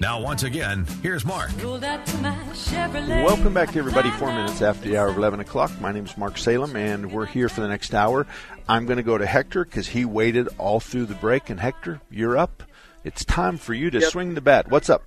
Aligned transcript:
Now, 0.00 0.20
once 0.20 0.42
again, 0.42 0.86
here's 1.02 1.24
Mark. 1.24 1.50
Welcome 1.62 3.54
back 3.54 3.72
to 3.72 3.78
everybody. 3.78 4.10
Four 4.12 4.32
minutes 4.32 4.60
after 4.62 4.88
the 4.88 4.96
hour 4.98 5.08
of 5.08 5.16
11 5.16 5.40
o'clock. 5.40 5.70
My 5.80 5.92
name 5.92 6.04
is 6.04 6.16
Mark 6.16 6.36
Salem, 6.38 6.74
and 6.76 7.12
we're 7.12 7.26
here 7.26 7.48
for 7.48 7.60
the 7.60 7.68
next 7.68 7.94
hour. 7.94 8.26
I'm 8.68 8.86
going 8.86 8.96
to 8.96 9.02
go 9.02 9.16
to 9.18 9.26
Hector 9.26 9.64
because 9.64 9.88
he 9.88 10.04
waited 10.04 10.48
all 10.58 10.80
through 10.80 11.06
the 11.06 11.14
break. 11.14 11.50
And 11.50 11.60
Hector, 11.60 12.00
you're 12.10 12.36
up. 12.36 12.62
It's 13.04 13.24
time 13.24 13.56
for 13.56 13.74
you 13.74 13.90
to 13.90 14.00
Yep. 14.00 14.10
swing 14.10 14.34
the 14.34 14.40
bat. 14.40 14.68
What's 14.68 14.90
up? 14.90 15.04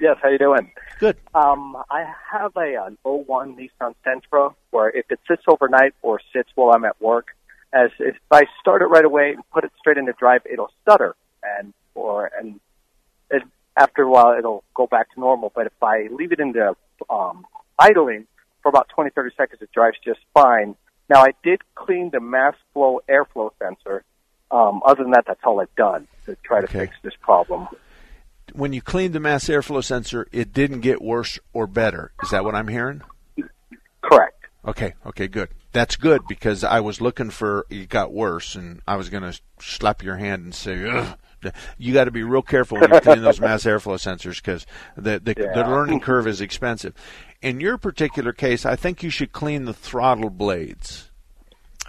Yes, 0.00 0.16
how 0.22 0.28
you 0.28 0.38
doing? 0.38 0.70
Good. 1.00 1.16
Um, 1.34 1.76
I 1.90 2.04
have 2.30 2.56
a 2.56 2.74
an 2.84 2.98
01 3.04 3.56
Nissan 3.56 3.94
Sentra 4.06 4.54
where 4.70 4.88
if 4.90 5.10
it 5.10 5.20
sits 5.28 5.42
overnight 5.48 5.94
or 6.02 6.20
sits 6.32 6.50
while 6.54 6.70
I'm 6.74 6.84
at 6.84 7.00
work, 7.00 7.28
as 7.72 7.90
if 7.98 8.16
I 8.30 8.44
start 8.60 8.82
it 8.82 8.86
right 8.86 9.04
away 9.04 9.32
and 9.32 9.42
put 9.50 9.64
it 9.64 9.72
straight 9.78 9.98
into 9.98 10.12
drive, 10.12 10.42
it'll 10.50 10.70
stutter 10.82 11.14
and 11.42 11.74
or 11.94 12.30
and 12.38 12.56
it, 12.56 12.60
after 13.78 14.02
a 14.02 14.10
while 14.10 14.34
it'll 14.38 14.64
go 14.74 14.86
back 14.86 15.12
to 15.14 15.20
normal. 15.20 15.52
But 15.54 15.66
if 15.66 15.82
I 15.82 16.08
leave 16.10 16.32
it 16.32 16.40
into 16.40 16.74
um, 17.08 17.46
idling 17.78 18.26
for 18.62 18.68
about 18.68 18.88
20, 18.90 19.10
30 19.10 19.34
seconds, 19.36 19.62
it 19.62 19.70
drives 19.72 19.96
just 20.04 20.20
fine. 20.34 20.74
Now 21.08 21.22
I 21.22 21.32
did 21.42 21.60
clean 21.74 22.10
the 22.12 22.20
mass 22.20 22.54
flow 22.74 23.00
airflow 23.08 23.50
sensor. 23.62 24.04
Um, 24.50 24.80
other 24.84 25.02
than 25.02 25.12
that, 25.12 25.24
that's 25.26 25.40
all 25.44 25.60
I've 25.60 25.74
done 25.76 26.08
to 26.26 26.36
try 26.42 26.60
to 26.60 26.64
Okay. 26.66 26.80
fix 26.80 26.96
this 27.02 27.12
problem. 27.20 27.68
When 28.54 28.72
you 28.72 28.80
cleaned 28.80 29.14
the 29.14 29.20
mass 29.20 29.44
airflow 29.48 29.84
sensor, 29.84 30.26
it 30.32 30.52
didn't 30.54 30.80
get 30.80 31.02
worse 31.02 31.38
or 31.52 31.66
better. 31.66 32.12
Is 32.22 32.30
that 32.30 32.44
what 32.44 32.54
I'm 32.54 32.68
hearing? 32.68 33.02
Correct. 34.02 34.46
Okay, 34.66 34.94
okay, 35.06 35.28
good. 35.28 35.50
That's 35.72 35.96
good 35.96 36.22
because 36.28 36.64
I 36.64 36.80
was 36.80 37.00
looking 37.02 37.28
for 37.30 37.66
it 37.68 37.90
got 37.90 38.10
worse, 38.10 38.54
and 38.54 38.80
I 38.88 38.96
was 38.96 39.10
going 39.10 39.22
to 39.22 39.38
slap 39.60 40.02
your 40.02 40.16
hand 40.16 40.44
and 40.44 40.54
say, 40.54 40.88
Ugh. 40.88 41.18
You 41.78 41.92
got 41.92 42.04
to 42.04 42.10
be 42.10 42.22
real 42.22 42.42
careful 42.42 42.78
when 42.78 42.92
you 42.92 43.00
clean 43.00 43.22
those 43.22 43.40
mass 43.40 43.64
airflow 43.64 43.96
sensors 43.96 44.36
because 44.36 44.66
the 44.96 45.20
the, 45.20 45.34
the 45.34 45.64
learning 45.68 46.00
curve 46.00 46.26
is 46.26 46.40
expensive. 46.40 46.94
In 47.40 47.60
your 47.60 47.78
particular 47.78 48.32
case, 48.32 48.66
I 48.66 48.76
think 48.76 49.02
you 49.02 49.10
should 49.10 49.32
clean 49.32 49.64
the 49.64 49.74
throttle 49.74 50.30
blades. 50.30 51.07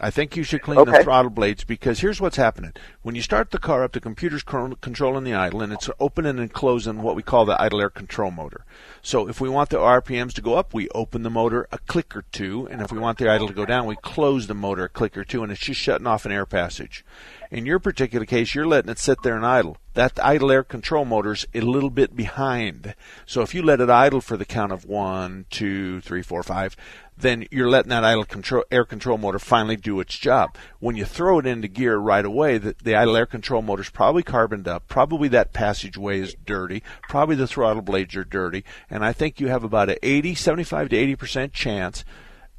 I 0.02 0.12
think 0.12 0.38
you 0.38 0.44
should 0.44 0.62
clean 0.62 0.86
the 0.86 1.04
throttle 1.04 1.30
blades 1.30 1.66
because 1.66 2.00
here's 2.00 2.22
what's 2.22 2.38
happening. 2.38 2.72
When 3.02 3.16
you 3.16 3.22
start 3.22 3.52
the 3.52 3.60
car 3.60 3.84
up, 3.84 3.92
the 3.92 4.00
computer's 4.00 4.44
controlling 4.44 5.26
the 5.26 5.34
idle 5.34 5.62
and 5.62 5.74
it's 5.74 5.90
opening 6.00 6.40
and 6.40 6.54
closing 6.54 7.02
what 7.02 7.18
we 7.18 7.24
call 7.24 7.46
the 7.46 7.62
idle 7.62 7.82
air 7.82 7.90
control 7.90 8.32
motor. 8.32 8.66
So 9.02 9.28
if 9.28 9.42
we 9.42 9.50
want 9.50 9.70
the 9.70 9.78
RPMs 9.78 10.34
to 10.34 10.42
go 10.42 10.56
up, 10.56 10.74
we 10.74 10.88
open 10.90 11.24
the 11.24 11.30
motor 11.30 11.68
a 11.72 11.78
click 11.80 12.16
or 12.16 12.24
two, 12.32 12.68
and 12.68 12.82
if 12.82 12.92
we 12.92 13.00
want 13.00 13.18
the 13.18 13.30
idle 13.30 13.48
to 13.48 13.54
go 13.54 13.66
down, 13.66 13.86
we 13.86 13.98
close 13.98 14.48
the 14.48 14.54
motor 14.54 14.86
a 14.86 14.90
click 14.90 15.18
or 15.18 15.26
two, 15.26 15.44
and 15.44 15.52
it's 15.52 15.62
just 15.62 15.80
shutting 15.82 16.08
off 16.08 16.26
an 16.26 16.32
air 16.32 16.46
passage. 16.46 17.04
In 17.52 17.66
your 17.66 17.80
particular 17.80 18.26
case, 18.26 18.54
you're 18.54 18.68
letting 18.68 18.92
it 18.92 19.00
sit 19.00 19.24
there 19.24 19.36
and 19.36 19.46
idle. 19.46 19.78
That 19.96 20.20
idle 20.24 20.52
air 20.52 20.64
control 20.64 21.04
motor's 21.04 21.48
a 21.54 21.62
little 21.62 21.90
bit 21.90 22.16
behind. 22.16 22.94
So 23.26 23.42
if 23.42 23.56
you 23.56 23.64
let 23.64 23.82
it 23.82 23.90
idle 23.90 24.22
for 24.22 24.38
the 24.38 24.46
count 24.46 24.72
of 24.72 24.86
one, 24.86 25.46
two, 25.50 26.00
three, 26.02 26.22
four, 26.22 26.44
five, 26.44 26.78
then 27.20 27.46
you're 27.52 27.70
letting 27.70 27.90
that 27.90 28.04
idle 28.04 28.24
control 28.24 28.64
air 28.72 28.86
control 28.86 29.18
motor 29.18 29.40
finally 29.40 29.76
do 29.76 30.00
its 30.00 30.18
job. 30.18 30.56
When 30.80 30.96
you 30.96 31.06
throw 31.06 31.40
it 31.40 31.46
into 31.46 31.68
gear 31.68 31.98
right 31.98 32.26
away, 32.26 32.58
the, 32.58 32.76
the 32.82 32.96
idle 32.96 33.18
air 33.18 33.26
control 33.26 33.62
motor's 33.62 33.90
probably 33.90 34.24
carboned 34.24 34.68
up. 34.68 34.88
Probably 34.88 35.28
that 35.30 35.54
passageway 35.54 36.20
is 36.20 36.36
dirty. 36.46 36.82
Probably 37.10 37.36
the 37.36 37.48
throttle 37.48 37.82
blades 37.82 38.16
are 38.16 38.24
dirty. 38.24 38.64
And 38.90 39.04
I 39.04 39.14
think 39.14 39.40
you 39.40 39.48
have 39.48 39.64
about 39.64 39.90
a 39.90 40.06
80, 40.06 40.36
75 40.36 40.90
to 40.90 40.96
80 40.96 41.16
percent 41.16 41.54
chance 41.54 42.06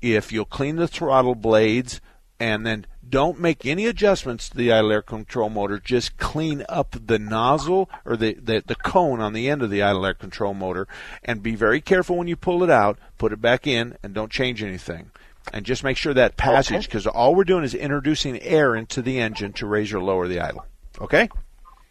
if 0.02 0.32
you'll 0.32 0.44
clean 0.44 0.76
the 0.76 0.88
throttle 0.88 1.34
blades 1.34 2.00
and 2.38 2.66
then 2.66 2.86
don't 3.10 3.40
make 3.40 3.66
any 3.66 3.86
adjustments 3.86 4.48
to 4.48 4.56
the 4.56 4.72
idle 4.72 4.92
air 4.92 5.02
control 5.02 5.50
motor. 5.50 5.78
Just 5.78 6.16
clean 6.16 6.64
up 6.68 6.96
the 7.06 7.18
nozzle 7.18 7.90
or 8.04 8.16
the, 8.16 8.34
the, 8.34 8.62
the 8.64 8.74
cone 8.76 9.20
on 9.20 9.32
the 9.32 9.48
end 9.48 9.62
of 9.62 9.70
the 9.70 9.82
idle 9.82 10.06
air 10.06 10.14
control 10.14 10.54
motor 10.54 10.86
and 11.24 11.42
be 11.42 11.56
very 11.56 11.80
careful 11.80 12.16
when 12.16 12.28
you 12.28 12.36
pull 12.36 12.62
it 12.62 12.70
out. 12.70 12.98
Put 13.18 13.32
it 13.32 13.40
back 13.40 13.66
in 13.66 13.96
and 14.02 14.14
don't 14.14 14.30
change 14.30 14.62
anything. 14.62 15.10
And 15.52 15.64
just 15.66 15.82
make 15.82 15.96
sure 15.96 16.14
that 16.14 16.36
passage, 16.36 16.86
because 16.86 17.06
all 17.06 17.34
we're 17.34 17.44
doing 17.44 17.64
is 17.64 17.74
introducing 17.74 18.40
air 18.42 18.76
into 18.76 19.02
the 19.02 19.18
engine 19.18 19.52
to 19.54 19.66
raise 19.66 19.92
or 19.92 20.00
lower 20.00 20.28
the 20.28 20.40
idle. 20.40 20.64
Okay? 21.00 21.28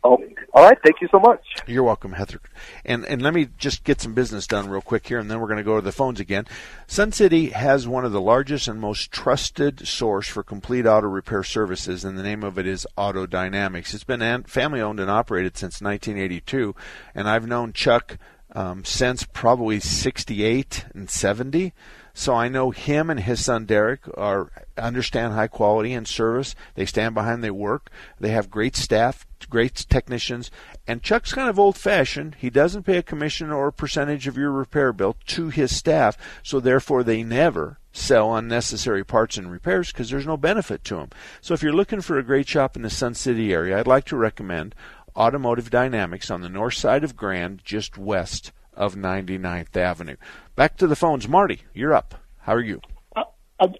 Oh, 0.03 0.17
all 0.53 0.63
right. 0.63 0.77
Thank 0.83 1.01
you 1.01 1.09
so 1.11 1.19
much. 1.19 1.43
You're 1.67 1.83
welcome, 1.83 2.13
Heather. 2.13 2.39
And 2.85 3.05
and 3.05 3.21
let 3.21 3.33
me 3.33 3.49
just 3.57 3.83
get 3.83 3.99
some 3.99 4.13
business 4.13 4.47
done 4.47 4.69
real 4.69 4.81
quick 4.81 5.07
here, 5.07 5.19
and 5.19 5.29
then 5.29 5.39
we're 5.39 5.47
going 5.47 5.57
to 5.57 5.63
go 5.63 5.75
to 5.75 5.81
the 5.81 5.91
phones 5.91 6.19
again. 6.19 6.45
Sun 6.87 7.11
City 7.11 7.49
has 7.49 7.87
one 7.87 8.05
of 8.05 8.13
the 8.13 8.21
largest 8.21 8.67
and 8.67 8.79
most 8.79 9.11
trusted 9.11 9.87
source 9.87 10.27
for 10.27 10.41
complete 10.41 10.85
auto 10.85 11.07
repair 11.07 11.43
services, 11.43 12.05
and 12.05 12.17
the 12.17 12.23
name 12.23 12.43
of 12.43 12.57
it 12.57 12.65
is 12.65 12.87
Auto 12.95 13.25
Dynamics. 13.25 13.93
It's 13.93 14.05
been 14.05 14.43
family 14.43 14.79
owned 14.79 15.01
and 15.01 15.11
operated 15.11 15.57
since 15.57 15.81
1982, 15.81 16.75
and 17.13 17.29
I've 17.29 17.47
known 17.47 17.73
Chuck 17.73 18.17
um, 18.55 18.85
since 18.85 19.25
probably 19.25 19.79
68 19.79 20.85
and 20.93 21.09
70. 21.09 21.73
So 22.19 22.35
I 22.35 22.49
know 22.49 22.71
him 22.71 23.09
and 23.09 23.21
his 23.21 23.45
son 23.45 23.63
Derek 23.63 24.01
are 24.17 24.51
understand 24.77 25.31
high 25.31 25.47
quality 25.47 25.93
and 25.93 26.05
service. 26.05 26.53
They 26.75 26.85
stand 26.85 27.15
behind 27.15 27.41
their 27.41 27.53
work. 27.53 27.89
They 28.19 28.31
have 28.31 28.51
great 28.51 28.75
staff, 28.75 29.25
great 29.49 29.85
technicians, 29.89 30.51
and 30.85 31.01
Chuck's 31.01 31.31
kind 31.31 31.49
of 31.49 31.57
old 31.57 31.77
fashioned. 31.77 32.35
He 32.37 32.49
doesn't 32.49 32.83
pay 32.83 32.97
a 32.97 33.03
commission 33.03 33.51
or 33.51 33.67
a 33.67 33.71
percentage 33.71 34.27
of 34.27 34.35
your 34.35 34.51
repair 34.51 34.91
bill 34.91 35.15
to 35.27 35.47
his 35.47 35.73
staff, 35.73 36.17
so 36.43 36.59
therefore 36.59 37.05
they 37.05 37.23
never 37.23 37.79
sell 37.93 38.35
unnecessary 38.35 39.05
parts 39.05 39.37
and 39.37 39.49
repairs 39.49 39.93
because 39.93 40.09
there's 40.09 40.27
no 40.27 40.35
benefit 40.35 40.83
to 40.83 40.95
them. 40.95 41.11
So 41.39 41.53
if 41.53 41.63
you're 41.63 41.71
looking 41.71 42.01
for 42.01 42.19
a 42.19 42.23
great 42.23 42.49
shop 42.49 42.75
in 42.75 42.81
the 42.81 42.89
Sun 42.89 43.13
City 43.13 43.53
area, 43.53 43.79
I'd 43.79 43.87
like 43.87 44.03
to 44.07 44.17
recommend 44.17 44.75
Automotive 45.15 45.69
Dynamics 45.69 46.29
on 46.29 46.41
the 46.41 46.49
north 46.49 46.73
side 46.73 47.05
of 47.05 47.15
Grand, 47.15 47.61
just 47.63 47.97
west 47.97 48.51
of 48.79 48.95
99th 48.95 49.75
Avenue. 49.77 50.15
Back 50.55 50.77
to 50.77 50.87
the 50.87 50.95
phones. 50.95 51.27
Marty, 51.27 51.61
you're 51.73 51.93
up. 51.93 52.15
How 52.39 52.53
are 52.55 52.61
you? 52.61 52.81
I, 53.15 53.23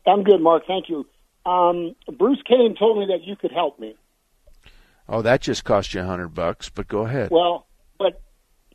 I'm 0.05 0.23
good, 0.23 0.41
Mark. 0.41 0.63
Thank 0.67 0.89
you. 0.89 1.07
Um, 1.45 1.95
Bruce 2.17 2.41
Kane 2.45 2.75
told 2.77 2.99
me 2.99 3.05
that 3.07 3.23
you 3.23 3.35
could 3.37 3.51
help 3.51 3.79
me. 3.79 3.95
Oh, 5.07 5.21
that 5.23 5.41
just 5.41 5.63
cost 5.63 5.93
you 5.93 6.01
a 6.01 6.05
hundred 6.05 6.29
bucks, 6.35 6.69
but 6.69 6.87
go 6.87 7.05
ahead. 7.05 7.31
Well, 7.31 7.65
but 7.97 8.21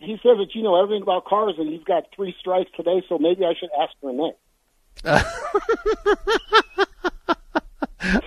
he 0.00 0.14
says 0.14 0.38
that 0.38 0.48
you 0.54 0.62
know 0.62 0.82
everything 0.82 1.02
about 1.02 1.26
cars, 1.26 1.54
and 1.58 1.70
you've 1.70 1.84
got 1.84 2.04
three 2.16 2.34
strikes 2.40 2.70
today, 2.74 3.02
so 3.08 3.18
maybe 3.18 3.44
I 3.44 3.52
should 3.60 3.68
ask 3.80 3.92
for 4.00 4.10
a 4.10 4.14
Renee. 4.14 4.32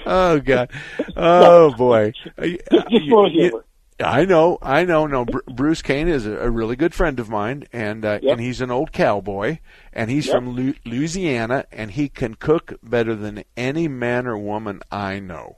oh 0.05 0.39
God. 0.39 0.71
Oh 1.15 1.73
boy. 1.73 2.13
Uh, 2.38 2.43
Just 2.91 3.09
for 3.09 3.27
you- 3.27 3.41
humor. 3.50 3.65
I 3.99 4.25
know, 4.25 4.59
I 4.61 4.85
know. 4.85 5.07
No, 5.07 5.25
Br- 5.25 5.39
Bruce 5.47 5.81
Kane 5.81 6.07
is 6.07 6.27
a, 6.27 6.51
really 6.51 6.75
good 6.75 6.94
friend 6.94 7.19
of 7.19 7.29
mine, 7.29 7.65
and 7.73 8.05
uh, 8.05 8.19
Yep. 8.21 8.31
and 8.33 8.41
he's 8.41 8.61
an 8.61 8.69
old 8.69 8.91
cowboy, 8.91 9.57
and 9.91 10.11
he's 10.11 10.27
Yep. 10.27 10.35
from 10.35 10.75
Louisiana, 10.85 11.65
and 11.71 11.91
he 11.91 12.07
can 12.07 12.35
cook 12.35 12.73
better 12.83 13.15
than 13.15 13.44
any 13.55 13.88
man 13.88 14.27
or 14.27 14.38
woman 14.38 14.81
I 14.91 15.19
know. 15.19 15.57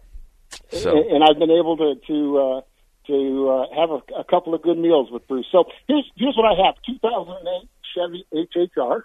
So 0.71 0.91
and, 0.97 1.11
and 1.11 1.23
I've 1.23 1.37
been 1.37 1.51
able 1.51 1.75
to 1.77 1.95
to 2.07 2.37
uh, 2.37 2.61
to 3.07 3.49
uh, 3.49 3.79
have 3.79 3.89
a, 3.91 4.19
a 4.21 4.23
couple 4.23 4.53
of 4.53 4.61
good 4.61 4.77
meals 4.77 5.11
with 5.11 5.27
Bruce. 5.27 5.47
So 5.51 5.65
here's 5.87 6.09
here's 6.15 6.37
what 6.37 6.45
I 6.45 6.65
have: 6.65 6.75
2008 6.85 7.69
Chevy 7.93 8.25
HHR, 8.33 9.01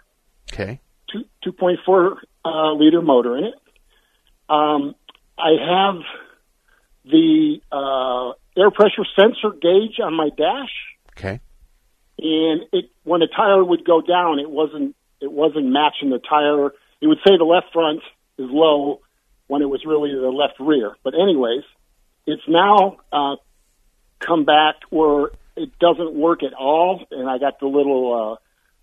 okay, 0.52 0.80
two 1.10 1.24
2.4 1.44 2.16
uh, 2.44 2.72
liter 2.74 3.02
motor 3.02 3.36
in 3.36 3.44
it. 3.44 3.54
Um, 4.48 4.94
I 5.38 5.50
have 5.58 6.02
the 7.04 7.60
uh, 7.70 8.32
air 8.60 8.70
pressure 8.70 9.04
sensor 9.16 9.50
gauge 9.60 10.00
on 10.02 10.14
my 10.14 10.30
dash, 10.36 10.72
okay, 11.16 11.40
and 12.18 12.62
it 12.72 12.90
when 13.04 13.20
the 13.20 13.28
tire 13.28 13.62
would 13.62 13.84
go 13.84 14.00
down, 14.00 14.38
it 14.38 14.50
wasn't 14.50 14.96
it 15.20 15.30
wasn't 15.30 15.66
matching 15.66 16.10
the 16.10 16.18
tire. 16.18 16.72
It 17.00 17.06
would 17.06 17.18
say 17.26 17.36
the 17.36 17.44
left 17.44 17.72
front 17.72 18.00
is 18.38 18.48
low, 18.50 19.00
when 19.46 19.62
it 19.62 19.66
was 19.66 19.84
really 19.86 20.14
the 20.14 20.28
left 20.28 20.58
rear. 20.58 20.96
But 21.02 21.14
anyways, 21.14 21.64
it's 22.26 22.42
now 22.48 22.98
uh, 23.12 23.36
come 24.18 24.44
back 24.44 24.76
where 24.90 25.30
it 25.56 25.78
doesn't 25.78 26.14
work 26.14 26.42
at 26.42 26.52
all, 26.54 27.04
and 27.10 27.28
I 27.28 27.38
got 27.38 27.60
the 27.60 27.66
little 27.66 28.38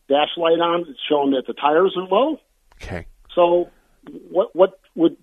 uh, 0.09 0.13
dash 0.13 0.29
light 0.37 0.59
on 0.59 0.85
it's 0.87 0.99
showing 1.09 1.31
that 1.31 1.47
the 1.47 1.53
tires 1.53 1.95
are 1.97 2.07
low. 2.07 2.39
Okay. 2.81 3.07
So, 3.35 3.69
what 4.29 4.55
what 4.55 4.79
would 4.95 5.17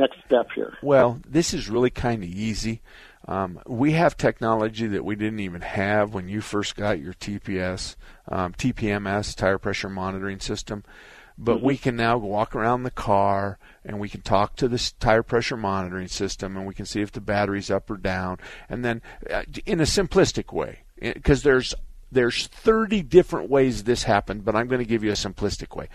next 0.00 0.16
step 0.26 0.48
here? 0.54 0.76
Well, 0.82 1.20
this 1.28 1.54
is 1.54 1.68
really 1.68 1.90
kind 1.90 2.22
of 2.22 2.28
easy. 2.28 2.80
Um, 3.28 3.60
we 3.66 3.92
have 3.92 4.16
technology 4.16 4.86
that 4.88 5.04
we 5.04 5.14
didn't 5.14 5.40
even 5.40 5.60
have 5.60 6.14
when 6.14 6.28
you 6.28 6.40
first 6.40 6.74
got 6.74 6.98
your 6.98 7.12
TPS, 7.12 7.96
um, 8.28 8.54
TPMS, 8.54 9.36
tire 9.36 9.58
pressure 9.58 9.90
monitoring 9.90 10.40
system. 10.40 10.84
But 11.36 11.58
mm-hmm. 11.58 11.66
we 11.66 11.76
can 11.78 11.96
now 11.96 12.18
walk 12.18 12.54
around 12.54 12.82
the 12.82 12.90
car 12.90 13.58
and 13.84 13.98
we 13.98 14.08
can 14.08 14.20
talk 14.20 14.56
to 14.56 14.68
this 14.68 14.92
tire 14.92 15.22
pressure 15.22 15.56
monitoring 15.56 16.08
system 16.08 16.56
and 16.56 16.66
we 16.66 16.74
can 16.74 16.86
see 16.86 17.00
if 17.00 17.12
the 17.12 17.20
battery's 17.20 17.70
up 17.70 17.90
or 17.90 17.96
down. 17.96 18.38
And 18.68 18.84
then, 18.84 19.00
uh, 19.30 19.44
in 19.64 19.80
a 19.80 19.84
simplistic 19.84 20.52
way, 20.52 20.80
because 21.00 21.42
there's 21.42 21.74
there's 22.12 22.48
30 22.48 23.02
different 23.02 23.48
ways 23.48 23.84
this 23.84 24.02
happened, 24.02 24.44
but 24.44 24.56
I'm 24.56 24.66
going 24.66 24.80
to 24.80 24.88
give 24.88 25.04
you 25.04 25.10
a 25.10 25.14
simplistic 25.14 25.76
way. 25.76 25.88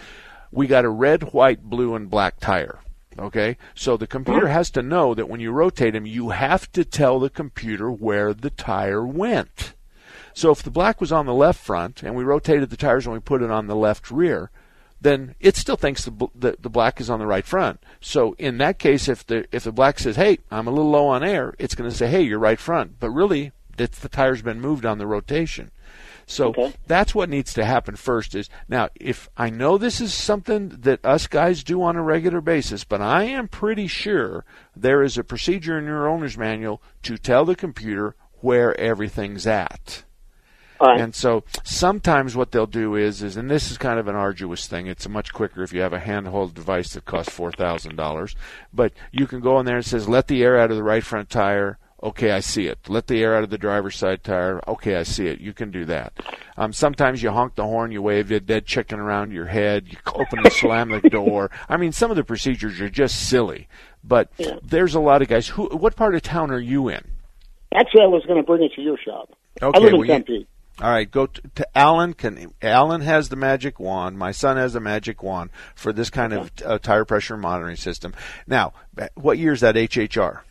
We 0.51 0.68
got 0.68 0.86
a 0.86 0.90
red, 0.90 1.34
white, 1.34 1.62
blue, 1.63 1.96
and 1.96 2.10
black 2.10 2.40
tire. 2.40 2.80
Okay? 3.17 3.57
So 3.73 3.97
the 3.97 4.07
computer 4.07 4.47
has 4.47 4.69
to 4.71 4.81
know 4.81 5.13
that 5.13 5.29
when 5.29 5.39
you 5.39 5.51
rotate 5.51 5.94
them, 5.94 6.06
you 6.06 6.29
have 6.29 6.71
to 6.73 6.83
tell 6.83 7.19
the 7.19 7.29
computer 7.29 7.91
where 7.91 8.33
the 8.33 8.50
tire 8.50 9.06
went. 9.06 9.73
So 10.33 10.51
if 10.51 10.62
the 10.62 10.69
black 10.69 11.00
was 11.00 11.12
on 11.12 11.25
the 11.25 11.33
left 11.33 11.59
front 11.59 12.03
and 12.03 12.13
we 12.13 12.23
rotated 12.23 12.69
the 12.69 12.77
tires 12.77 13.06
and 13.06 13.13
we 13.13 13.19
put 13.19 13.41
it 13.41 13.50
on 13.50 13.67
the 13.67 13.75
left 13.75 14.12
rear, 14.12 14.51
then 15.00 15.35
it 15.39 15.56
still 15.56 15.77
thinks 15.77 16.03
the, 16.03 16.27
the, 16.35 16.57
the 16.59 16.69
black 16.69 17.00
is 17.00 17.09
on 17.09 17.19
the 17.19 17.27
right 17.27 17.45
front. 17.45 17.81
So 18.01 18.33
in 18.38 18.57
that 18.57 18.79
case, 18.79 19.07
if 19.07 19.25
the 19.25 19.45
if 19.51 19.63
the 19.63 19.71
black 19.71 20.00
says, 20.00 20.15
"Hey, 20.15 20.39
I'm 20.50 20.67
a 20.67 20.71
little 20.71 20.89
low 20.89 21.07
on 21.07 21.23
air," 21.23 21.53
it's 21.59 21.75
going 21.75 21.89
to 21.89 21.95
say, 21.95 22.07
"Hey, 22.07 22.23
you're 22.23 22.39
right 22.39 22.59
front." 22.59 23.00
But 23.00 23.12
really, 23.12 23.51
it's 23.77 24.00
the 24.00 24.09
tire's 24.09 24.41
been 24.41 24.59
moved 24.59 24.85
on 24.85 24.97
the 24.97 25.07
rotation. 25.07 25.71
So 26.25 26.50
okay. 26.50 26.74
that's 26.88 27.13
what 27.13 27.30
needs 27.30 27.54
to 27.54 27.66
happen 27.66 27.95
first 27.95 28.33
is 28.33 28.50
now 28.68 28.89
if 28.95 29.30
I 29.38 29.50
know 29.50 29.77
this 29.77 30.01
is 30.01 30.13
something 30.13 30.69
that 30.69 31.06
us 31.06 31.27
guys 31.27 31.63
do 31.63 31.83
on 31.83 31.95
a 31.95 32.01
regular 32.01 32.42
basis, 32.42 32.83
but 32.83 33.01
I 33.01 33.24
am 33.25 33.48
pretty 33.48 33.88
sure 33.88 34.44
there 34.75 35.04
is 35.04 35.18
a 35.18 35.24
procedure 35.24 35.77
in 35.77 35.86
your 35.86 36.07
owner's 36.07 36.38
manual 36.38 36.81
to 37.04 37.18
tell 37.18 37.45
the 37.45 37.56
computer 37.56 38.16
where 38.42 38.80
everything's 38.80 39.45
at. 39.45 40.04
Right. 40.80 41.00
And 41.00 41.16
so 41.16 41.44
sometimes 41.63 42.36
what 42.36 42.51
they'll 42.51 42.66
do 42.66 42.95
is 42.95 43.22
is 43.22 43.38
and 43.38 43.50
this 43.50 43.72
is 43.72 43.77
kind 43.77 44.00
of 44.00 44.07
an 44.07 44.16
arduous 44.16 44.68
thing. 44.68 44.88
It's 44.88 45.07
much 45.07 45.31
quicker 45.31 45.63
if 45.63 45.72
you 45.72 45.81
have 45.81 45.94
a 45.94 46.00
handheld 46.00 46.54
device 46.54 46.94
that 46.94 47.06
costs 47.06 47.31
four 47.31 47.51
thousand 47.51 47.95
dollars. 47.95 48.36
But 48.74 48.94
you 49.12 49.27
can 49.27 49.39
go 49.39 49.60
in 49.60 49.66
there 49.66 49.77
and 49.77 49.86
says 49.86 50.10
let 50.10 50.27
the 50.27 50.44
air 50.44 50.60
out 50.60 50.72
of 50.72 50.77
the 50.77 50.83
right 50.83 51.04
front 51.04 51.30
tire. 51.30 51.77
Okay, 52.06 52.30
I 52.30 52.40
see 52.40 52.68
it. 52.68 52.78
Let 52.88 53.07
the 53.07 53.19
air 53.24 53.36
out 53.36 53.44
of 53.44 53.50
the 53.50 53.57
driver's 53.57 53.96
side 53.96 54.24
tire. 54.24 54.62
Okay, 54.68 54.96
I 54.96 55.02
see 55.02 55.25
it. 55.25 55.42
You 55.42 55.54
can 55.54 55.72
do 55.72 55.86
that. 55.86 56.13
Um, 56.56 56.72
sometimes 56.72 57.24
you 57.24 57.31
honk 57.31 57.56
the 57.56 57.63
horn, 57.63 57.92
you 57.92 58.04
wave 58.04 58.30
a 58.30 58.40
dead 58.40 58.68
chicken 58.68 59.00
around 59.00 59.31
your 59.31 59.48
head, 59.48 59.88
you 59.88 59.98
open 60.13 60.38
and 60.44 60.54
slam 60.54 60.90
the 60.90 61.02
door. 61.10 61.50
I 61.68 61.78
mean, 61.78 61.92
some 61.92 62.12
of 62.12 62.16
the 62.16 62.24
procedures 62.24 62.80
are 62.80 62.92
just 62.92 63.28
silly. 63.28 63.68
But 64.04 64.30
yeah. 64.38 64.60
there's 64.62 64.94
a 64.94 65.00
lot 65.00 65.24
of 65.24 65.30
guys. 65.30 65.48
Who? 65.48 65.66
What 65.69 65.96
part 65.96 66.13
of 66.13 66.22
town 66.22 66.52
are 66.52 66.60
you 66.60 66.90
in? 66.90 67.04
Actually, 67.74 68.04
I 68.04 68.08
was 68.08 68.24
going 68.28 68.38
to 68.40 68.46
bring 68.46 68.62
it 68.62 68.74
to 68.75 68.81
your 68.84 69.00
shop. 69.00 69.36
Okay, 69.60 69.75
I 69.75 69.81
live 69.81 69.94
in 69.94 70.00
well, 70.01 70.08
Tempe. 70.08 70.31
You, 70.31 70.46
all 70.80 70.92
right, 70.92 71.10
go 71.10 71.25
to, 71.25 71.42
to 71.56 71.68
Alan. 71.75 72.13
Can 72.13 72.54
Alan 72.62 73.01
has 73.01 73.30
the 73.30 73.36
magic 73.36 73.80
wand? 73.80 74.19
My 74.19 74.31
son 74.31 74.58
has 74.58 74.74
the 74.74 74.80
magic 74.80 75.24
wand 75.24 75.50
for 75.74 75.92
this 75.92 76.12
kind 76.12 76.34
of 76.34 76.51
uh, 76.63 76.78
tire 76.78 77.04
pressure 77.04 77.36
monitoring 77.36 77.78
system. 77.78 78.13
Now, 78.46 78.74
what 79.16 79.40
year 79.40 79.54
is 79.54 79.62
that 79.62 79.74
HHR? 79.74 80.42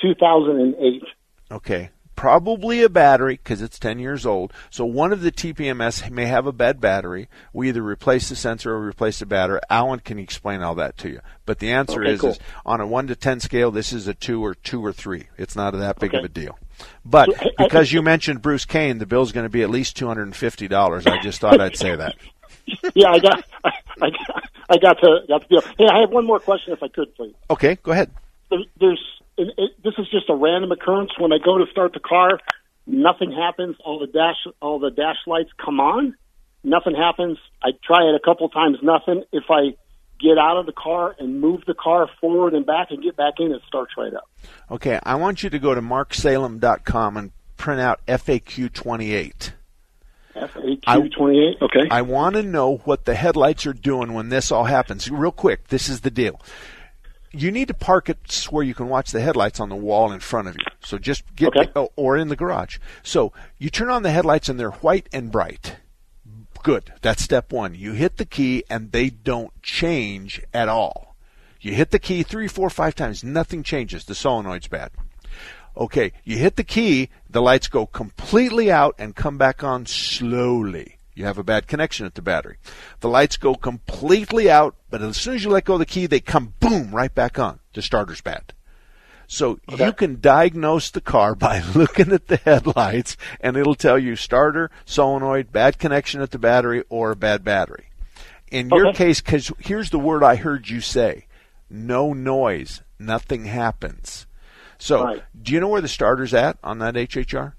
2008. 0.00 1.02
Okay, 1.50 1.90
probably 2.16 2.82
a 2.82 2.88
battery 2.88 3.34
because 3.34 3.62
it's 3.62 3.78
10 3.78 3.98
years 3.98 4.26
old. 4.26 4.52
So 4.70 4.84
one 4.84 5.12
of 5.12 5.20
the 5.20 5.30
TPMS 5.30 6.10
may 6.10 6.26
have 6.26 6.46
a 6.46 6.52
bad 6.52 6.80
battery. 6.80 7.28
We 7.52 7.68
either 7.68 7.82
replace 7.82 8.28
the 8.28 8.36
sensor 8.36 8.72
or 8.72 8.84
replace 8.84 9.20
the 9.20 9.26
battery. 9.26 9.60
Alan 9.70 10.00
can 10.00 10.18
explain 10.18 10.62
all 10.62 10.74
that 10.76 10.96
to 10.98 11.10
you. 11.10 11.20
But 11.44 11.58
the 11.60 11.70
answer 11.70 12.02
okay, 12.02 12.12
is, 12.12 12.20
cool. 12.20 12.30
is, 12.30 12.38
on 12.64 12.80
a 12.80 12.86
1 12.86 13.06
to 13.08 13.16
10 13.16 13.40
scale, 13.40 13.70
this 13.70 13.92
is 13.92 14.08
a 14.08 14.14
2 14.14 14.44
or 14.44 14.54
2 14.54 14.84
or 14.84 14.92
3. 14.92 15.28
It's 15.38 15.54
not 15.54 15.72
that 15.74 15.98
big 16.00 16.10
okay. 16.10 16.18
of 16.18 16.24
a 16.24 16.28
deal. 16.28 16.58
But 17.04 17.28
because 17.58 17.92
you 17.92 18.02
mentioned 18.02 18.42
Bruce 18.42 18.64
Kane, 18.64 18.98
the 18.98 19.06
bill's 19.06 19.32
going 19.32 19.46
to 19.46 19.50
be 19.50 19.62
at 19.62 19.70
least 19.70 19.96
two 19.96 20.08
hundred 20.08 20.24
and 20.24 20.36
fifty 20.36 20.68
dollars. 20.68 21.06
I 21.06 21.22
just 21.22 21.40
thought 21.40 21.58
I'd 21.58 21.74
say 21.74 21.96
that. 21.96 22.16
yeah, 22.94 23.10
I 23.12 23.18
got, 23.18 23.44
I, 23.64 23.70
I 24.02 24.10
got, 24.10 24.50
I 24.68 24.76
got 24.78 24.98
to 24.98 25.20
got 25.28 25.48
the 25.48 25.48
deal. 25.48 25.60
Hey, 25.78 25.86
I 25.90 26.00
have 26.00 26.10
one 26.10 26.26
more 26.26 26.40
question, 26.40 26.72
if 26.72 26.82
I 26.82 26.88
could, 26.88 27.14
please. 27.14 27.34
Okay, 27.48 27.78
go 27.82 27.92
ahead. 27.92 28.10
There's 28.78 28.98
it, 29.36 29.48
it, 29.56 29.70
this 29.82 29.94
is 29.98 30.08
just 30.10 30.28
a 30.28 30.34
random 30.34 30.72
occurrence. 30.72 31.10
When 31.18 31.32
I 31.32 31.38
go 31.44 31.58
to 31.58 31.64
start 31.70 31.92
the 31.92 32.00
car, 32.00 32.40
nothing 32.86 33.32
happens. 33.32 33.76
All 33.84 33.98
the 33.98 34.06
dash, 34.06 34.52
all 34.60 34.78
the 34.78 34.90
dash 34.90 35.18
lights 35.26 35.50
come 35.62 35.80
on. 35.80 36.16
Nothing 36.64 36.94
happens. 36.94 37.38
I 37.62 37.70
try 37.84 38.08
it 38.08 38.14
a 38.14 38.20
couple 38.24 38.48
times. 38.48 38.78
Nothing. 38.82 39.22
If 39.32 39.44
I 39.50 39.76
get 40.20 40.38
out 40.38 40.56
of 40.58 40.66
the 40.66 40.72
car 40.72 41.14
and 41.18 41.40
move 41.40 41.62
the 41.66 41.74
car 41.74 42.08
forward 42.20 42.54
and 42.54 42.66
back 42.66 42.88
and 42.90 43.02
get 43.02 43.16
back 43.16 43.34
in, 43.38 43.52
it 43.52 43.62
starts 43.66 43.92
right 43.96 44.14
up. 44.14 44.28
Okay, 44.70 44.98
I 45.02 45.14
want 45.16 45.42
you 45.42 45.50
to 45.50 45.58
go 45.58 45.74
to 45.74 45.82
marksalem.com 45.82 47.16
and 47.16 47.32
print 47.56 47.80
out 47.80 48.04
FAQ 48.06 48.72
28. 48.72 49.52
FAQ 50.34 51.12
28, 51.16 51.62
okay. 51.62 51.88
I 51.90 52.02
want 52.02 52.36
to 52.36 52.42
know 52.42 52.76
what 52.84 53.06
the 53.06 53.14
headlights 53.14 53.66
are 53.66 53.72
doing 53.72 54.12
when 54.12 54.28
this 54.28 54.52
all 54.52 54.64
happens. 54.64 55.10
Real 55.10 55.32
quick, 55.32 55.68
this 55.68 55.88
is 55.88 56.02
the 56.02 56.10
deal. 56.10 56.40
You 57.36 57.50
need 57.50 57.68
to 57.68 57.74
park 57.74 58.08
it 58.08 58.46
where 58.50 58.64
you 58.64 58.74
can 58.74 58.88
watch 58.88 59.12
the 59.12 59.20
headlights 59.20 59.60
on 59.60 59.68
the 59.68 59.76
wall 59.76 60.10
in 60.12 60.20
front 60.20 60.48
of 60.48 60.54
you. 60.54 60.64
So 60.80 60.98
just 60.98 61.22
get, 61.36 61.54
okay. 61.56 61.88
or 61.96 62.16
in 62.16 62.28
the 62.28 62.36
garage. 62.36 62.78
So 63.02 63.32
you 63.58 63.70
turn 63.70 63.90
on 63.90 64.02
the 64.02 64.10
headlights 64.10 64.48
and 64.48 64.58
they're 64.58 64.70
white 64.70 65.08
and 65.12 65.30
bright 65.30 65.76
Good. 66.66 66.92
That's 67.00 67.22
step 67.22 67.52
one. 67.52 67.76
You 67.76 67.92
hit 67.92 68.16
the 68.16 68.24
key 68.24 68.64
and 68.68 68.90
they 68.90 69.08
don't 69.08 69.52
change 69.62 70.42
at 70.52 70.68
all. 70.68 71.14
You 71.60 71.72
hit 71.72 71.92
the 71.92 72.00
key 72.00 72.24
three, 72.24 72.48
four, 72.48 72.70
five 72.70 72.96
times, 72.96 73.22
nothing 73.22 73.62
changes. 73.62 74.04
The 74.04 74.14
solenoid's 74.14 74.66
bad. 74.66 74.90
Okay, 75.76 76.12
you 76.24 76.38
hit 76.38 76.56
the 76.56 76.64
key, 76.64 77.08
the 77.30 77.40
lights 77.40 77.68
go 77.68 77.86
completely 77.86 78.68
out 78.68 78.96
and 78.98 79.14
come 79.14 79.38
back 79.38 79.62
on 79.62 79.86
slowly. 79.86 80.96
You 81.14 81.24
have 81.24 81.38
a 81.38 81.44
bad 81.44 81.68
connection 81.68 82.04
at 82.04 82.16
the 82.16 82.20
battery. 82.20 82.56
The 82.98 83.08
lights 83.08 83.36
go 83.36 83.54
completely 83.54 84.50
out, 84.50 84.74
but 84.98 85.10
as 85.10 85.18
soon 85.18 85.34
as 85.34 85.44
you 85.44 85.50
let 85.50 85.66
go 85.66 85.74
of 85.74 85.80
the 85.80 85.84
key, 85.84 86.06
they 86.06 86.20
come 86.20 86.54
boom 86.58 86.90
right 86.90 87.14
back 87.14 87.38
on. 87.38 87.60
The 87.74 87.82
starter's 87.82 88.22
bad. 88.22 88.54
So 89.26 89.60
okay. 89.70 89.84
you 89.84 89.92
can 89.92 90.22
diagnose 90.22 90.90
the 90.90 91.02
car 91.02 91.34
by 91.34 91.60
looking 91.74 92.12
at 92.12 92.28
the 92.28 92.38
headlights 92.38 93.18
and 93.38 93.58
it'll 93.58 93.74
tell 93.74 93.98
you 93.98 94.16
starter, 94.16 94.70
solenoid, 94.86 95.52
bad 95.52 95.78
connection 95.78 96.22
at 96.22 96.30
the 96.30 96.38
battery, 96.38 96.82
or 96.88 97.10
a 97.10 97.16
bad 97.16 97.44
battery. 97.44 97.90
In 98.50 98.72
okay. 98.72 98.76
your 98.76 98.92
case, 98.94 99.20
because 99.20 99.52
here's 99.58 99.90
the 99.90 99.98
word 99.98 100.22
I 100.22 100.36
heard 100.36 100.70
you 100.70 100.80
say 100.80 101.26
no 101.68 102.14
noise, 102.14 102.80
nothing 102.98 103.44
happens. 103.44 104.26
So, 104.78 105.04
right. 105.04 105.22
do 105.38 105.52
you 105.52 105.60
know 105.60 105.68
where 105.68 105.82
the 105.82 105.88
starter's 105.88 106.32
at 106.32 106.56
on 106.64 106.78
that 106.78 106.94
HHR? 106.94 107.52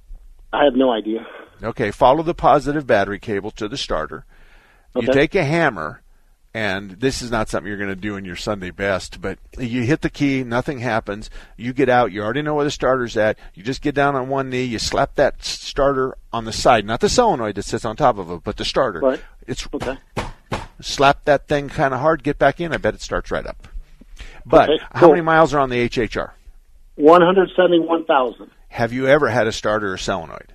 I 0.52 0.64
have 0.64 0.76
no 0.76 0.92
idea. 0.92 1.28
Okay, 1.62 1.92
follow 1.92 2.24
the 2.24 2.34
positive 2.34 2.88
battery 2.88 3.20
cable 3.20 3.52
to 3.52 3.68
the 3.68 3.78
starter. 3.78 4.26
Okay. 4.96 5.06
You 5.06 5.14
take 5.14 5.36
a 5.36 5.44
hammer 5.44 6.02
and 6.58 6.90
this 6.90 7.22
is 7.22 7.30
not 7.30 7.50
something 7.50 7.68
you're 7.68 7.78
going 7.78 7.88
to 7.88 7.96
do 7.96 8.16
in 8.16 8.26
your 8.26 8.36
Sunday 8.36 8.72
best, 8.72 9.22
but 9.22 9.38
you 9.60 9.84
hit 9.84 10.02
the 10.02 10.10
key, 10.10 10.44
nothing 10.44 10.80
happens. 10.80 11.30
You 11.56 11.72
get 11.72 11.88
out, 11.88 12.12
you 12.12 12.24
already 12.24 12.42
know 12.42 12.56
where 12.56 12.66
the 12.66 12.72
starter's 12.72 13.16
at. 13.16 13.38
You 13.54 13.62
just 13.62 13.84
get 13.84 13.94
down 13.94 14.16
on 14.16 14.28
one 14.28 14.50
knee, 14.50 14.64
you 14.64 14.80
slap 14.80 15.14
that 15.16 15.44
starter 15.44 16.18
on 16.34 16.46
the 16.46 16.52
side, 16.52 16.84
not 16.84 17.00
the 17.00 17.10
solenoid 17.10 17.54
that 17.58 17.66
sits 17.66 17.86
on 17.86 17.96
top 17.96 18.18
of 18.18 18.32
it, 18.32 18.42
but 18.44 18.58
the 18.58 18.66
starter. 18.66 19.02
Right. 19.02 19.22
It's 19.46 19.68
okay. 19.72 20.00
Slap 20.82 21.26
that 21.26 21.48
thing 21.48 21.70
kind 21.70 21.94
of 21.94 22.00
hard, 22.00 22.24
get 22.24 22.40
back 22.40 22.60
in. 22.60 22.74
I 22.74 22.78
bet 22.78 22.96
it 22.96 23.04
starts 23.04 23.30
right 23.30 23.46
up. 23.46 23.68
But 24.44 24.72
okay, 24.72 24.84
how 24.94 25.10
many 25.10 25.22
miles 25.22 25.54
are 25.54 25.60
on 25.60 25.70
the 25.70 25.88
HHR? 25.88 26.32
One 26.96 27.22
hundred 27.22 27.52
seventy-one 27.56 28.06
thousand. 28.06 28.50
Have 28.70 28.92
you 28.92 29.06
ever 29.06 29.30
had 29.30 29.46
a 29.46 29.52
starter 29.52 29.94
or 29.94 29.98
solenoid? 29.98 30.54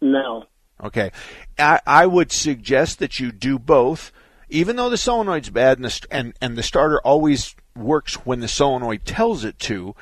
No. 0.00 0.44
Okay. 0.80 1.10
I, 1.58 1.80
I 1.84 2.06
would 2.06 2.30
suggest 2.30 3.00
that 3.00 3.18
you 3.18 3.32
do 3.32 3.58
both 3.58 4.12
even 4.52 4.76
though 4.76 4.90
the 4.90 4.96
solenoid's 4.96 5.50
bad 5.50 5.78
and 5.78 5.86
the, 5.86 6.06
and, 6.10 6.34
and 6.40 6.56
the 6.56 6.62
starter 6.62 7.00
always 7.00 7.56
works 7.74 8.14
when 8.26 8.40
the 8.40 8.48
solenoid 8.48 9.04
tells 9.04 9.44
it 9.44 9.58
to, 9.60 9.94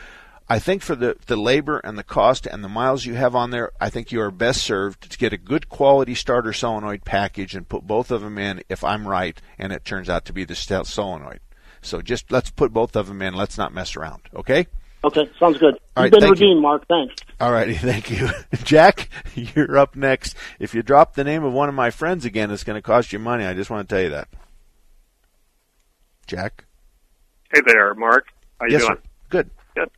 I 0.49 0.59
think 0.59 0.83
for 0.83 0.97
the, 0.97 1.17
the 1.27 1.37
labor 1.37 1.79
and 1.79 1.97
the 1.97 2.03
cost 2.03 2.47
and 2.47 2.65
the 2.65 2.69
miles 2.69 3.07
you 3.07 3.15
have 3.15 3.37
on 3.37 3.53
there, 3.53 3.71
I 3.81 3.89
think 3.89 4.11
you 4.11 4.21
are 4.21 4.33
best 4.33 4.63
served 4.63 5.09
to 5.13 5.19
get 5.19 5.33
a 5.33 5.39
good 5.39 5.69
quality 5.69 6.17
starter 6.17 6.53
solenoid 6.53 7.05
package 7.05 7.55
and 7.55 7.69
put 7.69 7.87
both 7.87 8.11
of 8.11 8.23
them 8.23 8.37
in 8.37 8.63
if 8.69 8.83
I'm 8.83 9.07
right 9.07 9.41
and 9.57 9.73
it 9.73 9.85
turns 9.85 10.09
out 10.09 10.25
to 10.25 10.33
be 10.33 10.45
the 10.45 10.57
solenoid. 10.57 11.41
So 11.83 12.03
just 12.03 12.33
let's 12.33 12.51
put 12.51 12.73
both 12.73 12.97
of 12.97 13.07
them 13.07 13.23
in. 13.23 13.35
Let's 13.35 13.57
not 13.57 13.73
mess 13.73 13.95
around. 13.95 14.23
Okay? 14.35 14.67
Okay, 15.03 15.31
sounds 15.39 15.59
good. 15.59 15.79
All 15.97 16.05
You've 16.05 16.13
been 16.13 16.29
redeemed, 16.29 16.57
you. 16.57 16.61
Mark. 16.61 16.87
Thanks. 16.89 17.15
All 17.41 17.53
righty, 17.53 17.75
thank 17.77 18.11
you. 18.11 18.29
Jack, 18.65 19.09
you're 19.35 19.79
up 19.79 19.97
next. 19.97 20.35
If 20.59 20.75
you 20.75 20.83
drop 20.83 21.15
the 21.15 21.25
name 21.25 21.45
of 21.45 21.53
one 21.53 21.69
of 21.69 21.75
my 21.75 21.91
friends 21.91 22.25
again, 22.25 22.51
it's 22.51 22.65
going 22.65 22.77
to 22.77 22.83
cost 22.83 23.13
you 23.13 23.19
money. 23.19 23.45
I 23.45 23.55
just 23.55 23.71
want 23.71 23.89
to 23.89 23.95
tell 23.95 24.03
you 24.03 24.11
that. 24.11 24.29
Jack? 26.31 26.65
Hey 27.53 27.61
there, 27.67 27.93
Mark. 27.95 28.27
How 28.61 28.67
you 28.67 28.73
yes, 28.75 28.83
doing? 28.83 28.95
sir. 28.95 29.03
Good. 29.31 29.51
Good. 29.75 29.91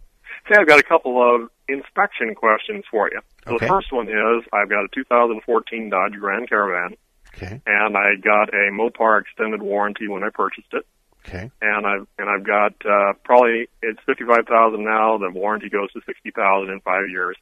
Hey, 0.46 0.54
I've 0.58 0.66
got 0.66 0.78
a 0.80 0.82
couple 0.82 1.20
of 1.22 1.50
inspection 1.68 2.34
questions 2.34 2.84
for 2.90 3.10
you. 3.12 3.20
So 3.44 3.56
Okay. 3.56 3.66
The 3.66 3.70
first 3.70 3.92
one 3.92 4.08
is 4.08 4.44
I've 4.50 4.70
got 4.70 4.84
a 4.84 4.88
2014 4.94 5.90
Dodge 5.90 6.14
Grand 6.18 6.48
Caravan, 6.48 6.96
Okay. 7.36 7.60
and 7.66 7.96
I 7.98 8.14
got 8.24 8.48
a 8.54 8.70
Mopar 8.72 9.20
extended 9.20 9.60
warranty 9.60 10.08
when 10.08 10.24
I 10.24 10.30
purchased 10.32 10.72
it. 10.72 10.86
Okay. 11.28 11.50
and 11.60 11.86
I've 11.86 12.06
and 12.18 12.28
I've 12.30 12.44
got 12.44 12.72
uh, 12.84 13.12
probably 13.24 13.68
it's 13.82 14.00
fifty 14.06 14.24
five 14.24 14.46
thousand 14.48 14.84
now. 14.84 15.18
The 15.18 15.30
warranty 15.30 15.68
goes 15.68 15.92
to 15.92 16.00
sixty 16.06 16.30
thousand 16.30 16.72
in 16.72 16.80
five 16.80 17.10
years. 17.10 17.36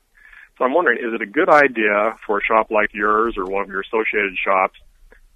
So 0.59 0.65
I'm 0.65 0.75
wondering, 0.75 0.99
is 0.99 1.15
it 1.15 1.23
a 1.23 1.27
good 1.27 1.49
idea 1.49 2.17
for 2.27 2.39
a 2.39 2.43
shop 2.43 2.71
like 2.73 2.91
yours 2.93 3.37
or 3.39 3.47
one 3.47 3.63
of 3.63 3.69
your 3.69 3.81
associated 3.83 4.37
shops 4.45 4.79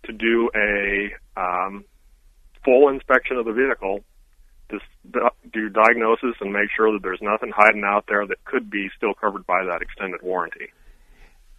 to 0.06 0.12
do 0.12 0.50
a 0.54 1.14
um, 1.40 1.84
full 2.64 2.88
inspection 2.88 3.36
of 3.36 3.44
the 3.44 3.52
vehicle, 3.52 4.04
to 4.70 4.80
do 5.52 5.68
diagnosis 5.68 6.36
and 6.40 6.52
make 6.52 6.70
sure 6.74 6.92
that 6.92 7.02
there's 7.02 7.22
nothing 7.22 7.52
hiding 7.54 7.84
out 7.84 8.06
there 8.08 8.26
that 8.26 8.44
could 8.44 8.70
be 8.70 8.88
still 8.96 9.14
covered 9.14 9.46
by 9.46 9.64
that 9.64 9.82
extended 9.82 10.22
warranty? 10.22 10.68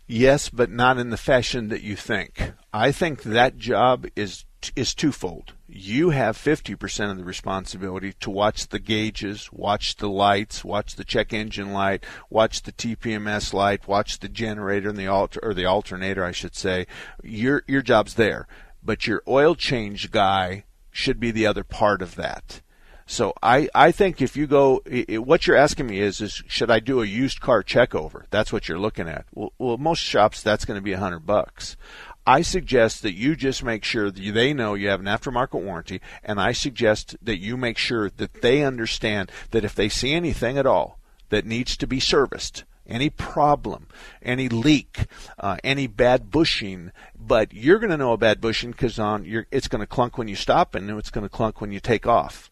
Yes, 0.08 0.50
but 0.50 0.70
not 0.70 1.00
in 1.00 1.10
the 1.10 1.18
fashion 1.18 1.70
that 1.70 1.82
you 1.82 1.96
think. 1.96 2.54
I 2.72 2.92
think 2.92 3.24
that 3.24 3.58
job 3.58 4.06
is 4.16 4.46
is 4.76 4.96
twofold. 4.96 5.54
You 5.68 6.10
have 6.10 6.36
50% 6.36 7.12
of 7.12 7.18
the 7.18 7.24
responsibility 7.24 8.14
to 8.14 8.32
watch 8.32 8.68
the 8.70 8.80
gauges, 8.80 9.52
watch 9.52 9.98
the 9.98 10.10
lights, 10.10 10.66
watch 10.66 10.96
the 10.96 11.04
check 11.04 11.34
engine 11.34 11.72
light, 11.72 12.04
watch 12.32 12.64
the 12.64 12.72
TPMS 12.72 13.54
light, 13.54 13.88
watch 13.88 14.20
the 14.20 14.30
generator 14.30 14.90
and 14.90 14.98
the 14.98 15.06
alter 15.06 15.40
or 15.44 15.54
the 15.54 15.66
alternator, 15.66 16.24
I 16.24 16.32
should 16.32 16.56
say. 16.56 16.88
Your 17.24 17.64
your 17.68 17.84
job's 17.84 18.16
there, 18.16 18.48
but 18.84 19.06
your 19.06 19.22
oil 19.28 19.54
change 19.54 20.10
guy 20.10 20.66
should 20.96 21.20
be 21.20 21.30
the 21.30 21.46
other 21.46 21.64
part 21.64 22.02
of 22.02 22.16
that. 22.16 22.62
So 23.06 23.34
I, 23.44 23.70
I 23.76 23.92
think 23.92 24.22
if 24.22 24.36
you 24.36 24.48
go, 24.48 24.82
i 24.90 25.06
i 25.10 25.18
what 25.18 25.46
you're 25.46 25.58
asking 25.58 25.88
me 25.88 26.00
is, 26.00 26.22
is 26.22 26.42
should 26.48 26.72
I 26.72 26.80
do 26.80 27.02
a 27.02 27.06
used 27.06 27.42
car 27.42 27.62
check 27.62 27.94
over? 27.94 28.26
That's 28.32 28.52
what 28.52 28.68
you're 28.68 28.80
looking 28.80 29.08
at. 29.08 29.26
Well, 29.34 29.54
well 29.60 29.78
most 29.78 30.00
shops 30.00 30.42
that's 30.42 30.66
going 30.66 30.80
to 30.80 30.84
be 30.84 30.94
a 30.94 31.00
hundred 31.00 31.26
bucks. 31.26 31.76
I 32.26 32.42
suggest 32.42 33.04
that 33.04 33.14
you 33.14 33.36
just 33.36 33.64
make 33.64 33.84
sure 33.84 34.10
that 34.10 34.34
they 34.34 34.54
know 34.54 34.74
you 34.74 34.88
have 34.88 35.02
an 35.02 35.06
aftermarket 35.06 35.62
warranty, 35.62 36.02
and 36.24 36.40
I 36.40 36.54
suggest 36.54 37.16
that 37.22 37.38
you 37.38 37.58
make 37.58 37.78
sure 37.78 38.10
that 38.10 38.42
they 38.42 38.64
understand 38.64 39.32
that 39.52 39.66
if 39.66 39.76
they 39.76 39.90
see 39.90 40.14
anything 40.14 40.58
at 40.58 40.66
all 40.66 40.98
that 41.30 41.46
needs 41.46 41.78
to 41.78 41.86
be 41.86 42.00
serviced, 42.00 42.64
any 42.88 43.10
problem, 43.10 43.88
any 44.22 44.50
leak, 44.50 45.06
uh, 45.40 45.58
any 45.64 45.88
bad 45.88 46.32
bushing, 46.32 46.92
but 47.20 47.54
you're 47.54 47.80
going 47.80 47.92
to 47.92 47.98
know 47.98 48.14
a 48.14 48.18
bad 48.18 48.42
bushing 48.42 48.72
because 48.72 49.00
on 49.00 49.26
it's 49.52 49.68
going 49.68 49.82
to 49.82 49.88
clunk 49.88 50.18
when 50.18 50.28
you 50.28 50.36
stop 50.36 50.76
and 50.76 50.90
it's 50.92 51.12
going 51.12 51.26
to 51.26 51.30
clunk 51.30 51.62
when 51.62 51.72
you 51.72 51.80
take 51.80 52.06
off 52.06 52.50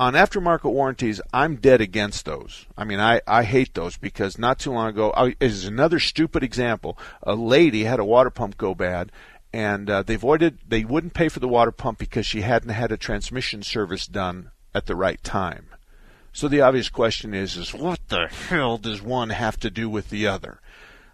on 0.00 0.14
aftermarket 0.14 0.70
warranties, 0.70 1.20
I'm 1.32 1.56
dead 1.56 1.80
against 1.80 2.24
those. 2.24 2.66
I 2.76 2.84
mean, 2.84 3.00
I, 3.00 3.20
I 3.26 3.42
hate 3.42 3.74
those 3.74 3.96
because 3.96 4.38
not 4.38 4.58
too 4.58 4.70
long 4.70 4.88
ago, 4.88 5.12
is 5.40 5.64
another 5.64 5.98
stupid 5.98 6.42
example. 6.42 6.96
A 7.22 7.34
lady 7.34 7.84
had 7.84 7.98
a 7.98 8.04
water 8.04 8.30
pump 8.30 8.56
go 8.56 8.74
bad, 8.74 9.10
and 9.52 9.90
uh, 9.90 10.02
they 10.02 10.14
avoided, 10.14 10.58
they 10.66 10.84
wouldn't 10.84 11.14
pay 11.14 11.28
for 11.28 11.40
the 11.40 11.48
water 11.48 11.72
pump 11.72 11.98
because 11.98 12.26
she 12.26 12.42
hadn't 12.42 12.70
had 12.70 12.92
a 12.92 12.96
transmission 12.96 13.62
service 13.62 14.06
done 14.06 14.50
at 14.74 14.86
the 14.86 14.96
right 14.96 15.22
time. 15.24 15.66
So 16.38 16.46
the 16.46 16.60
obvious 16.60 16.88
question 16.88 17.34
is, 17.34 17.56
is 17.56 17.74
what 17.74 17.98
the 18.10 18.28
hell 18.28 18.78
does 18.78 19.02
one 19.02 19.30
have 19.30 19.58
to 19.58 19.70
do 19.70 19.90
with 19.90 20.08
the 20.08 20.28
other? 20.28 20.60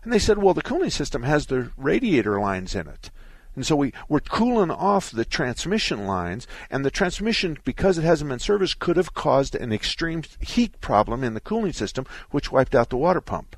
And 0.02 0.12
they 0.12 0.18
said, 0.18 0.36
well, 0.36 0.52
the 0.52 0.60
cooling 0.60 0.90
system 0.90 1.22
has 1.22 1.46
the 1.46 1.70
radiator 1.78 2.38
lines 2.38 2.74
in 2.74 2.88
it. 2.88 3.10
And 3.56 3.64
so 3.64 3.74
we, 3.74 3.94
we're 4.06 4.20
cooling 4.20 4.70
off 4.70 5.10
the 5.10 5.24
transmission 5.24 6.06
lines, 6.06 6.46
and 6.70 6.84
the 6.84 6.90
transmission, 6.90 7.56
because 7.64 7.96
it 7.96 8.04
hasn't 8.04 8.28
been 8.28 8.38
serviced, 8.38 8.80
could 8.80 8.98
have 8.98 9.14
caused 9.14 9.54
an 9.54 9.72
extreme 9.72 10.24
heat 10.40 10.78
problem 10.82 11.24
in 11.24 11.32
the 11.32 11.40
cooling 11.40 11.72
system, 11.72 12.04
which 12.30 12.52
wiped 12.52 12.74
out 12.74 12.90
the 12.90 12.98
water 12.98 13.22
pump. 13.22 13.56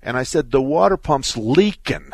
And 0.00 0.16
I 0.16 0.22
said, 0.22 0.52
the 0.52 0.62
water 0.62 0.96
pump's 0.96 1.36
leaking. 1.36 2.12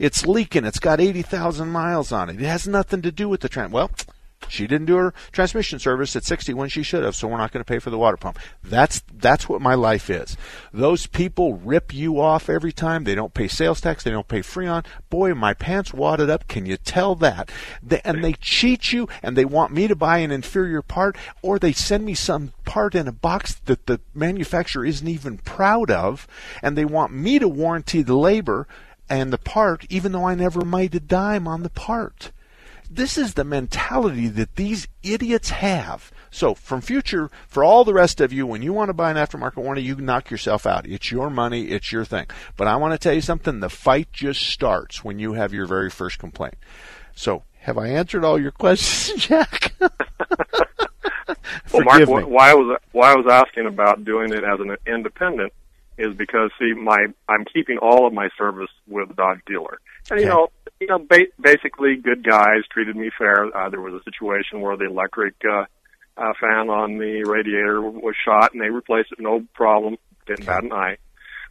It's 0.00 0.26
leaking. 0.26 0.64
It's 0.64 0.80
got 0.80 1.00
80,000 1.00 1.68
miles 1.68 2.10
on 2.10 2.28
it. 2.28 2.42
It 2.42 2.46
has 2.46 2.66
nothing 2.66 3.02
to 3.02 3.12
do 3.12 3.28
with 3.28 3.40
the 3.40 3.48
trans. 3.48 3.70
Well, 3.72 3.92
she 4.46 4.66
didn't 4.66 4.86
do 4.86 4.96
her 4.96 5.14
transmission 5.32 5.78
service 5.78 6.14
at 6.16 6.24
60 6.24 6.54
when 6.54 6.68
she 6.68 6.82
should 6.82 7.02
have, 7.02 7.16
so 7.16 7.28
we're 7.28 7.38
not 7.38 7.52
going 7.52 7.64
to 7.64 7.68
pay 7.68 7.78
for 7.78 7.90
the 7.90 7.98
water 7.98 8.16
pump. 8.16 8.38
That's 8.62 9.02
that's 9.12 9.48
what 9.48 9.60
my 9.60 9.74
life 9.74 10.08
is. 10.08 10.36
Those 10.72 11.06
people 11.06 11.54
rip 11.54 11.92
you 11.92 12.20
off 12.20 12.48
every 12.48 12.72
time. 12.72 13.04
They 13.04 13.14
don't 13.14 13.34
pay 13.34 13.48
sales 13.48 13.80
tax. 13.80 14.04
They 14.04 14.10
don't 14.10 14.28
pay 14.28 14.40
Freon. 14.40 14.86
Boy, 15.10 15.34
my 15.34 15.54
pants 15.54 15.92
wadded 15.92 16.30
up. 16.30 16.46
Can 16.46 16.66
you 16.66 16.76
tell 16.76 17.14
that? 17.16 17.50
They, 17.82 18.00
and 18.04 18.22
they 18.22 18.34
cheat 18.34 18.92
you, 18.92 19.08
and 19.22 19.36
they 19.36 19.44
want 19.44 19.72
me 19.72 19.88
to 19.88 19.96
buy 19.96 20.18
an 20.18 20.30
inferior 20.30 20.82
part, 20.82 21.16
or 21.42 21.58
they 21.58 21.72
send 21.72 22.04
me 22.04 22.14
some 22.14 22.52
part 22.64 22.94
in 22.94 23.08
a 23.08 23.12
box 23.12 23.54
that 23.66 23.86
the 23.86 24.00
manufacturer 24.14 24.84
isn't 24.84 25.08
even 25.08 25.38
proud 25.38 25.90
of, 25.90 26.26
and 26.62 26.76
they 26.76 26.84
want 26.84 27.12
me 27.12 27.38
to 27.38 27.48
warranty 27.48 28.02
the 28.02 28.16
labor 28.16 28.66
and 29.10 29.32
the 29.32 29.38
part, 29.38 29.86
even 29.88 30.12
though 30.12 30.26
I 30.26 30.34
never 30.34 30.64
made 30.64 30.94
a 30.94 31.00
dime 31.00 31.48
on 31.48 31.62
the 31.62 31.70
part. 31.70 32.30
This 32.90 33.18
is 33.18 33.34
the 33.34 33.44
mentality 33.44 34.28
that 34.28 34.56
these 34.56 34.88
idiots 35.02 35.50
have. 35.50 36.10
So, 36.30 36.54
from 36.54 36.80
future, 36.80 37.30
for 37.46 37.62
all 37.64 37.84
the 37.84 37.92
rest 37.94 38.20
of 38.20 38.32
you, 38.32 38.46
when 38.46 38.62
you 38.62 38.72
want 38.72 38.88
to 38.88 38.94
buy 38.94 39.10
an 39.10 39.16
aftermarket 39.16 39.56
warranty, 39.56 39.82
you 39.82 39.96
knock 39.96 40.30
yourself 40.30 40.66
out. 40.66 40.86
It's 40.86 41.10
your 41.10 41.30
money, 41.30 41.66
it's 41.66 41.92
your 41.92 42.04
thing. 42.04 42.26
But 42.56 42.66
I 42.66 42.76
want 42.76 42.92
to 42.92 42.98
tell 42.98 43.12
you 43.14 43.20
something 43.20 43.60
the 43.60 43.68
fight 43.70 44.12
just 44.12 44.42
starts 44.42 45.04
when 45.04 45.18
you 45.18 45.34
have 45.34 45.52
your 45.52 45.66
very 45.66 45.90
first 45.90 46.18
complaint. 46.18 46.56
So, 47.14 47.44
have 47.60 47.76
I 47.78 47.88
answered 47.88 48.24
all 48.24 48.40
your 48.40 48.50
questions, 48.58 49.26
Jack? 49.26 49.74
Well, 51.72 51.82
Mark, 51.82 52.00
me. 52.08 52.24
why 52.24 52.50
I 52.50 52.54
was 52.54 52.78
why 52.92 53.12
I 53.12 53.16
was 53.16 53.26
asking 53.30 53.66
about 53.66 54.04
doing 54.04 54.32
it 54.32 54.44
as 54.44 54.60
an 54.60 54.76
independent 54.86 55.52
is 55.98 56.14
because 56.14 56.50
see, 56.58 56.72
my 56.74 57.06
I'm 57.28 57.44
keeping 57.44 57.78
all 57.78 58.06
of 58.06 58.12
my 58.12 58.28
service 58.38 58.70
with 58.86 59.14
Dodge 59.16 59.40
dealer, 59.46 59.78
and 60.10 60.20
you 60.20 60.26
Okay. 60.26 60.34
know, 60.34 60.48
you 60.80 60.86
know, 60.86 60.98
ba- 60.98 61.32
basically 61.40 61.96
good 61.96 62.24
guys 62.24 62.62
treated 62.70 62.96
me 62.96 63.10
fair. 63.16 63.54
Uh, 63.54 63.68
there 63.70 63.80
was 63.80 63.94
a 63.94 64.04
situation 64.04 64.60
where 64.60 64.76
the 64.76 64.86
electric 64.86 65.34
uh, 65.44 65.64
uh, 66.16 66.32
fan 66.40 66.68
on 66.68 66.98
the 66.98 67.24
radiator 67.24 67.80
was 67.80 68.14
shot, 68.24 68.52
and 68.52 68.62
they 68.62 68.70
replaced 68.70 69.12
it 69.12 69.20
no 69.20 69.44
problem. 69.54 69.96
Didn't 70.26 70.46
bat 70.46 70.64
an 70.64 70.72
eye. 70.72 70.98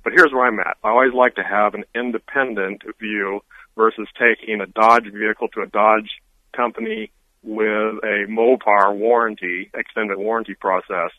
But 0.03 0.13
here's 0.13 0.31
where 0.31 0.45
I'm 0.45 0.59
at. 0.59 0.77
I 0.83 0.89
always 0.89 1.13
like 1.13 1.35
to 1.35 1.43
have 1.43 1.73
an 1.73 1.83
independent 1.95 2.83
view 2.99 3.41
versus 3.75 4.07
taking 4.17 4.61
a 4.61 4.65
Dodge 4.67 5.11
vehicle 5.11 5.47
to 5.49 5.61
a 5.61 5.67
Dodge 5.67 6.09
company 6.55 7.11
with 7.43 8.03
a 8.03 8.25
Mopar 8.29 8.95
warranty, 8.95 9.69
extended 9.73 10.17
warranty 10.17 10.53
process, 10.53 11.11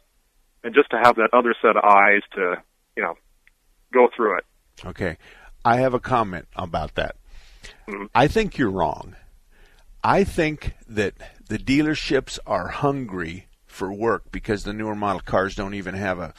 and 0.65 0.75
just 0.75 0.91
to 0.91 0.99
have 0.99 1.17
that 1.17 1.31
other 1.33 1.55
set 1.61 1.77
of 1.77 1.85
eyes 1.85 2.23
to, 2.35 2.57
you 2.97 3.03
know, 3.03 3.15
go 3.93 4.09
through 4.15 4.39
it. 4.39 4.45
Okay. 4.85 5.17
I 5.65 5.77
have 5.77 5.95
a 5.95 6.01
comment 6.01 6.47
about 6.57 6.95
that. 6.95 7.17
I 8.15 8.29
think 8.29 8.59
you're 8.59 8.71
wrong. 8.71 9.17
I 10.03 10.25
think 10.25 10.75
that 10.89 11.15
the 11.49 11.59
dealerships 11.59 12.39
are 12.47 12.69
hungry 12.69 13.49
for 13.67 13.93
work 13.93 14.31
because 14.31 14.65
the 14.65 14.73
newer 14.73 14.95
model 14.95 15.21
cars 15.21 15.55
don't 15.55 15.75
even 15.75 15.95
have 15.95 16.19
a, 16.19 16.35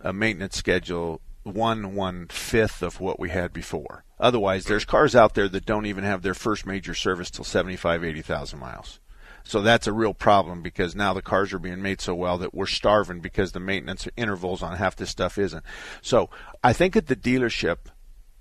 a 0.00 0.12
maintenance 0.12 0.56
schedule 0.56 1.20
one 1.42 1.94
one 1.94 2.26
fifth 2.28 2.82
of 2.82 3.00
what 3.00 3.18
we 3.18 3.30
had 3.30 3.52
before. 3.52 4.04
Otherwise, 4.18 4.64
there's 4.64 4.84
cars 4.84 5.16
out 5.16 5.34
there 5.34 5.48
that 5.48 5.64
don't 5.64 5.86
even 5.86 6.04
have 6.04 6.22
their 6.22 6.34
first 6.34 6.66
major 6.66 6.94
service 6.94 7.30
till 7.30 7.44
75, 7.44 8.04
80,000 8.04 8.58
miles. 8.58 9.00
So 9.42 9.62
that's 9.62 9.86
a 9.86 9.92
real 9.92 10.12
problem 10.12 10.60
because 10.60 10.94
now 10.94 11.14
the 11.14 11.22
cars 11.22 11.52
are 11.52 11.58
being 11.58 11.80
made 11.80 12.00
so 12.00 12.14
well 12.14 12.36
that 12.38 12.54
we're 12.54 12.66
starving 12.66 13.20
because 13.20 13.52
the 13.52 13.60
maintenance 13.60 14.06
intervals 14.16 14.62
on 14.62 14.76
half 14.76 14.96
this 14.96 15.10
stuff 15.10 15.38
isn't. 15.38 15.64
So 16.02 16.28
I 16.62 16.74
think 16.74 16.94
at 16.94 17.06
the 17.06 17.16
dealership, 17.16 17.78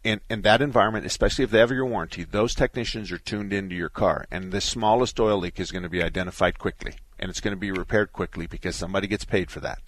in, 0.03 0.21
in 0.29 0.41
that 0.43 0.61
environment, 0.61 1.05
especially 1.05 1.43
if 1.43 1.51
they 1.51 1.59
have 1.59 1.71
your 1.71 1.85
warranty, 1.85 2.23
those 2.23 2.55
technicians 2.55 3.11
are 3.11 3.17
tuned 3.17 3.51
into 3.51 3.75
your 3.75 3.89
car, 3.89 4.25
and 4.31 4.51
the 4.51 4.61
smallest 4.61 5.19
oil 5.19 5.37
leak 5.37 5.59
is 5.59 5.71
going 5.71 5.83
to 5.83 5.89
be 5.89 6.01
identified 6.03 6.57
quickly, 6.57 6.95
and 7.19 7.29
it's 7.29 7.41
going 7.41 7.55
to 7.55 7.59
be 7.59 7.71
repaired 7.71 8.13
quickly 8.13 8.47
because 8.47 8.75
somebody 8.75 9.07
gets 9.07 9.25
paid 9.25 9.51
for 9.51 9.59
that. 9.59 9.79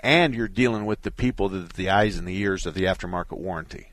And 0.00 0.34
you're 0.34 0.48
dealing 0.48 0.84
with 0.84 1.02
the 1.02 1.10
people 1.10 1.48
that 1.50 1.74
the 1.74 1.88
eyes 1.88 2.18
and 2.18 2.28
the 2.28 2.36
ears 2.36 2.66
of 2.66 2.74
the 2.74 2.84
aftermarket 2.84 3.38
warranty. 3.38 3.90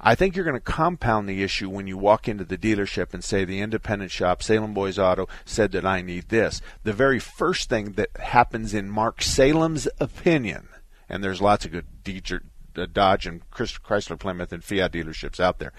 I 0.00 0.14
think 0.14 0.36
you're 0.36 0.44
going 0.44 0.54
to 0.54 0.60
compound 0.60 1.28
the 1.28 1.42
issue 1.42 1.70
when 1.70 1.86
you 1.86 1.96
walk 1.96 2.28
into 2.28 2.44
the 2.44 2.58
dealership 2.58 3.14
and 3.14 3.24
say 3.24 3.44
the 3.44 3.60
independent 3.60 4.10
shop, 4.10 4.42
Salem 4.42 4.74
Boys 4.74 4.98
Auto, 4.98 5.26
said 5.44 5.72
that 5.72 5.86
I 5.86 6.02
need 6.02 6.28
this. 6.28 6.60
The 6.82 6.92
very 6.92 7.18
first 7.18 7.70
thing 7.70 7.92
that 7.92 8.10
happens 8.18 8.74
in 8.74 8.90
Mark 8.90 9.22
Salem's 9.22 9.88
opinion, 9.98 10.68
and 11.08 11.24
there's 11.24 11.40
lots 11.40 11.64
of 11.64 11.72
good 11.72 11.86
Uh, 12.78 12.86
Dodge 12.92 13.26
and 13.26 13.48
Chrysler, 13.50 14.18
Plymouth, 14.18 14.52
and 14.52 14.62
Fiat 14.62 14.92
dealerships 14.92 15.40
out 15.40 15.58
there, 15.58 15.72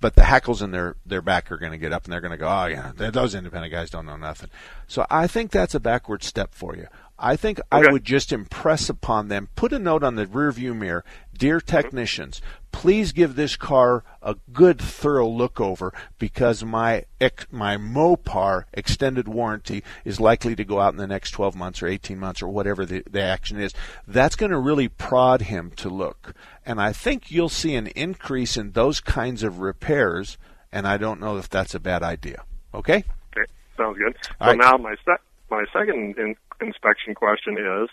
but 0.00 0.14
the 0.14 0.24
hackles 0.24 0.62
in 0.62 0.70
their 0.70 0.96
their 1.04 1.22
back 1.22 1.50
are 1.50 1.58
going 1.58 1.72
to 1.72 1.78
get 1.78 1.92
up 1.92 2.04
and 2.04 2.12
they're 2.12 2.20
going 2.20 2.30
to 2.30 2.36
go, 2.36 2.48
oh 2.48 2.66
yeah, 2.66 2.92
those 2.94 3.34
independent 3.34 3.72
guys 3.72 3.90
don't 3.90 4.06
know 4.06 4.16
nothing. 4.16 4.50
So 4.86 5.06
I 5.10 5.26
think 5.26 5.50
that's 5.50 5.74
a 5.74 5.80
backward 5.80 6.22
step 6.22 6.54
for 6.54 6.76
you. 6.76 6.86
I 7.24 7.36
think 7.36 7.58
Okay. 7.72 7.88
I 7.88 7.90
would 7.90 8.04
just 8.04 8.32
impress 8.32 8.90
upon 8.90 9.28
them, 9.28 9.48
put 9.56 9.72
a 9.72 9.78
note 9.78 10.04
on 10.04 10.14
the 10.16 10.26
rear 10.26 10.52
view 10.52 10.74
mirror, 10.74 11.06
dear 11.36 11.58
technicians, 11.58 12.42
please 12.70 13.12
give 13.12 13.34
this 13.34 13.56
car 13.56 14.04
a 14.22 14.36
good 14.52 14.78
thorough 14.78 15.26
look 15.26 15.58
over 15.58 15.94
because 16.18 16.62
my 16.62 17.06
ex- 17.22 17.46
my 17.50 17.78
Mopar 17.78 18.64
extended 18.74 19.26
warranty 19.26 19.82
is 20.04 20.20
likely 20.20 20.54
to 20.54 20.64
go 20.66 20.80
out 20.80 20.92
in 20.92 20.98
the 20.98 21.06
next 21.06 21.30
12 21.30 21.56
months 21.56 21.82
or 21.82 21.86
18 21.86 22.18
months 22.18 22.42
or 22.42 22.48
whatever 22.48 22.84
the, 22.84 23.02
the 23.10 23.22
action 23.22 23.58
is. 23.58 23.72
That's 24.06 24.36
going 24.36 24.52
to 24.52 24.58
really 24.58 24.88
prod 24.88 25.42
him 25.42 25.70
to 25.76 25.88
look. 25.88 26.34
And 26.66 26.78
I 26.78 26.92
think 26.92 27.30
you'll 27.30 27.48
see 27.48 27.74
an 27.74 27.86
increase 27.86 28.58
in 28.58 28.72
those 28.72 29.00
kinds 29.00 29.42
of 29.42 29.60
repairs, 29.60 30.36
and 30.70 30.86
I 30.86 30.98
don't 30.98 31.20
know 31.20 31.38
if 31.38 31.48
that's 31.48 31.74
a 31.74 31.80
bad 31.80 32.02
idea. 32.02 32.42
Okay? 32.74 33.04
Okay, 33.34 33.50
sounds 33.78 33.96
good. 33.96 34.14
All 34.42 34.48
so 34.48 34.50
right. 34.50 34.58
now 34.58 34.76
my 34.76 34.94
sec- 35.06 35.22
my 35.50 35.64
second 35.72 36.18
in- 36.18 36.36
inspection 36.60 37.14
question 37.14 37.56
is, 37.58 37.88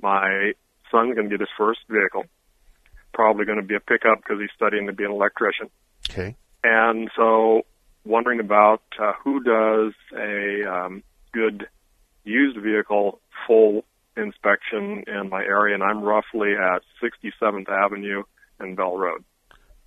my 0.00 0.52
son's 0.90 1.14
going 1.14 1.28
to 1.28 1.34
get 1.36 1.40
his 1.40 1.48
first 1.58 1.80
vehicle, 1.88 2.24
probably 3.14 3.44
going 3.44 3.60
to 3.60 3.64
be 3.66 3.74
a 3.74 3.80
pickup 3.80 4.18
because 4.18 4.38
he's 4.40 4.50
studying 4.54 4.86
to 4.86 4.92
be 4.92 5.04
an 5.04 5.10
electrician, 5.10 5.68
Okay. 6.10 6.36
and 6.64 7.10
so 7.16 7.62
wondering 8.04 8.40
about 8.40 8.82
uh, 9.00 9.12
who 9.24 9.42
does 9.42 9.92
a 10.16 10.64
um, 10.70 11.02
good 11.32 11.66
used 12.24 12.58
vehicle 12.60 13.20
full 13.46 13.84
inspection 14.16 15.04
in 15.06 15.28
my 15.28 15.42
area, 15.42 15.74
and 15.74 15.82
I'm 15.82 16.02
roughly 16.02 16.52
at 16.54 16.82
67th 17.02 17.68
Avenue 17.68 18.22
and 18.58 18.76
Bell 18.76 18.96
Road. 18.96 19.24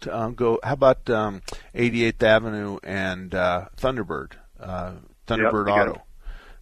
to 0.02 0.16
um, 0.18 0.36
go. 0.36 0.60
How 0.64 0.74
about 0.74 1.10
um, 1.10 1.42
88th 1.74 2.22
Avenue 2.24 2.78
and 2.84 3.34
uh, 3.34 3.66
Thunderbird, 3.78 4.34
uh, 4.60 4.94
Thunderbird 5.28 5.68
Yep, 5.68 5.78
Auto? 5.88 6.02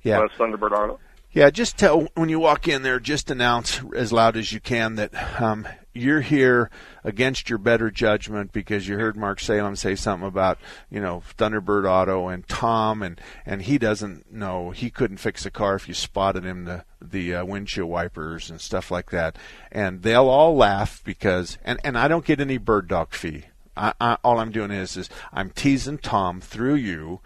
Yeah, 0.04 0.20
West 0.20 0.34
Thunderbird 0.38 0.72
Auto. 0.72 1.00
Yeah. 1.38 1.52
Just 1.52 1.78
tell 1.78 2.08
when 2.16 2.30
you 2.30 2.40
walk 2.40 2.68
in 2.68 2.82
there, 2.82 3.00
just 3.00 3.30
announce 3.30 3.80
as 3.96 4.12
loud 4.12 4.36
as 4.36 4.52
you 4.52 4.60
can 4.60 4.96
that 4.96 5.40
um, 5.40 5.68
you're 5.94 6.22
here 6.22 6.72
against 7.04 7.48
your 7.48 7.60
better 7.60 7.92
judgment 7.92 8.52
because 8.52 8.88
you 8.88 8.98
heard 8.98 9.16
Mark 9.16 9.40
Salem 9.40 9.76
say 9.76 9.94
something 9.94 10.28
about 10.28 10.58
you 10.90 11.00
know 11.00 11.22
Thunderbird 11.38 11.88
Auto 11.88 12.28
and 12.28 12.48
Tom 12.48 13.04
and 13.04 13.22
and 13.46 13.62
he 13.62 13.78
doesn't 13.78 14.34
know 14.34 14.72
he 14.72 14.90
couldn't 14.90 15.18
fix 15.18 15.46
a 15.46 15.52
car 15.52 15.76
if 15.76 15.88
you 15.88 15.94
spotted 15.94 16.44
him 16.44 16.66
the 16.66 16.84
the 17.00 17.36
uh, 17.36 17.46
windshield 17.46 17.88
wipers 17.88 18.50
and 18.50 18.60
stuff 18.60 18.90
like 18.90 19.12
that, 19.12 19.38
and 19.72 20.02
they'll 20.02 20.30
all 20.30 20.56
laugh 20.56 21.04
because 21.04 21.60
and 21.64 21.80
and 21.84 22.00
I 22.00 22.08
don't 22.08 22.26
get 22.26 22.40
any 22.40 22.58
bird 22.58 22.88
dog 22.88 23.14
fee. 23.14 23.46
I, 23.78 23.94
I, 24.02 24.18
all 24.24 24.40
I'm 24.40 24.52
doing 24.52 24.72
is 24.72 24.98
is 24.98 25.08
I'm 25.32 25.52
teasing 25.52 26.00
Tom 26.00 26.42
through 26.42 26.76
you, 26.76 27.22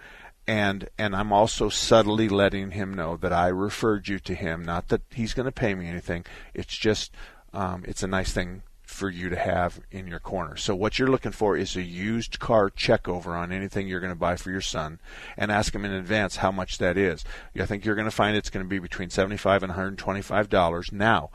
and 0.51 0.89
and 0.97 1.15
I'm 1.15 1.31
also 1.31 1.69
subtly 1.69 2.27
letting 2.27 2.71
him 2.71 2.93
know 2.93 3.15
that 3.15 3.31
I 3.31 3.47
referred 3.47 4.09
you 4.09 4.19
to 4.19 4.35
him. 4.35 4.65
Not 4.65 4.89
that 4.89 5.01
he's 5.09 5.33
going 5.33 5.45
to 5.45 5.51
pay 5.51 5.73
me 5.73 5.87
anything. 5.87 6.25
It's 6.53 6.75
just 6.75 7.13
um, 7.53 7.85
it's 7.87 8.03
a 8.03 8.07
nice 8.07 8.33
thing 8.33 8.63
for 8.83 9.09
you 9.09 9.29
to 9.29 9.37
have 9.37 9.79
in 9.91 10.07
your 10.07 10.19
corner. 10.19 10.57
So 10.57 10.75
what 10.75 10.99
you're 10.99 11.07
looking 11.07 11.31
for 11.31 11.55
is 11.55 11.77
a 11.77 11.81
used 11.81 12.39
car 12.39 12.69
check 12.69 13.07
over 13.07 13.33
on 13.33 13.53
anything 13.53 13.87
you're 13.87 14.01
going 14.01 14.11
to 14.11 14.19
buy 14.19 14.35
for 14.35 14.51
your 14.51 14.59
son, 14.59 14.99
and 15.37 15.53
ask 15.53 15.73
him 15.73 15.85
in 15.85 15.93
advance 15.93 16.35
how 16.35 16.51
much 16.51 16.79
that 16.79 16.97
is. 16.97 17.23
I 17.57 17.65
think 17.65 17.85
you're 17.85 17.95
going 17.95 18.03
to 18.03 18.11
find 18.11 18.35
it's 18.35 18.49
going 18.49 18.65
to 18.65 18.69
be 18.69 18.79
between 18.79 19.09
75 19.09 19.63
and 19.63 19.69
125 19.69 20.49
dollars. 20.49 20.91
Now 20.91 21.29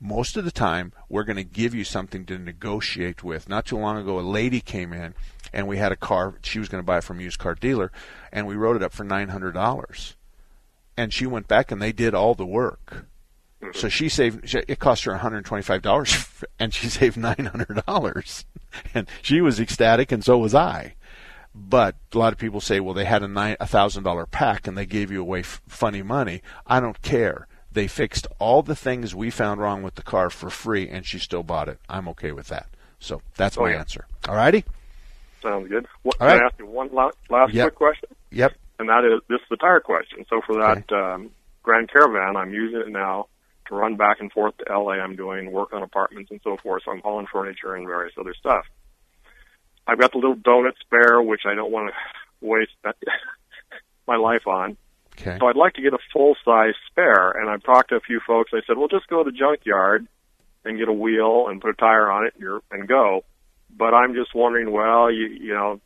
most 0.00 0.36
of 0.36 0.44
the 0.44 0.50
time 0.50 0.92
we're 1.08 1.24
going 1.24 1.36
to 1.36 1.44
give 1.44 1.74
you 1.74 1.84
something 1.84 2.24
to 2.26 2.38
negotiate 2.38 3.24
with. 3.24 3.48
Not 3.48 3.66
too 3.66 3.78
long 3.78 3.96
ago, 3.96 4.18
a 4.18 4.20
lady 4.20 4.60
came 4.60 4.92
in 4.92 5.14
and 5.52 5.66
we 5.66 5.78
had 5.78 5.92
a 5.92 5.96
car 5.96 6.34
she 6.42 6.58
was 6.58 6.68
going 6.68 6.82
to 6.82 6.86
buy 6.86 7.00
from 7.00 7.20
a 7.20 7.22
used 7.22 7.38
car 7.38 7.54
dealer, 7.54 7.90
and 8.32 8.46
we 8.46 8.54
wrote 8.54 8.76
it 8.76 8.82
up 8.82 8.92
for 8.92 9.04
nine 9.04 9.28
hundred 9.28 9.52
dollars. 9.52 10.14
And 10.96 11.12
she 11.12 11.26
went 11.26 11.48
back 11.48 11.70
and 11.70 11.80
they 11.80 11.92
did 11.92 12.14
all 12.14 12.34
the 12.34 12.46
work. 12.46 13.06
So 13.60 13.68
mm-hmm. 13.68 13.88
she 13.88 14.08
saved. 14.08 14.54
It 14.54 14.78
cost 14.78 15.04
her 15.04 15.12
one 15.12 15.20
hundred 15.20 15.44
twenty-five 15.44 15.82
dollars, 15.82 16.26
and 16.58 16.72
she 16.72 16.88
saved 16.88 17.16
nine 17.16 17.50
hundred 17.52 17.82
dollars. 17.86 18.44
And 18.92 19.08
she 19.22 19.40
was 19.40 19.58
ecstatic, 19.58 20.12
and 20.12 20.22
so 20.22 20.36
was 20.36 20.54
I. 20.54 20.94
But 21.54 21.96
a 22.12 22.18
lot 22.18 22.34
of 22.34 22.38
people 22.38 22.60
say, 22.60 22.80
well, 22.80 22.92
they 22.92 23.06
had 23.06 23.22
a 23.22 23.28
nine 23.28 23.56
a 23.58 23.66
thousand 23.66 24.04
dollar 24.04 24.26
pack 24.26 24.66
and 24.66 24.76
they 24.76 24.84
gave 24.84 25.10
you 25.10 25.22
away 25.22 25.40
f- 25.40 25.62
funny 25.66 26.02
money. 26.02 26.42
I 26.66 26.78
don't 26.78 27.00
care. 27.00 27.47
They 27.72 27.86
fixed 27.86 28.26
all 28.38 28.62
the 28.62 28.74
things 28.76 29.14
we 29.14 29.30
found 29.30 29.60
wrong 29.60 29.82
with 29.82 29.94
the 29.96 30.02
car 30.02 30.30
for 30.30 30.50
free, 30.50 30.88
and 30.88 31.04
she 31.06 31.18
still 31.18 31.42
bought 31.42 31.68
it. 31.68 31.78
I'm 31.88 32.08
okay 32.08 32.32
with 32.32 32.48
that. 32.48 32.66
So 32.98 33.20
that's 33.36 33.56
Oh, 33.58 33.62
my 33.62 33.72
yeah. 33.72 33.78
answer. 33.80 34.06
All 34.28 34.34
righty. 34.34 34.64
Sounds 35.42 35.68
good. 35.68 35.86
What, 36.02 36.16
All 36.20 36.26
can 36.28 36.36
right. 36.38 36.42
I 36.42 36.46
ask 36.46 36.58
you 36.58 36.66
one 36.66 36.88
la- 36.92 37.10
last 37.30 37.52
Yep. 37.52 37.64
quick 37.66 37.74
question? 37.76 38.08
Yep. 38.30 38.54
and 38.80 38.88
that 38.88 39.04
is 39.04 39.20
this 39.28 39.40
is 39.40 39.46
the 39.50 39.56
tire 39.56 39.80
question. 39.80 40.24
So 40.30 40.40
for 40.46 40.54
that 40.56 40.90
um, 40.92 41.30
Grand 41.62 41.90
Caravan, 41.90 42.36
I'm 42.36 42.52
using 42.52 42.80
it 42.80 42.88
now 42.88 43.26
to 43.68 43.74
run 43.74 43.96
back 43.96 44.18
and 44.20 44.32
forth 44.32 44.54
to 44.58 44.64
LA. 44.72 44.92
I'm 44.92 45.14
doing 45.16 45.50
work 45.52 45.72
on 45.72 45.82
apartments 45.82 46.30
and 46.30 46.40
so 46.42 46.56
forth. 46.56 46.82
So 46.84 46.92
I'm 46.92 47.00
hauling 47.00 47.26
furniture 47.30 47.74
and 47.74 47.86
various 47.86 48.14
other 48.18 48.34
stuff. 48.34 48.64
I've 49.86 49.98
got 49.98 50.12
the 50.12 50.18
little 50.18 50.36
donut 50.36 50.72
spare, 50.80 51.20
which 51.22 51.42
I 51.46 51.54
don't 51.54 51.70
want 51.72 51.88
to 51.92 52.46
waste 52.46 52.72
that, 52.84 52.96
my 54.06 54.16
life 54.16 54.46
on. 54.46 54.76
Okay. 55.20 55.36
So 55.40 55.46
I'd 55.46 55.56
like 55.56 55.74
to 55.74 55.82
get 55.82 55.92
a 55.94 55.98
full 56.12 56.36
size 56.44 56.74
spare. 56.90 57.30
And 57.30 57.50
I've 57.50 57.62
talked 57.62 57.90
to 57.90 57.96
a 57.96 58.00
few 58.00 58.20
folks. 58.26 58.50
They 58.52 58.62
said, 58.66 58.76
well, 58.76 58.88
just 58.88 59.08
go 59.08 59.24
to 59.24 59.30
the 59.30 59.36
junkyard 59.36 60.06
and 60.64 60.78
get 60.78 60.88
a 60.88 60.92
wheel 60.92 61.46
and 61.48 61.60
put 61.60 61.70
a 61.70 61.74
tire 61.74 62.10
on 62.10 62.26
it 62.26 62.34
and, 62.34 62.42
you're, 62.42 62.62
and 62.70 62.86
go. 62.86 63.24
But 63.76 63.94
I'm 63.94 64.14
just 64.14 64.34
wondering, 64.34 64.70
well, 64.70 65.10
you, 65.10 65.26
you 65.26 65.54
know, 65.54 65.80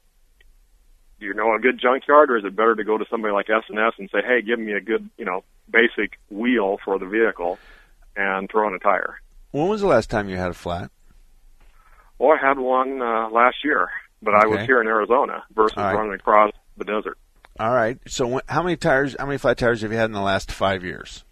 do 1.22 1.26
you 1.26 1.34
know 1.34 1.54
a 1.54 1.60
good 1.60 1.80
junkyard, 1.80 2.30
or 2.30 2.36
is 2.36 2.44
it 2.44 2.56
better 2.56 2.74
to 2.74 2.82
go 2.82 2.98
to 2.98 3.04
somebody 3.08 3.32
like 3.32 3.48
S 3.48 3.62
and 3.68 3.78
S 3.78 3.92
and 3.96 4.10
say, 4.10 4.18
"Hey, 4.26 4.42
give 4.42 4.58
me 4.58 4.72
a 4.72 4.80
good, 4.80 5.08
you 5.16 5.24
know, 5.24 5.44
basic 5.70 6.18
wheel 6.30 6.78
for 6.84 6.98
the 6.98 7.06
vehicle, 7.06 7.60
and 8.16 8.50
throw 8.50 8.66
in 8.66 8.74
a 8.74 8.80
tire"? 8.80 9.20
When 9.52 9.68
was 9.68 9.82
the 9.82 9.86
last 9.86 10.10
time 10.10 10.28
you 10.28 10.36
had 10.36 10.50
a 10.50 10.54
flat? 10.54 10.90
Well, 12.18 12.36
I 12.36 12.44
had 12.44 12.58
one 12.58 13.00
uh, 13.00 13.30
last 13.30 13.58
year, 13.64 13.88
but 14.20 14.34
I 14.34 14.46
was 14.46 14.66
here 14.66 14.80
in 14.80 14.88
Arizona 14.88 15.44
versus 15.54 15.76
right. 15.76 15.94
running 15.94 16.12
across 16.12 16.52
the 16.76 16.84
desert. 16.84 17.18
All 17.62 17.70
right. 17.72 17.96
So 18.08 18.26
when, 18.26 18.42
how 18.48 18.60
many 18.64 18.76
tires? 18.76 19.14
How 19.16 19.24
many 19.26 19.38
flat 19.38 19.56
tires 19.56 19.82
have 19.82 19.92
you 19.92 19.96
had 19.96 20.06
in 20.06 20.12
the 20.12 20.20
last 20.20 20.50
five 20.50 20.82
years? 20.82 21.24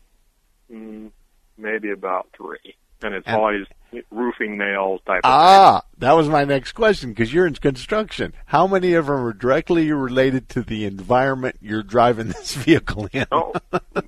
Mm, 0.73 1.11
maybe 1.59 1.91
about 1.91 2.29
three, 2.37 2.77
and 3.03 3.15
it's 3.17 3.27
And- 3.27 3.37
always 3.37 3.67
roofing 4.13 4.57
nails 4.57 5.01
type. 5.05 5.23
of 5.25 5.29
Ah, 5.31 5.83
that 5.99 6.13
was 6.13 6.29
my 6.29 6.45
next 6.45 6.71
question 6.75 7.11
because 7.11 7.35
you're 7.35 7.49
in 7.49 7.55
construction. 7.55 8.33
How 8.47 8.69
many 8.69 8.95
of 8.95 9.07
them 9.07 9.17
are 9.17 9.33
directly 9.33 9.91
related 9.91 10.49
to 10.51 10.63
the 10.63 10.85
environment 10.85 11.57
you're 11.61 11.83
driving 11.83 12.29
this 12.29 12.55
vehicle 12.55 13.09
in? 13.13 13.27
Oh, 13.33 13.53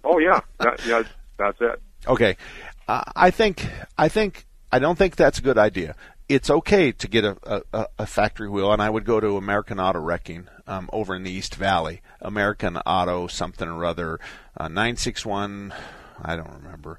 oh 0.05 0.19
yeah, 0.21 0.43
that, 0.61 0.81
yeah, 0.87 1.03
that's 1.37 1.61
it. 1.61 1.83
Okay, 2.07 2.37
uh, 2.87 3.03
I 3.17 3.33
think 3.33 3.67
I 3.99 4.09
think 4.09 4.47
I 4.71 4.79
don't 4.79 4.97
think 4.97 5.17
that's 5.17 5.41
a 5.41 5.43
good 5.43 5.59
idea. 5.59 5.97
It's 6.29 6.51
okay 6.51 6.93
to 6.93 7.09
get 7.09 7.25
a, 7.25 7.63
a, 7.73 7.87
a 7.99 8.07
factory 8.07 8.49
wheel, 8.49 8.73
and 8.73 8.81
I 8.81 8.89
would 8.89 9.05
go 9.05 9.21
to 9.21 9.37
American 9.37 9.79
Auto 9.79 10.01
Wrecking 10.01 10.49
um, 10.67 10.89
over 10.93 11.15
in 11.15 11.25
the 11.25 11.31
East 11.31 11.55
Valley. 11.55 12.01
American 12.21 12.77
Auto 12.79 13.27
something 13.27 13.69
or 13.69 13.85
other, 13.85 14.19
uh, 14.57 14.69
nine 14.69 14.97
six 14.97 15.27
one. 15.27 15.75
I 16.21 16.37
don't 16.37 16.53
remember. 16.53 16.99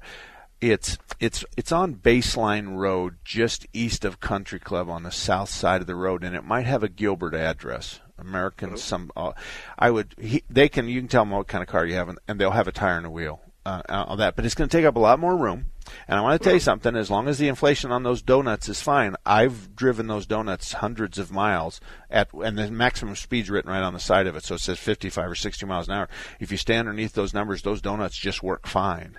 It's 0.60 0.98
it's 1.20 1.44
it's 1.56 1.72
on 1.72 1.96
Baseline 1.96 2.76
Road, 2.76 3.16
just 3.24 3.66
east 3.72 4.04
of 4.04 4.20
Country 4.20 4.60
Club 4.60 4.88
on 4.88 5.02
the 5.02 5.10
south 5.10 5.50
side 5.50 5.80
of 5.80 5.86
the 5.86 5.96
road, 5.96 6.22
and 6.22 6.36
it 6.36 6.44
might 6.44 6.66
have 6.66 6.82
a 6.82 6.88
Gilbert 6.88 7.34
address. 7.34 8.00
American 8.16 8.76
some. 8.76 9.10
Uh, 9.16 9.32
I 9.78 9.90
would. 9.90 10.14
He, 10.20 10.44
they 10.48 10.68
can. 10.68 10.88
You 10.88 11.00
can 11.00 11.08
tell 11.08 11.22
them 11.22 11.30
what 11.30 11.48
kind 11.48 11.62
of 11.62 11.68
car 11.68 11.84
you 11.84 11.94
have, 11.94 12.08
and, 12.08 12.18
and 12.28 12.40
they'll 12.40 12.52
have 12.52 12.68
a 12.68 12.72
tire 12.72 12.96
and 12.96 13.06
a 13.06 13.10
wheel 13.10 13.40
uh, 13.66 13.82
on 13.88 14.18
that. 14.18 14.36
But 14.36 14.44
it's 14.44 14.54
going 14.54 14.68
to 14.68 14.76
take 14.76 14.86
up 14.86 14.96
a 14.96 15.00
lot 15.00 15.18
more 15.18 15.36
room. 15.36 15.66
And 16.08 16.18
I 16.18 16.22
want 16.22 16.40
to 16.40 16.44
tell 16.44 16.54
you 16.54 16.60
something. 16.60 16.96
As 16.96 17.10
long 17.10 17.28
as 17.28 17.38
the 17.38 17.48
inflation 17.48 17.90
on 17.92 18.02
those 18.02 18.22
donuts 18.22 18.68
is 18.68 18.80
fine, 18.80 19.16
I've 19.24 19.76
driven 19.76 20.06
those 20.06 20.26
donuts 20.26 20.74
hundreds 20.74 21.18
of 21.18 21.30
miles 21.30 21.80
at, 22.10 22.32
and 22.32 22.58
the 22.58 22.70
maximum 22.70 23.16
speed's 23.16 23.50
written 23.50 23.70
right 23.70 23.82
on 23.82 23.92
the 23.92 24.00
side 24.00 24.26
of 24.26 24.36
it, 24.36 24.44
so 24.44 24.54
it 24.54 24.60
says 24.60 24.78
55 24.78 25.30
or 25.30 25.34
60 25.34 25.66
miles 25.66 25.88
an 25.88 25.94
hour. 25.94 26.08
If 26.40 26.50
you 26.50 26.56
stand 26.56 26.88
underneath 26.88 27.12
those 27.12 27.34
numbers, 27.34 27.62
those 27.62 27.82
donuts 27.82 28.16
just 28.16 28.42
work 28.42 28.66
fine, 28.66 29.18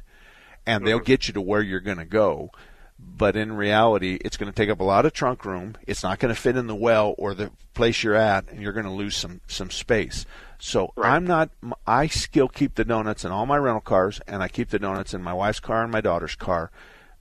and 0.65 0.85
they'll 0.85 0.99
get 0.99 1.27
you 1.27 1.33
to 1.35 1.41
where 1.41 1.61
you're 1.61 1.79
going 1.79 1.97
to 1.97 2.05
go. 2.05 2.51
But 2.97 3.35
in 3.35 3.53
reality, 3.53 4.17
it's 4.23 4.37
going 4.37 4.51
to 4.51 4.55
take 4.55 4.69
up 4.69 4.79
a 4.79 4.85
lot 4.85 5.05
of 5.05 5.13
trunk 5.13 5.43
room. 5.43 5.75
It's 5.85 6.01
not 6.01 6.19
going 6.19 6.33
to 6.33 6.39
fit 6.39 6.55
in 6.55 6.67
the 6.67 6.75
well 6.75 7.13
or 7.17 7.33
the 7.33 7.51
place 7.73 8.03
you're 8.03 8.15
at, 8.15 8.49
and 8.49 8.61
you're 8.61 8.73
going 8.73 8.85
to 8.85 8.91
lose 8.91 9.17
some 9.17 9.41
some 9.47 9.69
space. 9.69 10.25
So 10.57 10.93
I'm 11.01 11.25
not. 11.25 11.49
I 11.85 12.07
still 12.07 12.47
keep 12.47 12.75
the 12.75 12.85
donuts 12.85 13.25
in 13.25 13.31
all 13.31 13.45
my 13.45 13.57
rental 13.57 13.81
cars, 13.81 14.21
and 14.27 14.41
I 14.41 14.47
keep 14.47 14.69
the 14.69 14.79
donuts 14.79 15.13
in 15.13 15.21
my 15.21 15.33
wife's 15.33 15.59
car 15.59 15.83
and 15.83 15.91
my 15.91 16.01
daughter's 16.01 16.35
car 16.35 16.71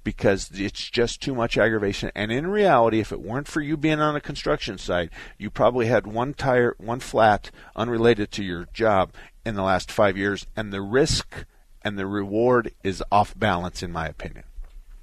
because 0.05 0.51
it's 0.55 0.91
just 0.91 1.23
too 1.23 1.35
much 1.35 1.57
aggravation. 1.57 2.11
And 2.15 2.31
in 2.31 2.47
reality, 2.47 3.01
if 3.01 3.11
it 3.11 3.21
weren't 3.23 3.49
for 3.49 3.61
you 3.63 3.77
being 3.77 4.01
on 4.01 4.15
a 4.15 4.21
construction 4.21 4.77
site, 4.79 5.11
you 5.39 5.51
probably 5.51 5.87
had 5.87 6.07
one 6.07 6.35
tire, 6.35 6.75
one 6.79 7.01
flat, 7.01 7.51
unrelated 7.75 8.31
to 8.33 8.45
your 8.45 8.69
job 8.75 9.13
in 9.47 9.55
the 9.55 9.63
last 9.63 9.91
five 9.91 10.17
years, 10.17 10.47
and 10.55 10.73
the 10.73 10.83
risk 10.83 11.47
and 11.83 11.99
the 11.99 12.07
reward 12.07 12.73
is 12.83 13.03
off 13.11 13.39
balance, 13.39 13.83
in 13.83 13.93
my 13.93 14.07
opinion. 14.07 14.45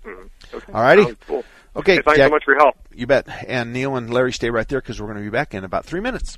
Hmm. 0.05 0.27
Okay. 0.53 0.71
All 0.73 0.81
righty. 0.81 1.15
Cool. 1.27 1.43
Okay, 1.75 1.95
Hey, 1.95 2.01
thanks 2.03 2.17
Jack. 2.17 2.27
so 2.29 2.31
much 2.35 2.43
for 2.43 2.51
your 2.53 2.59
help. 2.59 2.75
You 2.93 3.07
bet. 3.07 3.27
And 3.47 3.71
Neil 3.71 3.95
and 3.95 4.11
Larry, 4.13 4.33
stay 4.33 4.49
right 4.49 4.67
there 4.67 4.81
because 4.81 4.99
we're 4.99 5.07
going 5.07 5.17
to 5.19 5.23
be 5.23 5.29
back 5.29 5.53
in 5.53 5.63
about 5.63 5.85
three 5.85 5.99
minutes. 6.01 6.37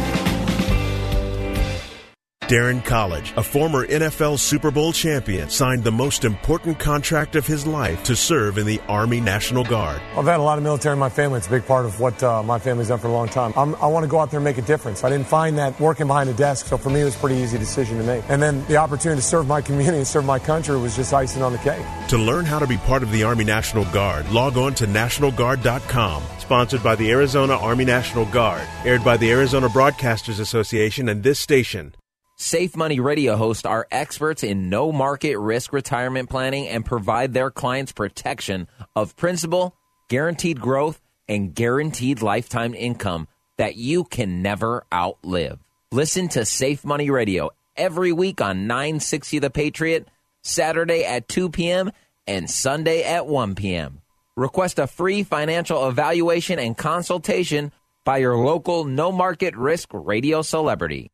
Darren 2.51 2.83
College, 2.83 3.33
a 3.37 3.43
former 3.43 3.87
NFL 3.87 4.37
Super 4.37 4.71
Bowl 4.71 4.91
champion, 4.91 5.49
signed 5.49 5.85
the 5.85 5.91
most 5.91 6.25
important 6.25 6.77
contract 6.79 7.37
of 7.37 7.47
his 7.47 7.65
life 7.65 8.03
to 8.03 8.13
serve 8.13 8.57
in 8.57 8.65
the 8.65 8.77
Army 8.89 9.21
National 9.21 9.63
Guard. 9.63 10.01
I've 10.17 10.25
had 10.25 10.41
a 10.41 10.43
lot 10.43 10.57
of 10.57 10.63
military 10.65 10.91
in 10.91 10.99
my 10.99 11.07
family. 11.07 11.37
It's 11.37 11.47
a 11.47 11.49
big 11.49 11.65
part 11.65 11.85
of 11.85 12.01
what 12.01 12.21
uh, 12.21 12.43
my 12.43 12.59
family's 12.59 12.89
done 12.89 12.99
for 12.99 13.07
a 13.07 13.13
long 13.13 13.29
time. 13.29 13.53
I'm, 13.55 13.73
i 13.75 13.87
want 13.87 14.03
to 14.03 14.09
go 14.09 14.19
out 14.19 14.31
there 14.31 14.39
and 14.39 14.43
make 14.43 14.57
a 14.57 14.63
difference. 14.63 15.05
I 15.05 15.09
didn't 15.09 15.27
find 15.27 15.57
that 15.59 15.79
working 15.79 16.07
behind 16.07 16.29
a 16.29 16.33
desk, 16.33 16.65
so 16.65 16.77
for 16.77 16.89
me 16.89 16.99
it 16.99 17.05
was 17.05 17.15
a 17.15 17.19
pretty 17.19 17.37
easy 17.37 17.57
decision 17.57 17.97
to 17.99 18.03
make. 18.03 18.21
And 18.27 18.43
then 18.43 18.65
the 18.65 18.75
opportunity 18.75 19.21
to 19.21 19.25
serve 19.25 19.47
my 19.47 19.61
community 19.61 19.99
and 19.99 20.05
serve 20.05 20.25
my 20.25 20.37
country 20.37 20.77
was 20.77 20.93
just 20.93 21.13
icing 21.13 21.43
on 21.43 21.53
the 21.53 21.59
cake. 21.59 21.85
To 22.09 22.17
learn 22.17 22.43
how 22.43 22.59
to 22.59 22.67
be 22.67 22.75
part 22.79 23.01
of 23.01 23.13
the 23.13 23.23
Army 23.23 23.45
National 23.45 23.85
Guard, 23.93 24.29
log 24.29 24.57
on 24.57 24.75
to 24.75 24.87
nationalguard.com. 24.87 26.21
Sponsored 26.39 26.83
by 26.83 26.95
the 26.95 27.11
Arizona 27.11 27.53
Army 27.53 27.85
National 27.85 28.25
Guard, 28.25 28.67
aired 28.83 29.05
by 29.05 29.15
the 29.15 29.31
Arizona 29.31 29.69
Broadcasters 29.69 30.41
Association 30.41 31.07
and 31.07 31.23
this 31.23 31.39
station. 31.39 31.93
Safe 32.41 32.75
Money 32.75 32.99
Radio 32.99 33.35
hosts 33.35 33.67
are 33.67 33.87
experts 33.91 34.43
in 34.43 34.67
no 34.67 34.91
market 34.91 35.37
risk 35.37 35.71
retirement 35.71 36.27
planning 36.27 36.67
and 36.67 36.83
provide 36.83 37.35
their 37.35 37.51
clients 37.51 37.91
protection 37.91 38.67
of 38.95 39.15
principal, 39.15 39.75
guaranteed 40.09 40.59
growth, 40.59 40.99
and 41.29 41.53
guaranteed 41.53 42.23
lifetime 42.23 42.73
income 42.73 43.27
that 43.57 43.75
you 43.75 44.03
can 44.03 44.41
never 44.41 44.83
outlive. 44.91 45.59
Listen 45.91 46.29
to 46.29 46.43
Safe 46.43 46.83
Money 46.83 47.11
Radio 47.11 47.51
every 47.77 48.11
week 48.11 48.41
on 48.41 48.65
960 48.65 49.37
The 49.37 49.51
Patriot, 49.51 50.07
Saturday 50.41 51.05
at 51.05 51.27
2 51.27 51.51
p.m. 51.51 51.91
and 52.25 52.49
Sunday 52.49 53.03
at 53.03 53.27
1 53.27 53.53
p.m. 53.53 54.01
Request 54.35 54.79
a 54.79 54.87
free 54.87 55.21
financial 55.21 55.87
evaluation 55.87 56.57
and 56.57 56.75
consultation 56.75 57.71
by 58.03 58.17
your 58.17 58.35
local 58.35 58.83
no 58.83 59.11
market 59.11 59.55
risk 59.55 59.89
radio 59.93 60.41
celebrity. 60.41 61.11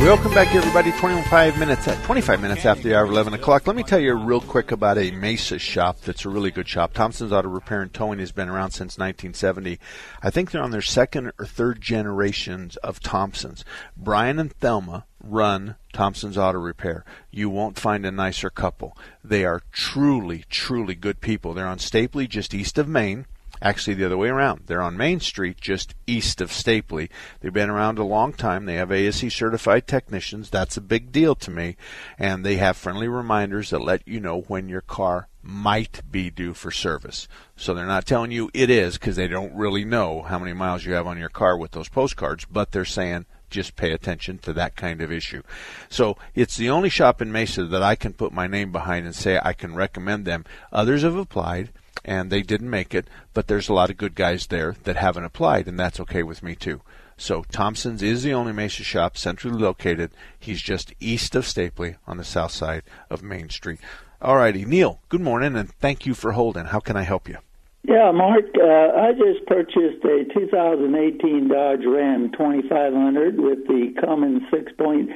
Welcome 0.00 0.34
back, 0.34 0.54
everybody. 0.54 0.92
25 0.92 1.58
minutes 1.58 1.88
at 1.88 2.04
25 2.04 2.42
minutes 2.42 2.66
after 2.66 2.82
the 2.82 2.94
hour 2.94 3.06
11 3.06 3.32
o'clock. 3.32 3.66
Let 3.66 3.74
me 3.74 3.82
tell 3.82 3.98
you 3.98 4.12
real 4.12 4.42
quick 4.42 4.70
about 4.70 4.98
a 4.98 5.12
Mesa 5.12 5.58
shop 5.58 6.02
that's 6.02 6.26
a 6.26 6.28
really 6.28 6.50
good 6.50 6.68
shop. 6.68 6.92
Thompson's 6.92 7.32
Auto 7.32 7.48
Repair 7.48 7.80
and 7.80 7.94
Towing 7.94 8.18
has 8.18 8.32
been 8.32 8.50
around 8.50 8.72
since 8.72 8.98
1970. 8.98 9.78
I 10.22 10.28
think 10.28 10.50
they're 10.50 10.62
on 10.62 10.72
their 10.72 10.82
second 10.82 11.32
or 11.38 11.46
third 11.46 11.80
generations 11.80 12.76
of 12.76 13.00
Thompson's. 13.00 13.64
Brian 13.96 14.38
and 14.38 14.52
Thelma 14.52 15.06
run 15.24 15.76
Thompson's 15.94 16.36
Auto 16.36 16.58
Repair. 16.58 17.02
You 17.30 17.48
won't 17.48 17.78
find 17.78 18.04
a 18.04 18.10
nicer 18.10 18.50
couple. 18.50 18.94
They 19.24 19.46
are 19.46 19.62
truly, 19.72 20.44
truly 20.50 20.94
good 20.94 21.22
people. 21.22 21.54
They're 21.54 21.66
on 21.66 21.78
Stapley, 21.78 22.28
just 22.28 22.52
east 22.52 22.76
of 22.76 22.88
Main. 22.88 23.24
Actually, 23.62 23.94
the 23.94 24.06
other 24.06 24.16
way 24.16 24.28
around. 24.28 24.62
They're 24.66 24.82
on 24.82 24.96
Main 24.96 25.20
Street, 25.20 25.60
just 25.60 25.94
east 26.06 26.40
of 26.40 26.50
Stapley. 26.50 27.08
They've 27.40 27.52
been 27.52 27.70
around 27.70 27.98
a 27.98 28.04
long 28.04 28.32
time. 28.32 28.64
They 28.64 28.74
have 28.74 28.90
ASE 28.90 29.32
certified 29.32 29.86
technicians. 29.86 30.50
That's 30.50 30.76
a 30.76 30.82
big 30.82 31.12
deal 31.12 31.34
to 31.36 31.50
me. 31.50 31.76
And 32.18 32.44
they 32.44 32.56
have 32.56 32.76
friendly 32.76 33.08
reminders 33.08 33.70
that 33.70 33.80
let 33.80 34.06
you 34.06 34.20
know 34.20 34.42
when 34.42 34.68
your 34.68 34.80
car 34.80 35.28
might 35.42 36.02
be 36.10 36.30
due 36.30 36.54
for 36.54 36.70
service. 36.70 37.28
So 37.56 37.74
they're 37.74 37.86
not 37.86 38.06
telling 38.06 38.30
you 38.30 38.50
it 38.52 38.70
is 38.70 38.94
because 38.94 39.16
they 39.16 39.28
don't 39.28 39.54
really 39.54 39.84
know 39.84 40.22
how 40.22 40.38
many 40.38 40.52
miles 40.52 40.84
you 40.84 40.92
have 40.92 41.06
on 41.06 41.18
your 41.18 41.28
car 41.28 41.56
with 41.56 41.72
those 41.72 41.88
postcards, 41.88 42.44
but 42.44 42.72
they're 42.72 42.84
saying 42.84 43.26
just 43.50 43.76
pay 43.76 43.92
attention 43.92 44.38
to 44.38 44.52
that 44.52 44.76
kind 44.76 45.00
of 45.00 45.10
issue. 45.10 45.42
So 45.88 46.16
it's 46.34 46.56
the 46.56 46.70
only 46.70 46.88
shop 46.88 47.20
in 47.20 47.32
Mesa 47.32 47.64
that 47.64 47.82
I 47.82 47.96
can 47.96 48.12
put 48.12 48.32
my 48.32 48.46
name 48.46 48.72
behind 48.72 49.06
and 49.06 49.14
say 49.14 49.40
I 49.42 49.52
can 49.52 49.74
recommend 49.74 50.24
them. 50.24 50.44
Others 50.72 51.02
have 51.02 51.16
applied 51.16 51.70
and 52.04 52.30
they 52.30 52.42
didn't 52.42 52.70
make 52.70 52.94
it, 52.94 53.08
but 53.34 53.46
there's 53.46 53.68
a 53.68 53.74
lot 53.74 53.90
of 53.90 53.96
good 53.96 54.14
guys 54.14 54.46
there 54.46 54.76
that 54.84 54.96
haven't 54.96 55.24
applied, 55.24 55.68
and 55.68 55.78
that's 55.78 56.00
okay 56.00 56.22
with 56.22 56.42
me 56.42 56.54
too. 56.54 56.80
So 57.16 57.44
Thompson's 57.52 58.02
is 58.02 58.22
the 58.22 58.32
only 58.32 58.52
Mesa 58.52 58.82
shop 58.82 59.16
centrally 59.16 59.58
located. 59.58 60.10
He's 60.38 60.62
just 60.62 60.94
east 61.00 61.34
of 61.34 61.44
Stapley 61.44 61.96
on 62.06 62.16
the 62.16 62.24
south 62.24 62.52
side 62.52 62.82
of 63.10 63.22
Main 63.22 63.50
Street. 63.50 63.80
All 64.22 64.36
righty, 64.36 64.64
Neil, 64.64 65.00
good 65.08 65.20
morning 65.20 65.54
and 65.54 65.70
thank 65.70 66.06
you 66.06 66.14
for 66.14 66.32
holding. 66.32 66.66
How 66.66 66.80
can 66.80 66.96
I 66.96 67.02
help 67.02 67.28
you? 67.28 67.36
Yeah, 67.82 68.10
Mark, 68.12 68.44
uh, 68.56 69.00
I 69.00 69.12
just 69.12 69.46
purchased 69.46 70.04
a 70.04 70.24
2018 70.34 71.48
Dodge 71.48 71.84
Ram 71.86 72.30
2500 72.32 73.40
with 73.40 73.66
the 73.66 73.94
Cummins 74.00 74.42
6.7 74.52 75.08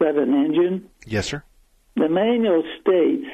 engine. 0.00 0.88
Yes, 1.06 1.26
sir. 1.26 1.42
The 1.96 2.08
manual 2.08 2.62
states 2.80 3.26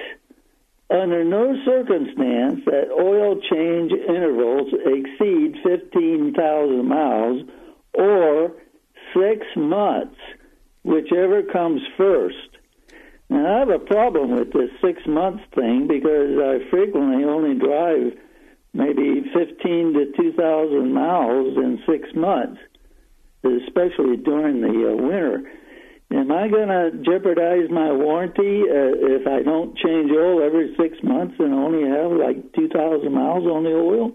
under 0.90 1.24
no 1.24 1.54
circumstance 1.64 2.64
that 2.66 2.90
oil 2.90 3.40
change 3.50 3.92
intervals 3.92 4.72
exceed 4.84 5.56
15,000 5.62 6.86
miles 6.86 7.42
or 7.94 8.52
six 9.14 9.46
months, 9.56 10.16
whichever 10.82 11.42
comes 11.42 11.80
first. 11.96 12.36
Now, 13.28 13.56
I 13.56 13.58
have 13.60 13.68
a 13.70 13.78
problem 13.78 14.32
with 14.32 14.52
this 14.52 14.70
six 14.82 15.06
months 15.06 15.44
thing 15.54 15.86
because 15.86 16.36
I 16.38 16.68
frequently 16.70 17.24
only 17.24 17.54
drive 17.54 18.18
maybe 18.72 19.22
15 19.32 19.92
to 19.94 20.12
2,000 20.16 20.92
miles 20.92 21.56
in 21.56 21.80
six 21.88 22.08
months, 22.14 22.60
especially 23.44 24.16
during 24.16 24.60
the 24.60 24.90
uh, 24.90 24.96
winter. 24.96 25.50
Am 26.12 26.32
I 26.32 26.48
going 26.48 26.68
to 26.68 26.90
jeopardize 27.04 27.70
my 27.70 27.92
warranty 27.92 28.62
uh, 28.62 29.14
if 29.14 29.26
I 29.28 29.42
don't 29.42 29.76
change 29.76 30.10
oil 30.10 30.42
every 30.42 30.74
six 30.76 30.96
months 31.04 31.36
and 31.38 31.54
only 31.54 31.88
have 31.88 32.10
like 32.10 32.52
2,000 32.54 33.12
miles 33.12 33.44
on 33.46 33.62
the 33.62 33.70
oil? 33.70 34.12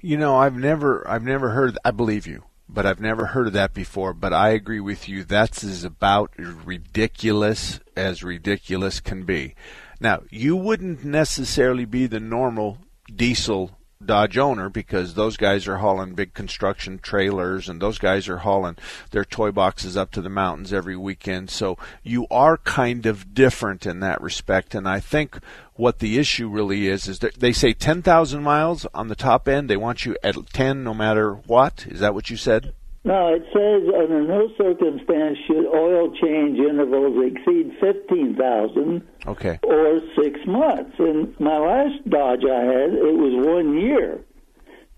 You 0.00 0.18
know, 0.18 0.36
I've 0.36 0.56
never, 0.56 1.08
I've 1.08 1.24
never 1.24 1.50
heard. 1.50 1.78
I 1.84 1.90
believe 1.90 2.26
you, 2.26 2.44
but 2.68 2.84
I've 2.84 3.00
never 3.00 3.26
heard 3.26 3.46
of 3.46 3.52
that 3.54 3.72
before. 3.72 4.12
But 4.12 4.34
I 4.34 4.50
agree 4.50 4.80
with 4.80 5.08
you. 5.08 5.24
That's 5.24 5.64
as 5.64 5.84
about 5.84 6.32
ridiculous 6.38 7.80
as 7.96 8.22
ridiculous 8.22 9.00
can 9.00 9.24
be. 9.24 9.54
Now, 10.00 10.22
you 10.30 10.54
wouldn't 10.56 11.04
necessarily 11.04 11.86
be 11.86 12.06
the 12.06 12.20
normal 12.20 12.78
diesel 13.14 13.78
Dodge 14.04 14.38
owner 14.38 14.70
because 14.70 15.12
those 15.12 15.36
guys 15.36 15.68
are 15.68 15.76
hauling 15.76 16.14
big 16.14 16.32
construction 16.32 16.98
trailers 16.98 17.68
and 17.68 17.82
those 17.82 17.98
guys 17.98 18.28
are 18.28 18.38
hauling 18.38 18.76
their 19.10 19.26
toy 19.26 19.50
boxes 19.50 19.94
up 19.94 20.10
to 20.12 20.22
the 20.22 20.30
mountains 20.30 20.72
every 20.72 20.96
weekend. 20.96 21.50
So 21.50 21.76
you 22.02 22.26
are 22.30 22.56
kind 22.56 23.04
of 23.04 23.34
different 23.34 23.84
in 23.84 24.00
that 24.00 24.22
respect. 24.22 24.74
And 24.74 24.88
I 24.88 25.00
think 25.00 25.38
what 25.74 25.98
the 25.98 26.18
issue 26.18 26.48
really 26.48 26.88
is 26.88 27.08
is 27.08 27.18
that 27.18 27.40
they 27.40 27.52
say 27.52 27.74
10,000 27.74 28.42
miles 28.42 28.86
on 28.94 29.08
the 29.08 29.14
top 29.14 29.46
end. 29.46 29.68
They 29.68 29.76
want 29.76 30.06
you 30.06 30.16
at 30.22 30.34
10 30.50 30.82
no 30.82 30.94
matter 30.94 31.34
what. 31.34 31.86
Is 31.86 32.00
that 32.00 32.14
what 32.14 32.30
you 32.30 32.38
said? 32.38 32.72
No, 33.02 33.32
it 33.32 33.42
says 33.52 33.88
under 33.94 34.22
no 34.22 34.48
circumstance 34.58 35.38
should 35.46 35.66
oil 35.74 36.12
change 36.20 36.58
intervals 36.58 37.16
exceed 37.32 37.72
fifteen 37.80 38.36
thousand. 38.36 39.08
Okay. 39.26 39.58
Or 39.62 40.00
six 40.22 40.38
months. 40.46 40.92
And 40.98 41.38
my 41.40 41.56
last 41.56 42.08
Dodge 42.08 42.44
I 42.44 42.62
had, 42.62 42.92
it 42.92 43.16
was 43.16 43.46
one 43.46 43.80
year. 43.80 44.22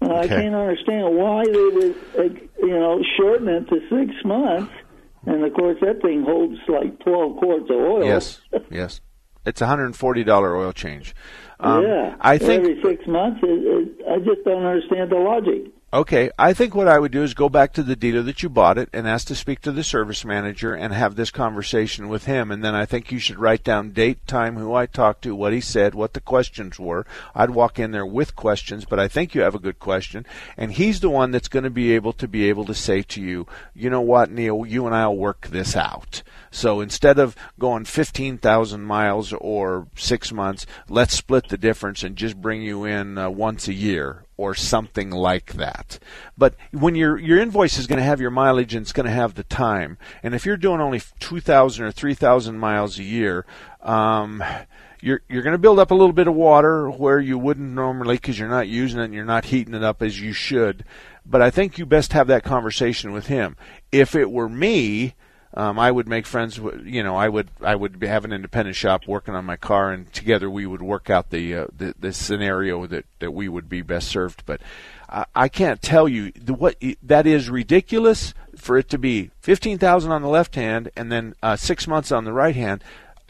And 0.00 0.10
okay. 0.10 0.20
I 0.20 0.26
can't 0.26 0.54
understand 0.54 1.16
why 1.16 1.44
they 1.44 1.52
would, 1.52 2.48
you 2.58 2.76
know, 2.76 3.00
shorten 3.16 3.48
it 3.48 3.68
to 3.68 3.80
six 3.88 4.12
months. 4.24 4.72
And 5.24 5.44
of 5.44 5.54
course, 5.54 5.78
that 5.80 6.02
thing 6.02 6.24
holds 6.24 6.58
like 6.66 6.98
twelve 7.04 7.36
quarts 7.36 7.70
of 7.70 7.76
oil. 7.76 8.04
Yes. 8.04 8.40
yes. 8.68 9.00
It's 9.46 9.60
a 9.60 9.66
hundred 9.68 9.86
and 9.86 9.96
forty 9.96 10.24
dollar 10.24 10.56
oil 10.56 10.72
change. 10.72 11.14
Um, 11.60 11.84
yeah. 11.84 12.16
I 12.20 12.38
think 12.38 12.64
every 12.64 12.82
six 12.82 13.06
months. 13.06 13.38
It, 13.44 13.46
it, 13.46 14.06
I 14.10 14.18
just 14.18 14.44
don't 14.44 14.64
understand 14.66 15.12
the 15.12 15.18
logic. 15.18 15.70
Okay, 15.94 16.31
I 16.38 16.55
think 16.55 16.74
what 16.74 16.88
I 16.88 16.98
would 16.98 17.12
do 17.12 17.22
is 17.22 17.35
go 17.35 17.50
back 17.50 17.74
to 17.74 17.83
the 17.83 17.94
dealer 17.94 18.22
that 18.22 18.42
you 18.42 18.48
bought 18.48 18.78
it 18.78 18.88
and 18.94 19.07
ask 19.07 19.26
to 19.26 19.35
speak 19.35 19.61
to 19.61 19.72
the 19.72 19.85
service 19.85 20.24
manager 20.24 20.72
and 20.72 20.94
have 20.94 21.16
this 21.16 21.31
conversation 21.31 22.09
with 22.09 22.24
him. 22.24 22.50
And 22.50 22.64
then 22.64 22.74
I 22.74 22.87
think 22.87 23.12
you 23.12 23.18
should 23.18 23.38
write 23.38 23.62
down 23.62 23.90
date, 23.90 24.26
time, 24.26 24.57
who 24.57 24.72
I 24.72 24.87
talked 24.87 25.20
to, 25.24 25.35
what 25.35 25.52
he 25.52 25.61
said, 25.61 25.94
what 25.94 26.14
the 26.14 26.20
questions 26.22 26.78
were. 26.78 27.05
I'd 27.35 27.50
walk 27.50 27.78
in 27.78 27.90
there 27.90 28.07
with 28.07 28.35
questions, 28.35 28.87
but 28.87 28.98
I 28.98 29.07
think 29.07 29.35
you 29.35 29.42
have 29.42 29.55
a 29.55 29.59
good 29.59 29.78
question. 29.78 30.24
And 30.57 30.72
he's 30.72 31.00
the 31.00 31.11
one 31.11 31.31
that's 31.31 31.48
going 31.48 31.64
to 31.64 31.70
be 31.70 31.92
able 31.92 32.14
to 32.14 32.26
be 32.26 32.48
able 32.48 32.64
to 32.64 32.74
say 32.74 33.02
to 33.02 33.20
you, 33.20 33.46
you 33.74 33.90
know 33.90 34.00
what, 34.00 34.31
Neil, 34.31 34.64
you 34.64 34.87
and 34.87 34.94
I'll 34.94 35.14
work 35.14 35.48
this 35.48 35.76
out. 35.76 36.22
So 36.52 36.80
instead 36.80 37.18
of 37.18 37.34
going 37.58 37.86
15,000 37.86 38.82
miles 38.82 39.32
or 39.32 39.88
six 39.96 40.32
months, 40.32 40.66
let's 40.86 41.14
split 41.14 41.48
the 41.48 41.56
difference 41.56 42.02
and 42.02 42.14
just 42.14 42.40
bring 42.40 42.60
you 42.60 42.84
in 42.84 43.16
uh, 43.16 43.30
once 43.30 43.68
a 43.68 43.72
year 43.72 44.24
or 44.36 44.54
something 44.54 45.10
like 45.10 45.54
that. 45.54 45.98
But 46.36 46.54
when 46.70 46.94
your 46.94 47.18
your 47.18 47.38
invoice 47.38 47.78
is 47.78 47.86
going 47.86 47.98
to 47.98 48.04
have 48.04 48.20
your 48.20 48.30
mileage 48.30 48.74
and 48.74 48.82
it's 48.82 48.92
going 48.92 49.06
to 49.06 49.12
have 49.12 49.34
the 49.34 49.44
time, 49.44 49.96
and 50.22 50.34
if 50.34 50.44
you're 50.44 50.58
doing 50.58 50.80
only 50.80 51.00
2,000 51.20 51.84
or 51.84 51.90
3,000 51.90 52.58
miles 52.58 52.98
a 52.98 53.02
year, 53.02 53.46
um, 53.80 54.44
you're 55.00 55.22
you're 55.28 55.42
going 55.42 55.52
to 55.52 55.58
build 55.58 55.78
up 55.78 55.90
a 55.90 55.94
little 55.94 56.12
bit 56.12 56.28
of 56.28 56.34
water 56.34 56.90
where 56.90 57.18
you 57.18 57.38
wouldn't 57.38 57.72
normally 57.72 58.16
because 58.16 58.38
you're 58.38 58.48
not 58.48 58.68
using 58.68 59.00
it 59.00 59.04
and 59.04 59.14
you're 59.14 59.24
not 59.24 59.46
heating 59.46 59.74
it 59.74 59.82
up 59.82 60.02
as 60.02 60.20
you 60.20 60.34
should. 60.34 60.84
But 61.24 61.40
I 61.40 61.50
think 61.50 61.78
you 61.78 61.86
best 61.86 62.12
have 62.12 62.26
that 62.26 62.44
conversation 62.44 63.12
with 63.12 63.28
him. 63.28 63.56
If 63.90 64.14
it 64.14 64.30
were 64.30 64.48
me, 64.48 65.14
um, 65.54 65.78
I 65.78 65.90
would 65.90 66.08
make 66.08 66.26
friends. 66.26 66.58
With, 66.60 66.84
you 66.86 67.02
know, 67.02 67.16
I 67.16 67.28
would 67.28 67.48
I 67.60 67.74
would 67.74 68.02
have 68.02 68.24
an 68.24 68.32
independent 68.32 68.76
shop 68.76 69.06
working 69.06 69.34
on 69.34 69.44
my 69.44 69.56
car, 69.56 69.92
and 69.92 70.12
together 70.12 70.48
we 70.48 70.66
would 70.66 70.82
work 70.82 71.10
out 71.10 71.30
the 71.30 71.54
uh, 71.54 71.66
the, 71.76 71.94
the 71.98 72.12
scenario 72.12 72.86
that 72.86 73.04
that 73.18 73.32
we 73.32 73.48
would 73.48 73.68
be 73.68 73.82
best 73.82 74.08
served. 74.08 74.44
But 74.46 74.60
I, 75.08 75.26
I 75.34 75.48
can't 75.48 75.82
tell 75.82 76.08
you 76.08 76.32
the, 76.32 76.54
what 76.54 76.76
that 77.02 77.26
is 77.26 77.50
ridiculous 77.50 78.34
for 78.56 78.78
it 78.78 78.88
to 78.90 78.98
be 78.98 79.30
fifteen 79.40 79.78
thousand 79.78 80.12
on 80.12 80.22
the 80.22 80.28
left 80.28 80.54
hand 80.54 80.90
and 80.96 81.12
then 81.12 81.34
uh, 81.42 81.56
six 81.56 81.86
months 81.86 82.10
on 82.10 82.24
the 82.24 82.32
right 82.32 82.56
hand. 82.56 82.82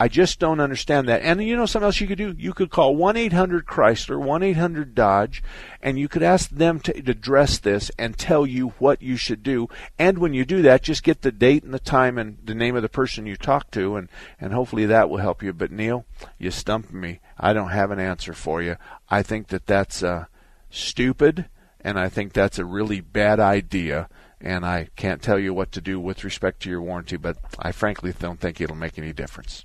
I 0.02 0.08
just 0.08 0.40
don't 0.40 0.58
understand 0.58 1.08
that. 1.08 1.22
And 1.22 1.40
you 1.44 1.54
know 1.54 1.64
something 1.64 1.86
else 1.86 2.00
you 2.00 2.08
could 2.08 2.18
do? 2.18 2.34
You 2.36 2.52
could 2.52 2.70
call 2.70 2.96
1 2.96 3.16
800 3.16 3.66
Chrysler, 3.66 4.20
1 4.20 4.42
800 4.42 4.96
Dodge, 4.96 5.44
and 5.80 5.96
you 5.96 6.08
could 6.08 6.24
ask 6.24 6.50
them 6.50 6.80
to 6.80 7.08
address 7.08 7.60
this 7.60 7.88
and 8.00 8.18
tell 8.18 8.44
you 8.44 8.70
what 8.80 9.00
you 9.00 9.14
should 9.14 9.44
do. 9.44 9.68
And 10.00 10.18
when 10.18 10.34
you 10.34 10.44
do 10.44 10.60
that, 10.62 10.82
just 10.82 11.04
get 11.04 11.22
the 11.22 11.30
date 11.30 11.62
and 11.62 11.72
the 11.72 11.78
time 11.78 12.18
and 12.18 12.38
the 12.42 12.52
name 12.52 12.74
of 12.74 12.82
the 12.82 12.88
person 12.88 13.26
you 13.26 13.36
talk 13.36 13.70
to, 13.70 13.94
and, 13.94 14.08
and 14.40 14.52
hopefully 14.52 14.86
that 14.86 15.08
will 15.08 15.18
help 15.18 15.40
you. 15.40 15.52
But 15.52 15.70
Neil, 15.70 16.04
you 16.36 16.50
stumped 16.50 16.92
me. 16.92 17.20
I 17.38 17.52
don't 17.52 17.70
have 17.70 17.92
an 17.92 18.00
answer 18.00 18.32
for 18.32 18.60
you. 18.60 18.78
I 19.08 19.22
think 19.22 19.48
that 19.48 19.66
that's 19.66 20.02
uh, 20.02 20.24
stupid, 20.68 21.46
and 21.80 21.96
I 21.96 22.08
think 22.08 22.32
that's 22.32 22.58
a 22.58 22.64
really 22.64 23.00
bad 23.00 23.38
idea 23.38 24.08
and 24.40 24.66
I 24.66 24.88
can't 24.96 25.22
tell 25.22 25.38
you 25.38 25.54
what 25.54 25.70
to 25.70 25.80
do 25.80 26.00
with 26.00 26.24
respect 26.24 26.62
to 26.62 26.70
your 26.70 26.82
warranty, 26.82 27.16
but 27.16 27.36
I 27.60 27.70
frankly 27.70 28.12
don't 28.18 28.40
think 28.40 28.60
it'll 28.60 28.74
make 28.74 28.98
any 28.98 29.12
difference. 29.12 29.64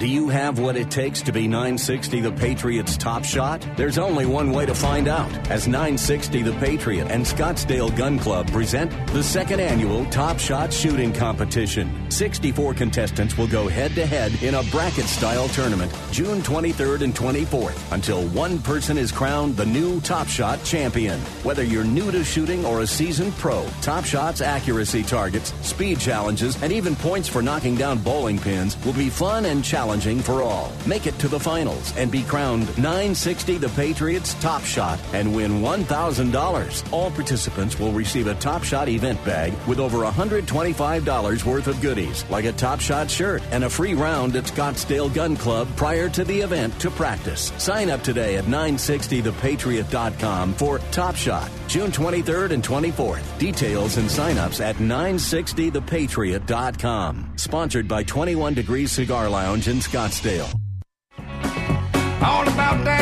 Do 0.00 0.08
you 0.08 0.30
have 0.30 0.58
what 0.58 0.76
it 0.76 0.90
takes 0.90 1.20
to 1.20 1.30
be 1.30 1.46
960 1.46 2.22
the 2.22 2.32
Patriots 2.32 2.96
top 2.96 3.22
shot? 3.22 3.66
There's 3.76 3.98
only 3.98 4.24
one 4.24 4.50
way 4.50 4.64
to 4.64 4.74
find 4.74 5.08
out. 5.08 5.30
As 5.50 5.68
960 5.68 6.40
the 6.40 6.54
Patriot 6.54 7.08
and 7.10 7.22
Scottsdale 7.22 7.94
Gun 7.94 8.18
Club 8.18 8.50
present 8.50 8.90
the 9.08 9.22
second 9.22 9.60
annual 9.60 10.06
Top 10.06 10.38
Shot 10.38 10.72
Shooting 10.72 11.12
Competition. 11.12 12.10
64 12.10 12.72
contestants 12.72 13.36
will 13.36 13.46
go 13.46 13.68
head 13.68 13.94
to 13.94 14.06
head 14.06 14.42
in 14.42 14.54
a 14.54 14.62
bracket 14.70 15.04
style 15.04 15.48
tournament 15.48 15.92
June 16.12 16.40
23rd 16.40 17.02
and 17.02 17.14
24th 17.14 17.92
until 17.92 18.26
one 18.28 18.58
person 18.58 18.96
is 18.96 19.12
crowned 19.12 19.54
the 19.54 19.66
new 19.66 20.00
Top 20.00 20.28
Shot 20.28 20.64
champion. 20.64 21.20
Whether 21.42 21.62
you're 21.62 21.84
new 21.84 22.10
to 22.10 22.24
shooting 22.24 22.64
or 22.64 22.80
a 22.80 22.86
seasoned 22.86 23.34
pro, 23.34 23.66
Top 23.82 24.06
Shot's 24.06 24.40
accuracy 24.40 25.02
targets, 25.02 25.52
speed 25.60 26.00
challenges, 26.00 26.60
and 26.62 26.72
even 26.72 26.96
points 26.96 27.28
for 27.28 27.42
knocking 27.42 27.74
down 27.74 27.98
bowling 27.98 28.38
pins 28.38 28.82
will 28.82 28.94
be 28.94 29.10
fun 29.10 29.44
and 29.44 29.62
challenging 29.62 29.89
challenging 29.90 30.20
for 30.20 30.42
all. 30.42 30.70
Make 30.86 31.08
it 31.08 31.18
to 31.18 31.26
the 31.26 31.40
finals 31.40 31.92
and 31.96 32.12
be 32.12 32.22
crowned 32.22 32.68
960 32.78 33.58
the 33.58 33.68
Patriots 33.70 34.34
Top 34.34 34.62
Shot 34.62 35.00
and 35.12 35.34
win 35.34 35.62
$1,000. 35.62 36.92
All 36.92 37.10
participants 37.10 37.76
will 37.78 37.92
receive 37.92 38.26
a 38.28 38.34
Top 38.36 38.62
Shot 38.62 38.88
event 38.88 39.22
bag 39.24 39.52
with 39.66 39.80
over 39.80 39.98
$125 39.98 41.44
worth 41.44 41.66
of 41.66 41.80
goodies, 41.80 42.24
like 42.30 42.44
a 42.44 42.52
Top 42.52 42.78
Shot 42.80 43.10
shirt 43.10 43.42
and 43.50 43.64
a 43.64 43.70
free 43.70 43.94
round 43.94 44.36
at 44.36 44.44
Scottsdale 44.44 45.12
Gun 45.12 45.34
Club 45.36 45.66
prior 45.76 46.08
to 46.10 46.22
the 46.24 46.40
event 46.40 46.78
to 46.80 46.90
practice. 46.90 47.52
Sign 47.58 47.90
up 47.90 48.02
today 48.02 48.36
at 48.36 48.44
960thepatriot.com 48.44 50.54
for 50.54 50.78
Top 50.92 51.16
Shot, 51.16 51.50
June 51.70 51.90
23rd 51.92 52.50
and 52.50 52.64
24th. 52.64 53.38
Details 53.38 53.96
and 53.96 54.08
signups 54.08 54.60
at 54.60 54.74
960thepatriot.com. 54.76 57.32
Sponsored 57.36 57.86
by 57.86 58.02
21 58.02 58.54
Degrees 58.54 58.90
Cigar 58.90 59.28
Lounge 59.28 59.68
in 59.68 59.76
Scottsdale. 59.76 60.52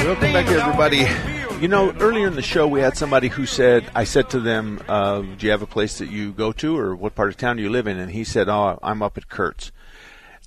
Welcome 0.04 0.32
back, 0.34 0.48
everybody. 0.48 1.06
You 1.62 1.68
know, 1.68 1.94
earlier 1.98 2.26
in 2.26 2.34
the 2.34 2.42
show, 2.42 2.68
we 2.68 2.80
had 2.80 2.98
somebody 2.98 3.28
who 3.28 3.46
said, 3.46 3.90
I 3.94 4.04
said 4.04 4.28
to 4.30 4.40
them, 4.40 4.82
uh, 4.86 5.22
Do 5.22 5.46
you 5.46 5.50
have 5.50 5.62
a 5.62 5.66
place 5.66 5.96
that 5.98 6.10
you 6.10 6.32
go 6.32 6.52
to, 6.52 6.78
or 6.78 6.94
what 6.94 7.14
part 7.14 7.30
of 7.30 7.38
town 7.38 7.56
do 7.56 7.62
you 7.62 7.70
live 7.70 7.86
in? 7.86 7.98
And 7.98 8.12
he 8.12 8.22
said, 8.22 8.50
Oh, 8.50 8.78
I'm 8.82 9.00
up 9.02 9.16
at 9.16 9.28
Kurt's. 9.28 9.72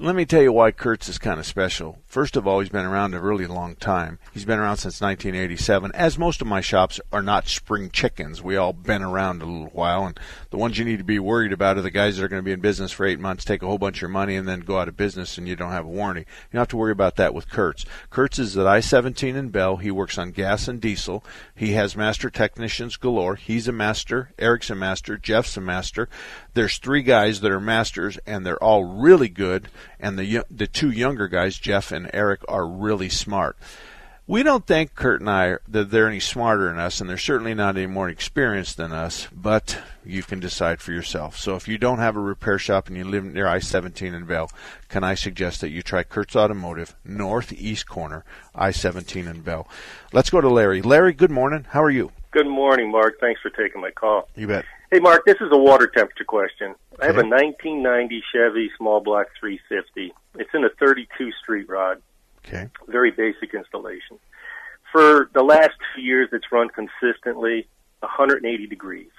Let 0.03 0.15
me 0.15 0.25
tell 0.25 0.41
you 0.41 0.51
why 0.51 0.71
Kurt's 0.71 1.09
is 1.09 1.19
kind 1.19 1.39
of 1.39 1.45
special. 1.45 1.99
First 2.07 2.35
of 2.35 2.47
all, 2.47 2.59
he's 2.59 2.69
been 2.69 2.87
around 2.87 3.13
a 3.13 3.21
really 3.21 3.45
long 3.45 3.75
time. 3.75 4.17
He's 4.33 4.45
been 4.45 4.57
around 4.57 4.77
since 4.77 4.99
1987, 4.99 5.91
as 5.93 6.17
most 6.17 6.41
of 6.41 6.47
my 6.47 6.59
shops 6.59 6.99
are 7.13 7.21
not 7.21 7.47
spring 7.47 7.91
chickens. 7.91 8.41
We 8.41 8.57
all 8.57 8.73
been 8.73 9.03
around 9.03 9.43
a 9.43 9.45
little 9.45 9.69
while, 9.73 10.07
and 10.07 10.19
the 10.49 10.57
ones 10.57 10.79
you 10.79 10.85
need 10.85 10.97
to 10.97 11.03
be 11.03 11.19
worried 11.19 11.53
about 11.53 11.77
are 11.77 11.83
the 11.83 11.91
guys 11.91 12.17
that 12.17 12.23
are 12.23 12.27
going 12.27 12.41
to 12.41 12.45
be 12.45 12.51
in 12.51 12.61
business 12.61 12.91
for 12.91 13.05
eight 13.05 13.19
months, 13.19 13.45
take 13.45 13.61
a 13.61 13.67
whole 13.67 13.77
bunch 13.77 13.97
of 13.97 14.01
your 14.01 14.09
money, 14.09 14.35
and 14.35 14.47
then 14.47 14.61
go 14.61 14.79
out 14.79 14.87
of 14.87 14.97
business, 14.97 15.37
and 15.37 15.47
you 15.47 15.55
don't 15.55 15.69
have 15.69 15.85
a 15.85 15.89
warranty. 15.89 16.21
You 16.21 16.53
don't 16.53 16.61
have 16.61 16.67
to 16.69 16.77
worry 16.77 16.91
about 16.91 17.17
that 17.17 17.35
with 17.35 17.51
Kurt's. 17.51 17.85
Kurt's 18.09 18.39
is 18.39 18.57
at 18.57 18.65
I-17 18.65 19.35
in 19.35 19.49
Bell. 19.49 19.77
He 19.77 19.91
works 19.91 20.17
on 20.17 20.31
gas 20.31 20.67
and 20.67 20.81
diesel. 20.81 21.23
He 21.53 21.73
has 21.73 21.95
master 21.95 22.31
technicians 22.31 22.95
galore. 22.95 23.35
He's 23.35 23.67
a 23.67 23.71
master. 23.71 24.31
Eric's 24.39 24.71
a 24.71 24.75
master. 24.75 25.15
Jeff's 25.15 25.57
a 25.57 25.61
master. 25.61 26.09
There's 26.53 26.77
three 26.77 27.01
guys 27.01 27.41
that 27.41 27.51
are 27.51 27.59
masters, 27.59 28.17
and 28.25 28.45
they're 28.45 28.61
all 28.61 28.83
really 28.83 29.29
good. 29.29 29.69
And 29.99 30.17
the 30.17 30.43
the 30.49 30.67
two 30.67 30.91
younger 30.91 31.27
guys, 31.27 31.57
Jeff 31.57 31.91
and 31.91 32.09
Eric 32.13 32.41
are 32.47 32.67
really 32.67 33.09
smart. 33.09 33.57
We 34.27 34.43
don't 34.43 34.65
think 34.65 34.95
Kurt 34.95 35.19
and 35.19 35.29
I 35.29 35.57
that 35.67 35.91
they're 35.91 36.07
any 36.07 36.19
smarter 36.19 36.69
than 36.69 36.79
us, 36.79 37.01
and 37.01 37.09
they're 37.09 37.17
certainly 37.17 37.53
not 37.53 37.75
any 37.75 37.87
more 37.87 38.07
experienced 38.07 38.77
than 38.77 38.93
us. 38.93 39.27
But 39.33 39.81
you 40.05 40.23
can 40.23 40.39
decide 40.39 40.79
for 40.79 40.91
yourself. 40.91 41.37
So 41.37 41.55
if 41.55 41.67
you 41.67 41.77
don't 41.77 41.99
have 41.99 42.15
a 42.15 42.21
repair 42.21 42.57
shop 42.57 42.87
and 42.87 42.95
you 42.95 43.03
live 43.03 43.25
near 43.25 43.47
I-17 43.47 44.13
in 44.13 44.25
Bell, 44.25 44.49
can 44.89 45.03
I 45.03 45.15
suggest 45.15 45.61
that 45.61 45.69
you 45.69 45.81
try 45.81 46.03
Kurt's 46.03 46.35
Automotive, 46.35 46.95
northeast 47.03 47.87
corner, 47.87 48.23
I-17 48.55 49.29
in 49.29 49.41
Bell. 49.41 49.67
Let's 50.13 50.29
go 50.29 50.39
to 50.39 50.49
Larry. 50.49 50.81
Larry, 50.81 51.13
good 51.13 51.31
morning. 51.31 51.65
How 51.69 51.83
are 51.83 51.91
you? 51.91 52.11
Good 52.31 52.47
morning, 52.47 52.89
Mark. 52.89 53.19
Thanks 53.19 53.41
for 53.41 53.49
taking 53.49 53.81
my 53.81 53.91
call. 53.91 54.29
You 54.35 54.47
bet. 54.47 54.65
Hey, 54.91 54.99
Mark, 54.99 55.23
this 55.25 55.37
is 55.39 55.47
a 55.53 55.57
water 55.57 55.87
temperature 55.87 56.25
question. 56.25 56.75
Okay. 56.95 57.03
I 57.03 57.05
have 57.05 57.15
a 57.15 57.23
1990 57.23 58.21
Chevy 58.33 58.69
small 58.77 58.99
block 58.99 59.27
350. 59.39 60.13
It's 60.35 60.49
in 60.53 60.65
a 60.65 60.69
32 60.77 61.31
street 61.41 61.69
rod. 61.69 62.01
Okay. 62.45 62.67
Very 62.89 63.11
basic 63.11 63.53
installation. 63.53 64.19
for 64.91 65.29
the 65.33 65.43
last 65.43 65.71
two 65.95 66.01
years, 66.01 66.27
it's 66.33 66.51
run 66.51 66.67
consistently 66.67 67.67
180 68.01 68.67
degrees. 68.67 69.11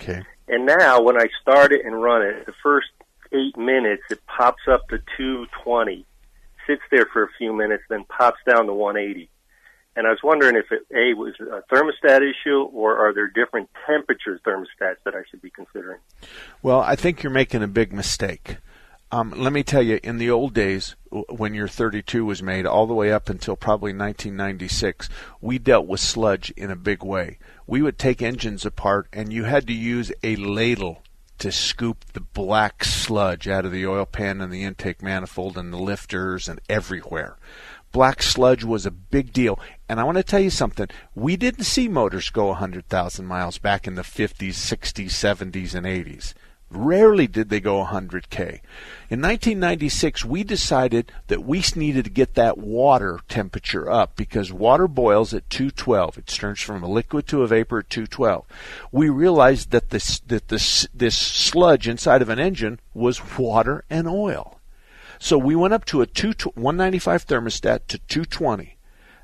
Okay. 0.00 0.22
And 0.48 0.64
now, 0.64 1.02
when 1.02 1.20
I 1.20 1.26
start 1.42 1.72
it 1.72 1.84
and 1.84 2.02
run 2.02 2.22
it, 2.22 2.46
the 2.46 2.54
first 2.62 2.88
eight 3.32 3.58
minutes, 3.58 4.04
it 4.10 4.24
pops 4.26 4.62
up 4.66 4.88
to 4.88 4.96
220, 5.18 6.06
sits 6.66 6.80
there 6.90 7.06
for 7.12 7.24
a 7.24 7.28
few 7.36 7.52
minutes, 7.52 7.82
then 7.90 8.04
pops 8.04 8.38
down 8.48 8.64
to 8.64 8.72
180. 8.72 9.28
And 9.98 10.06
I 10.06 10.10
was 10.10 10.20
wondering 10.22 10.54
if 10.54 10.70
it 10.70 10.86
a 10.94 11.12
was 11.14 11.34
a 11.40 11.60
thermostat 11.74 12.18
issue, 12.22 12.62
or 12.72 12.96
are 12.96 13.12
there 13.12 13.26
different 13.26 13.68
temperature 13.84 14.38
thermostats 14.46 14.98
that 15.04 15.16
I 15.16 15.22
should 15.28 15.42
be 15.42 15.50
considering? 15.50 15.98
Well, 16.62 16.78
I 16.80 16.94
think 16.94 17.24
you're 17.24 17.32
making 17.32 17.64
a 17.64 17.66
big 17.66 17.92
mistake. 17.92 18.58
Um, 19.10 19.34
let 19.36 19.52
me 19.52 19.64
tell 19.64 19.82
you, 19.82 19.98
in 20.04 20.18
the 20.18 20.30
old 20.30 20.54
days, 20.54 20.94
when 21.10 21.52
your 21.52 21.66
32 21.66 22.24
was 22.24 22.44
made, 22.44 22.64
all 22.64 22.86
the 22.86 22.94
way 22.94 23.10
up 23.10 23.28
until 23.28 23.56
probably 23.56 23.90
1996, 23.90 25.08
we 25.40 25.58
dealt 25.58 25.88
with 25.88 25.98
sludge 25.98 26.52
in 26.52 26.70
a 26.70 26.76
big 26.76 27.02
way. 27.02 27.40
We 27.66 27.82
would 27.82 27.98
take 27.98 28.22
engines 28.22 28.64
apart, 28.64 29.08
and 29.12 29.32
you 29.32 29.44
had 29.44 29.66
to 29.66 29.72
use 29.72 30.12
a 30.22 30.36
ladle 30.36 31.02
to 31.38 31.50
scoop 31.50 32.04
the 32.12 32.20
black 32.20 32.84
sludge 32.84 33.48
out 33.48 33.64
of 33.64 33.72
the 33.72 33.86
oil 33.86 34.06
pan 34.06 34.40
and 34.40 34.52
the 34.52 34.62
intake 34.62 35.02
manifold 35.02 35.58
and 35.58 35.72
the 35.72 35.78
lifters 35.78 36.48
and 36.48 36.60
everywhere. 36.68 37.36
Black 37.90 38.22
sludge 38.22 38.64
was 38.64 38.84
a 38.84 38.90
big 38.90 39.32
deal. 39.32 39.58
And 39.88 39.98
I 39.98 40.04
want 40.04 40.18
to 40.18 40.22
tell 40.22 40.40
you 40.40 40.50
something. 40.50 40.88
We 41.14 41.36
didn't 41.36 41.64
see 41.64 41.88
motors 41.88 42.28
go 42.30 42.48
100,000 42.48 43.24
miles 43.24 43.58
back 43.58 43.86
in 43.86 43.94
the 43.94 44.02
50s, 44.02 44.50
60s, 44.50 45.06
70s, 45.06 45.74
and 45.74 45.86
80s. 45.86 46.34
Rarely 46.70 47.26
did 47.26 47.48
they 47.48 47.60
go 47.60 47.82
100K. 47.82 48.60
In 49.08 49.22
1996, 49.22 50.26
we 50.26 50.44
decided 50.44 51.10
that 51.28 51.42
we 51.42 51.64
needed 51.74 52.04
to 52.04 52.10
get 52.10 52.34
that 52.34 52.58
water 52.58 53.20
temperature 53.26 53.90
up 53.90 54.16
because 54.16 54.52
water 54.52 54.86
boils 54.86 55.32
at 55.32 55.48
212. 55.48 56.18
It 56.18 56.26
turns 56.26 56.60
from 56.60 56.82
a 56.82 56.88
liquid 56.88 57.26
to 57.28 57.42
a 57.42 57.46
vapor 57.46 57.78
at 57.78 57.88
212. 57.88 58.44
We 58.92 59.08
realized 59.08 59.70
that 59.70 59.88
this, 59.88 60.18
that 60.26 60.48
this, 60.48 60.86
this 60.92 61.16
sludge 61.16 61.88
inside 61.88 62.20
of 62.20 62.28
an 62.28 62.38
engine 62.38 62.80
was 62.92 63.38
water 63.38 63.84
and 63.88 64.06
oil. 64.06 64.60
So 65.18 65.38
we 65.38 65.56
went 65.56 65.72
up 65.72 65.86
to 65.86 66.02
a 66.02 66.06
2, 66.06 66.34
195 66.54 67.26
thermostat 67.26 67.86
to 67.88 67.98
220. 67.98 68.77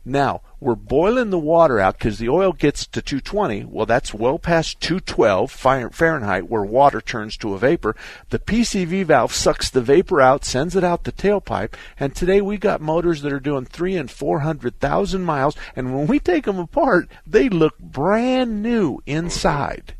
Now, 0.06 0.42
we're 0.60 0.74
boiling 0.74 1.30
the 1.30 1.38
water 1.38 1.80
out 1.80 1.98
because 1.98 2.18
the 2.18 2.28
oil 2.28 2.52
gets 2.52 2.86
to 2.86 3.00
220. 3.00 3.64
Well, 3.64 3.86
that's 3.86 4.12
well 4.12 4.38
past 4.38 4.80
212 4.80 5.50
Fahrenheit 5.50 6.48
where 6.50 6.62
water 6.62 7.00
turns 7.00 7.38
to 7.38 7.54
a 7.54 7.58
vapor. 7.58 7.96
The 8.28 8.38
PCV 8.38 9.06
valve 9.06 9.34
sucks 9.34 9.70
the 9.70 9.80
vapor 9.80 10.20
out, 10.20 10.44
sends 10.44 10.76
it 10.76 10.84
out 10.84 11.04
the 11.04 11.12
tailpipe, 11.12 11.74
and 11.98 12.14
today 12.14 12.42
we 12.42 12.58
got 12.58 12.82
motors 12.82 13.22
that 13.22 13.32
are 13.32 13.40
doing 13.40 13.64
3 13.64 13.96
and 13.96 14.10
400,000 14.10 15.24
miles, 15.24 15.56
and 15.74 15.94
when 15.94 16.06
we 16.06 16.18
take 16.18 16.44
them 16.44 16.58
apart, 16.58 17.08
they 17.26 17.48
look 17.48 17.78
brand 17.78 18.62
new 18.62 19.00
inside. 19.06 19.94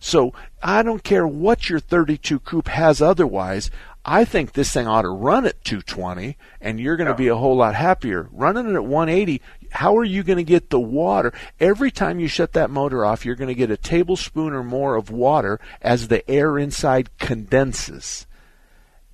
So 0.00 0.32
I 0.62 0.82
don't 0.82 1.02
care 1.02 1.26
what 1.26 1.70
your 1.70 1.80
32 1.80 2.40
coupe 2.40 2.68
has 2.68 3.00
otherwise. 3.02 3.70
I 4.10 4.24
think 4.24 4.54
this 4.54 4.72
thing 4.72 4.86
ought 4.86 5.02
to 5.02 5.10
run 5.10 5.44
at 5.44 5.62
220, 5.64 6.38
and 6.62 6.80
you're 6.80 6.96
going 6.96 7.08
to 7.08 7.14
be 7.14 7.28
a 7.28 7.36
whole 7.36 7.56
lot 7.56 7.74
happier. 7.74 8.26
Running 8.32 8.70
it 8.70 8.74
at 8.74 8.84
180, 8.84 9.42
how 9.70 9.98
are 9.98 10.04
you 10.04 10.22
going 10.22 10.38
to 10.38 10.42
get 10.42 10.70
the 10.70 10.80
water? 10.80 11.30
Every 11.60 11.90
time 11.90 12.18
you 12.18 12.26
shut 12.26 12.54
that 12.54 12.70
motor 12.70 13.04
off, 13.04 13.26
you're 13.26 13.34
going 13.34 13.48
to 13.48 13.54
get 13.54 13.70
a 13.70 13.76
tablespoon 13.76 14.54
or 14.54 14.64
more 14.64 14.96
of 14.96 15.10
water 15.10 15.60
as 15.82 16.08
the 16.08 16.28
air 16.28 16.58
inside 16.58 17.18
condenses. 17.18 18.26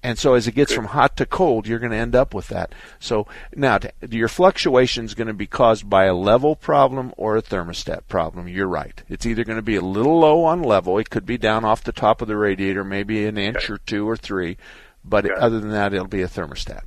And 0.05 0.19
so 0.19 0.35
as 0.35 0.47
it 0.47 0.55
gets 0.55 0.73
from 0.73 0.85
hot 0.85 1.17
to 1.17 1.27
cold, 1.27 1.67
you're 1.67 1.79
going 1.79 1.91
to 1.91 1.97
end 1.97 2.15
up 2.15 2.35
with 2.35 2.49
that. 2.49 2.73
So 3.01 3.27
now 3.57 3.79
to, 3.79 3.93
your 4.11 4.29
fluctuation 4.29 5.07
is 5.07 5.15
going 5.15 5.29
to 5.29 5.35
be 5.35 5.47
caused 5.47 5.89
by 5.89 6.05
a 6.05 6.15
level 6.15 6.55
problem 6.55 7.15
or 7.17 7.37
a 7.37 7.43
thermostat 7.43 8.03
problem. 8.07 8.47
You're 8.47 8.69
right. 8.69 9.03
It's 9.09 9.25
either 9.25 9.45
going 9.45 9.57
to 9.57 9.63
be 9.63 9.77
a 9.77 9.81
little 9.81 10.21
low 10.21 10.45
on 10.45 10.63
level. 10.63 10.99
It 10.99 11.09
could 11.09 11.25
be 11.25 11.39
down 11.39 11.65
off 11.65 11.83
the 11.83 11.91
top 11.91 12.21
of 12.21 12.29
the 12.29 12.37
radiator, 12.37 12.85
maybe 12.85 13.25
an 13.25 13.39
inch 13.39 13.71
or 13.71 13.79
two 13.79 14.07
or 14.07 14.17
three. 14.17 14.59
But 15.05 15.27
Okay. 15.27 15.35
other 15.39 15.61
than 15.61 15.71
that, 15.71 15.93
it'll 15.93 16.07
be 16.07 16.23
a 16.23 16.29
thermostat. 16.29 16.83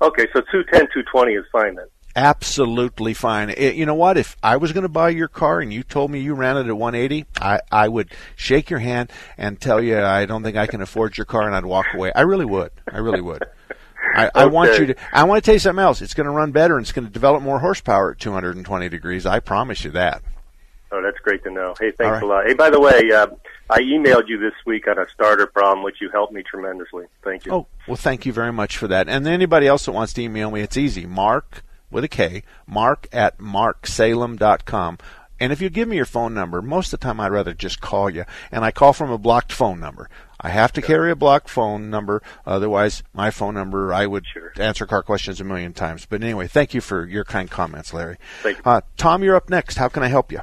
Okay, 0.00 0.26
so 0.32 0.40
210, 0.40 0.80
220 0.92 1.34
is 1.34 1.44
fine 1.52 1.74
then. 1.74 1.86
Absolutely 2.16 3.14
fine. 3.14 3.50
It- 3.50 3.74
you 3.74 3.84
know 3.86 3.94
what? 3.94 4.16
If 4.16 4.36
I 4.42 4.56
was 4.56 4.72
going 4.72 4.82
to 4.82 4.88
buy 4.88 5.10
your 5.10 5.28
car 5.28 5.60
and 5.60 5.72
you 5.72 5.82
told 5.82 6.10
me 6.10 6.20
you 6.20 6.34
ran 6.34 6.56
it 6.56 6.66
at 6.66 6.76
180, 6.76 7.26
I, 7.40 7.60
I 7.70 7.88
would 7.88 8.12
shake 8.34 8.70
your 8.70 8.78
hand 8.80 9.12
and 9.36 9.60
tell 9.60 9.82
you 9.82 10.00
I 10.00 10.24
don't 10.26 10.42
think 10.42 10.56
I 10.56 10.66
can 10.66 10.80
afford 10.80 11.16
your 11.16 11.26
car, 11.26 11.42
and 11.42 11.54
I'd 11.54 11.66
walk 11.66 11.86
away. 11.94 12.12
I 12.14 12.22
really 12.22 12.44
would. 12.46 12.70
I 12.90 12.98
really 12.98 13.20
would. 13.20 13.44
I, 14.14 14.30
I 14.34 14.46
want 14.46 14.78
you 14.78 14.86
to. 14.86 14.94
I 15.12 15.24
want 15.24 15.42
to 15.42 15.46
tell 15.46 15.54
you 15.54 15.58
something 15.60 15.82
else. 15.82 16.00
It's 16.00 16.14
going 16.14 16.24
to 16.26 16.32
run 16.32 16.50
better 16.50 16.76
and 16.76 16.84
it's 16.84 16.92
going 16.92 17.06
to 17.06 17.12
develop 17.12 17.42
more 17.42 17.58
horsepower 17.58 18.12
at 18.12 18.18
220 18.18 18.88
degrees. 18.88 19.26
I 19.26 19.40
promise 19.40 19.84
you 19.84 19.90
that. 19.92 20.22
Oh, 20.90 21.02
that's 21.02 21.18
great 21.18 21.44
to 21.44 21.50
know. 21.50 21.74
Hey, 21.78 21.90
thanks 21.90 22.14
right. 22.14 22.22
a 22.22 22.26
lot. 22.26 22.46
Hey, 22.46 22.54
by 22.54 22.70
the 22.70 22.80
way, 22.80 23.10
uh, 23.14 23.26
I 23.70 23.80
emailed 23.80 24.28
you 24.28 24.38
this 24.38 24.54
week 24.64 24.88
on 24.88 24.98
a 24.98 25.08
starter 25.10 25.46
problem, 25.46 25.82
which 25.82 26.00
you 26.00 26.10
helped 26.10 26.32
me 26.32 26.42
tremendously. 26.42 27.06
Thank 27.22 27.46
you. 27.46 27.52
Oh, 27.52 27.66
well, 27.86 27.96
thank 27.96 28.24
you 28.24 28.32
very 28.32 28.52
much 28.52 28.76
for 28.76 28.88
that. 28.88 29.08
And 29.08 29.26
anybody 29.26 29.66
else 29.66 29.84
that 29.84 29.92
wants 29.92 30.12
to 30.14 30.22
email 30.22 30.50
me, 30.50 30.60
it's 30.60 30.76
easy. 30.76 31.06
Mark 31.06 31.62
with 31.90 32.04
a 32.04 32.08
K, 32.08 32.42
mark 32.66 33.08
at 33.12 33.38
marksalem.com. 33.38 34.98
And 35.40 35.52
if 35.52 35.60
you 35.60 35.70
give 35.70 35.88
me 35.88 35.96
your 35.96 36.04
phone 36.04 36.34
number, 36.34 36.60
most 36.60 36.92
of 36.92 36.98
the 36.98 37.04
time 37.04 37.20
I'd 37.20 37.30
rather 37.30 37.54
just 37.54 37.80
call 37.80 38.10
you. 38.10 38.24
And 38.50 38.64
I 38.64 38.70
call 38.70 38.92
from 38.92 39.10
a 39.10 39.18
blocked 39.18 39.52
phone 39.52 39.78
number. 39.78 40.10
I 40.40 40.50
have 40.50 40.72
to 40.74 40.82
carry 40.82 41.10
a 41.10 41.16
blocked 41.16 41.48
phone 41.48 41.90
number, 41.90 42.22
otherwise 42.46 43.02
my 43.12 43.30
phone 43.30 43.54
number 43.54 43.92
I 43.92 44.06
would 44.06 44.24
answer 44.56 44.86
car 44.86 45.02
questions 45.02 45.40
a 45.40 45.44
million 45.44 45.72
times. 45.72 46.06
But 46.06 46.22
anyway, 46.22 46.46
thank 46.46 46.74
you 46.74 46.80
for 46.80 47.04
your 47.06 47.24
kind 47.24 47.50
comments, 47.50 47.92
Larry. 47.92 48.18
Thank 48.42 48.64
Uh, 48.64 48.82
Tom, 48.96 49.24
you're 49.24 49.34
up 49.34 49.50
next. 49.50 49.78
How 49.78 49.88
can 49.88 50.02
I 50.02 50.08
help 50.08 50.30
you? 50.30 50.40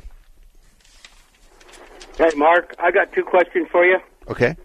Hey, 2.17 2.32
Mark, 2.36 2.75
I 2.80 2.91
got 2.91 3.12
two 3.13 3.23
questions 3.23 3.67
for 3.71 3.86
you. 3.86 3.97
Okay. 4.30 4.56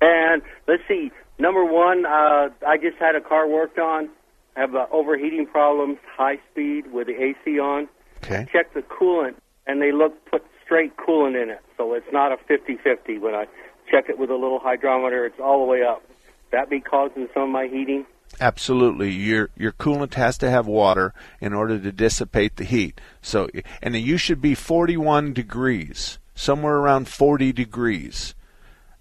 And 0.00 0.42
let's 0.66 0.82
see. 0.88 1.10
Number 1.38 1.64
one, 1.64 2.06
uh, 2.06 2.48
I 2.66 2.76
just 2.80 2.96
had 2.98 3.14
a 3.14 3.20
car 3.20 3.46
worked 3.48 3.78
on. 3.78 4.08
I 4.56 4.60
have 4.60 4.74
uh, 4.74 4.86
overheating 4.90 5.46
problems, 5.46 5.98
high 6.16 6.38
speed 6.50 6.92
with 6.92 7.06
the 7.08 7.14
AC 7.14 7.60
on. 7.60 7.88
Okay. 8.24 8.48
Check 8.52 8.74
the 8.74 8.80
coolant, 8.80 9.34
and 9.66 9.80
they 9.80 9.92
look 9.92 10.14
put 10.30 10.44
straight 10.64 10.96
coolant 10.96 11.40
in 11.40 11.50
it, 11.50 11.60
so 11.76 11.94
it's 11.94 12.12
not 12.12 12.32
a 12.32 12.36
50-50. 12.36 13.20
When 13.20 13.34
I 13.34 13.46
check 13.90 14.08
it 14.08 14.18
with 14.18 14.30
a 14.30 14.34
little 14.34 14.58
hydrometer, 14.58 15.24
it's 15.26 15.38
all 15.40 15.64
the 15.64 15.70
way 15.70 15.82
up. 15.82 16.02
That 16.50 16.70
be 16.70 16.80
causing 16.80 17.28
some 17.34 17.44
of 17.44 17.48
my 17.50 17.68
heating? 17.68 18.06
Absolutely. 18.40 19.10
Your 19.10 19.50
your 19.56 19.72
coolant 19.72 20.14
has 20.14 20.38
to 20.38 20.50
have 20.50 20.66
water 20.66 21.14
in 21.40 21.52
order 21.52 21.78
to 21.78 21.92
dissipate 21.92 22.56
the 22.56 22.64
heat. 22.64 23.00
So 23.20 23.48
and 23.82 23.96
you 23.96 24.16
should 24.16 24.40
be 24.40 24.54
41 24.54 25.32
degrees, 25.32 26.18
somewhere 26.34 26.76
around 26.76 27.08
40 27.08 27.52
degrees. 27.52 28.34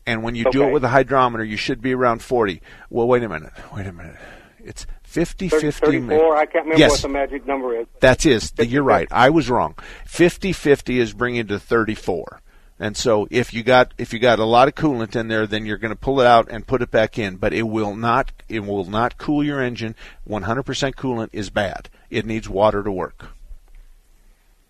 And 0.06 0.24
when 0.24 0.36
you 0.36 0.46
do 0.52 0.64
it 0.64 0.72
with 0.72 0.86
a 0.86 0.90
hydrometer, 0.90 1.44
you 1.44 1.58
should 1.58 1.82
be 1.82 1.94
around 1.94 2.22
40. 2.22 2.62
Well, 2.90 3.08
wait 3.08 3.24
a 3.24 3.30
minute. 3.30 3.52
Wait 3.76 3.86
a 3.86 3.92
minute. 3.92 4.16
It's 4.64 4.88
50 5.04 5.50
30, 5.50 5.66
50 5.66 5.86
34? 5.86 6.38
I 6.38 6.46
can't 6.46 6.66
remember 6.66 6.80
yes. 6.80 6.92
what 6.92 7.02
the 7.02 7.10
magic 7.10 7.46
number 7.46 7.78
is. 7.80 7.88
That's 8.00 8.26
is. 8.26 8.54
You're 8.58 8.84
right. 8.84 9.08
I 9.12 9.30
was 9.30 9.50
wrong. 9.50 9.76
50-50 10.06 10.98
is 10.98 11.14
bringing 11.14 11.48
to 11.48 11.60
34. 11.60 12.42
And 12.80 12.96
so 12.96 13.28
if 13.32 13.54
you 13.54 13.64
got 13.64 13.94
if 13.98 14.14
you 14.14 14.20
got 14.20 14.40
a 14.40 14.46
lot 14.46 14.68
of 14.68 14.76
coolant 14.76 15.16
in 15.16 15.28
there, 15.28 15.48
then 15.48 15.66
you're 15.66 15.78
going 15.78 15.94
to 15.94 16.00
pull 16.00 16.22
it 16.22 16.28
out 16.28 16.48
and 16.50 16.66
put 16.66 16.82
it 16.82 16.92
back 16.92 17.18
in. 17.18 17.38
But 17.38 17.54
it 17.54 17.64
will 17.64 17.96
not 17.96 18.32
it 18.48 18.60
will 18.62 18.86
not 18.86 19.18
cool 19.18 19.44
your 19.44 19.62
engine. 19.62 19.96
100% 20.30 20.94
coolant 20.96 21.30
is 21.34 21.50
bad. 21.50 21.90
It 22.10 22.26
needs 22.26 22.48
water 22.48 22.84
to 22.84 22.92
work. 22.92 23.30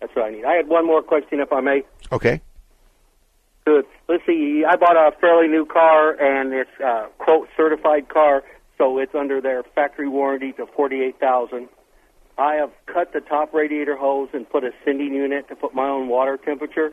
That's 0.00 0.14
what 0.14 0.26
I 0.26 0.30
need. 0.30 0.44
I 0.44 0.54
had 0.54 0.68
one 0.68 0.86
more 0.86 1.02
question, 1.02 1.40
if 1.40 1.52
I 1.52 1.60
may. 1.60 1.82
Okay. 2.12 2.40
Good. 3.66 3.84
Let's 4.08 4.24
see. 4.24 4.64
I 4.66 4.76
bought 4.76 4.96
a 4.96 5.12
fairly 5.20 5.48
new 5.48 5.66
car, 5.66 6.12
and 6.12 6.54
it's 6.54 6.70
a 6.80 7.08
quote 7.18 7.48
certified 7.56 8.08
car, 8.08 8.42
so 8.78 8.98
it's 8.98 9.14
under 9.14 9.42
their 9.42 9.62
factory 9.74 10.08
warranty 10.08 10.52
to 10.52 10.66
forty-eight 10.66 11.20
thousand. 11.20 11.68
I 12.38 12.54
have 12.54 12.70
cut 12.86 13.12
the 13.12 13.20
top 13.20 13.52
radiator 13.52 13.96
hose 13.96 14.30
and 14.32 14.48
put 14.48 14.64
a 14.64 14.70
sending 14.84 15.12
unit 15.12 15.48
to 15.48 15.56
put 15.56 15.74
my 15.74 15.88
own 15.88 16.08
water 16.08 16.38
temperature, 16.38 16.92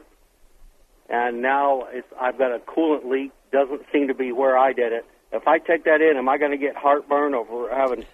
and 1.10 1.42
now 1.42 1.84
it's, 1.92 2.08
I've 2.20 2.38
got 2.38 2.52
a 2.52 2.60
coolant 2.60 3.10
leak. 3.10 3.32
Doesn't 3.52 3.82
seem 3.92 4.08
to 4.08 4.14
be 4.14 4.32
where 4.32 4.58
I 4.58 4.74
did 4.74 4.92
it. 4.92 5.06
If 5.32 5.48
I 5.48 5.60
take 5.60 5.86
that 5.86 6.02
in, 6.02 6.18
am 6.18 6.30
I 6.30 6.38
going 6.38 6.52
to 6.52 6.58
get 6.58 6.76
heartburn 6.76 7.34
over 7.34 7.74
having 7.74 8.06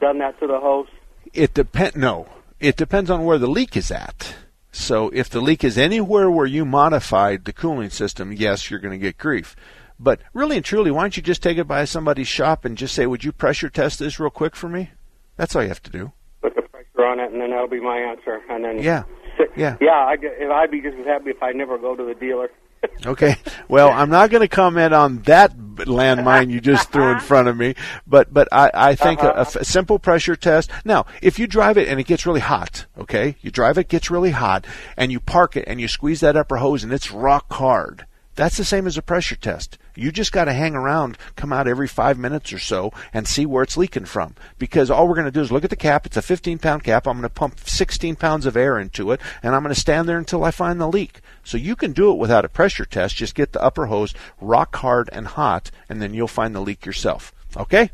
done 0.00 0.18
that 0.18 0.38
to 0.40 0.46
the 0.46 0.58
hose? 0.58 0.88
It 1.32 1.54
depend 1.54 1.96
no. 1.96 2.28
It 2.60 2.76
depends 2.76 3.10
on 3.10 3.24
where 3.24 3.38
the 3.38 3.46
leak 3.46 3.76
is 3.76 3.90
at. 3.90 4.34
So 4.70 5.10
if 5.10 5.28
the 5.28 5.40
leak 5.40 5.64
is 5.64 5.76
anywhere 5.76 6.30
where 6.30 6.46
you 6.46 6.64
modified 6.64 7.44
the 7.44 7.52
cooling 7.52 7.90
system, 7.90 8.32
yes, 8.32 8.70
you're 8.70 8.80
going 8.80 8.98
to 8.98 9.04
get 9.04 9.18
grief. 9.18 9.54
But 10.00 10.20
really 10.32 10.56
and 10.56 10.64
truly, 10.64 10.90
why 10.90 11.02
don't 11.02 11.16
you 11.16 11.22
just 11.22 11.42
take 11.42 11.58
it 11.58 11.68
by 11.68 11.84
somebody's 11.84 12.28
shop 12.28 12.64
and 12.64 12.76
just 12.76 12.94
say, 12.94 13.06
"Would 13.06 13.22
you 13.22 13.32
pressure 13.32 13.68
test 13.68 13.98
this 13.98 14.18
real 14.18 14.30
quick 14.30 14.56
for 14.56 14.68
me?" 14.68 14.90
That's 15.36 15.54
all 15.54 15.62
you 15.62 15.68
have 15.68 15.82
to 15.84 15.90
do. 15.90 16.12
Put 16.40 16.56
the 16.56 16.62
pressure 16.62 17.06
on 17.06 17.20
it, 17.20 17.30
and 17.30 17.40
then 17.40 17.50
that'll 17.50 17.68
be 17.68 17.80
my 17.80 17.98
answer. 17.98 18.40
And 18.48 18.64
then 18.64 18.82
Yeah. 18.82 19.04
Yeah. 19.56 19.76
yeah. 19.80 20.06
I'd, 20.06 20.24
I'd 20.24 20.70
be 20.70 20.80
just 20.80 20.96
as 20.96 21.04
happy 21.04 21.30
if 21.30 21.42
I 21.42 21.52
never 21.52 21.76
go 21.76 21.94
to 21.94 22.04
the 22.04 22.14
dealer. 22.14 22.50
Okay. 23.06 23.36
Well, 23.68 23.90
I'm 23.90 24.10
not 24.10 24.30
going 24.30 24.40
to 24.40 24.48
comment 24.48 24.92
on 24.92 25.22
that 25.22 25.56
landmine 25.56 26.50
you 26.50 26.60
just 26.60 26.90
threw 26.90 27.12
in 27.12 27.20
front 27.20 27.46
of 27.46 27.56
me, 27.56 27.76
but 28.06 28.32
but 28.32 28.48
I, 28.50 28.70
I 28.74 28.94
think 28.96 29.22
uh-huh. 29.22 29.58
a 29.60 29.64
simple 29.64 30.00
pressure 30.00 30.34
test. 30.34 30.70
Now, 30.84 31.06
if 31.20 31.38
you 31.38 31.46
drive 31.46 31.78
it 31.78 31.86
and 31.86 32.00
it 32.00 32.06
gets 32.06 32.26
really 32.26 32.40
hot, 32.40 32.86
okay, 32.98 33.36
you 33.40 33.52
drive 33.52 33.78
it 33.78 33.88
gets 33.88 34.10
really 34.10 34.32
hot, 34.32 34.66
and 34.96 35.12
you 35.12 35.20
park 35.20 35.56
it 35.56 35.64
and 35.68 35.80
you 35.80 35.86
squeeze 35.86 36.20
that 36.20 36.36
upper 36.36 36.56
hose 36.56 36.82
and 36.82 36.92
it's 36.92 37.12
rock 37.12 37.52
hard. 37.52 38.06
That's 38.34 38.56
the 38.56 38.64
same 38.64 38.86
as 38.86 38.98
a 38.98 39.02
pressure 39.02 39.36
test. 39.36 39.78
You 39.94 40.10
just 40.10 40.32
got 40.32 40.44
to 40.44 40.52
hang 40.52 40.74
around, 40.74 41.18
come 41.36 41.52
out 41.52 41.68
every 41.68 41.88
five 41.88 42.18
minutes 42.18 42.52
or 42.52 42.58
so, 42.58 42.92
and 43.12 43.26
see 43.26 43.44
where 43.46 43.62
it's 43.62 43.76
leaking 43.76 44.06
from. 44.06 44.34
Because 44.58 44.90
all 44.90 45.06
we're 45.06 45.14
going 45.14 45.26
to 45.26 45.30
do 45.30 45.40
is 45.40 45.52
look 45.52 45.64
at 45.64 45.70
the 45.70 45.76
cap. 45.76 46.06
It's 46.06 46.16
a 46.16 46.22
15 46.22 46.58
pound 46.58 46.84
cap. 46.84 47.06
I'm 47.06 47.14
going 47.14 47.22
to 47.22 47.28
pump 47.28 47.60
16 47.60 48.16
pounds 48.16 48.46
of 48.46 48.56
air 48.56 48.78
into 48.78 49.12
it, 49.12 49.20
and 49.42 49.54
I'm 49.54 49.62
going 49.62 49.74
to 49.74 49.80
stand 49.80 50.08
there 50.08 50.18
until 50.18 50.44
I 50.44 50.50
find 50.50 50.80
the 50.80 50.88
leak. 50.88 51.20
So 51.44 51.56
you 51.56 51.76
can 51.76 51.92
do 51.92 52.10
it 52.10 52.18
without 52.18 52.44
a 52.44 52.48
pressure 52.48 52.84
test. 52.84 53.16
Just 53.16 53.34
get 53.34 53.52
the 53.52 53.62
upper 53.62 53.86
hose 53.86 54.14
rock 54.40 54.76
hard 54.76 55.10
and 55.12 55.26
hot, 55.26 55.70
and 55.88 56.00
then 56.00 56.14
you'll 56.14 56.28
find 56.28 56.54
the 56.54 56.60
leak 56.60 56.86
yourself. 56.86 57.32
Okay? 57.56 57.90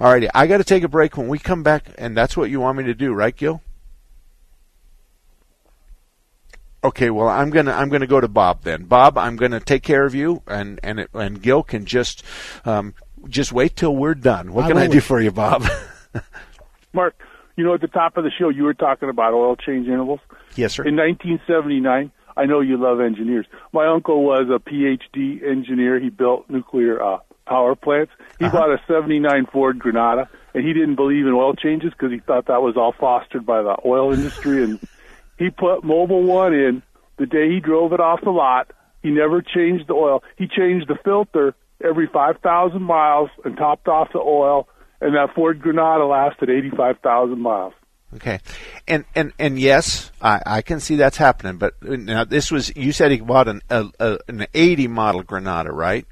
Alrighty, 0.00 0.28
I 0.34 0.46
got 0.46 0.58
to 0.58 0.64
take 0.64 0.82
a 0.82 0.88
break. 0.88 1.16
When 1.16 1.28
we 1.28 1.38
come 1.38 1.62
back, 1.62 1.90
and 1.98 2.16
that's 2.16 2.36
what 2.36 2.50
you 2.50 2.60
want 2.60 2.78
me 2.78 2.84
to 2.84 2.94
do, 2.94 3.12
right, 3.12 3.36
Gil? 3.36 3.62
Okay, 6.84 7.10
well, 7.10 7.28
I'm 7.28 7.50
gonna 7.50 7.72
I'm 7.72 7.88
gonna 7.88 8.06
go 8.06 8.20
to 8.20 8.28
Bob 8.28 8.62
then. 8.62 8.84
Bob, 8.84 9.18
I'm 9.18 9.36
gonna 9.36 9.58
take 9.60 9.82
care 9.82 10.04
of 10.04 10.14
you, 10.14 10.42
and 10.46 10.78
and 10.82 11.00
it, 11.00 11.10
and 11.12 11.42
Gil 11.42 11.62
can 11.64 11.84
just 11.86 12.22
um, 12.64 12.94
just 13.28 13.52
wait 13.52 13.74
till 13.74 13.96
we're 13.96 14.14
done. 14.14 14.52
What 14.52 14.66
I 14.66 14.68
can 14.68 14.78
I 14.78 14.82
will. 14.84 14.92
do 14.92 15.00
for 15.00 15.20
you, 15.20 15.32
Bob? 15.32 15.64
Mark, 16.92 17.14
you 17.56 17.64
know, 17.64 17.74
at 17.74 17.80
the 17.80 17.88
top 17.88 18.16
of 18.16 18.24
the 18.24 18.30
show, 18.30 18.48
you 18.48 18.62
were 18.62 18.74
talking 18.74 19.08
about 19.08 19.34
oil 19.34 19.56
change 19.56 19.88
intervals. 19.88 20.20
yes, 20.54 20.74
sir. 20.74 20.84
In 20.86 20.94
1979, 20.96 22.12
I 22.36 22.44
know 22.46 22.60
you 22.60 22.76
love 22.76 23.00
engineers. 23.00 23.46
My 23.72 23.86
uncle 23.88 24.22
was 24.24 24.48
a 24.48 24.58
PhD 24.60 25.42
engineer. 25.44 25.98
He 25.98 26.10
built 26.10 26.48
nuclear 26.48 27.02
uh, 27.02 27.18
power 27.46 27.74
plants. 27.74 28.12
He 28.38 28.44
Uh-huh. 28.44 28.56
bought 28.56 28.70
a 28.70 28.80
79 28.86 29.46
Ford 29.52 29.78
Granada, 29.80 30.28
and 30.54 30.64
he 30.64 30.72
didn't 30.72 30.94
believe 30.94 31.26
in 31.26 31.32
oil 31.32 31.54
changes 31.54 31.90
because 31.92 32.12
he 32.12 32.20
thought 32.20 32.46
that 32.46 32.62
was 32.62 32.76
all 32.76 32.92
fostered 32.92 33.44
by 33.44 33.62
the 33.62 33.76
oil 33.84 34.12
industry. 34.12 34.62
and 34.62 34.78
he 35.38 35.50
put 35.50 35.82
Mobil 35.82 36.22
One 36.24 36.54
in 36.54 36.82
the 37.18 37.26
day 37.26 37.50
he 37.50 37.60
drove 37.60 37.92
it 37.92 38.00
off 38.00 38.20
the 38.22 38.30
lot. 38.30 38.70
He 39.02 39.10
never 39.10 39.42
changed 39.42 39.88
the 39.88 39.94
oil. 39.94 40.22
He 40.36 40.46
changed 40.46 40.88
the 40.88 40.96
filter 41.04 41.54
every 41.82 42.06
5,000 42.08 42.82
miles 42.82 43.30
and 43.44 43.56
topped 43.56 43.88
off 43.88 44.12
the 44.12 44.18
oil, 44.18 44.68
and 45.00 45.14
that 45.14 45.34
Ford 45.34 45.60
Granada 45.60 46.04
lasted 46.04 46.50
85,000 46.50 47.40
miles. 47.40 47.74
Okay, 48.16 48.38
and 48.86 49.04
and 49.14 49.34
and 49.38 49.58
yes, 49.60 50.10
I, 50.22 50.40
I 50.46 50.62
can 50.62 50.80
see 50.80 50.96
that's 50.96 51.18
happening. 51.18 51.58
But 51.58 51.74
now 51.82 52.24
this 52.24 52.50
was 52.50 52.74
you 52.74 52.90
said 52.90 53.10
he 53.10 53.20
bought 53.20 53.48
an 53.48 53.60
a, 53.68 53.84
a, 54.00 54.18
an 54.28 54.46
80 54.54 54.88
model 54.88 55.22
Granada, 55.22 55.70
right? 55.70 56.06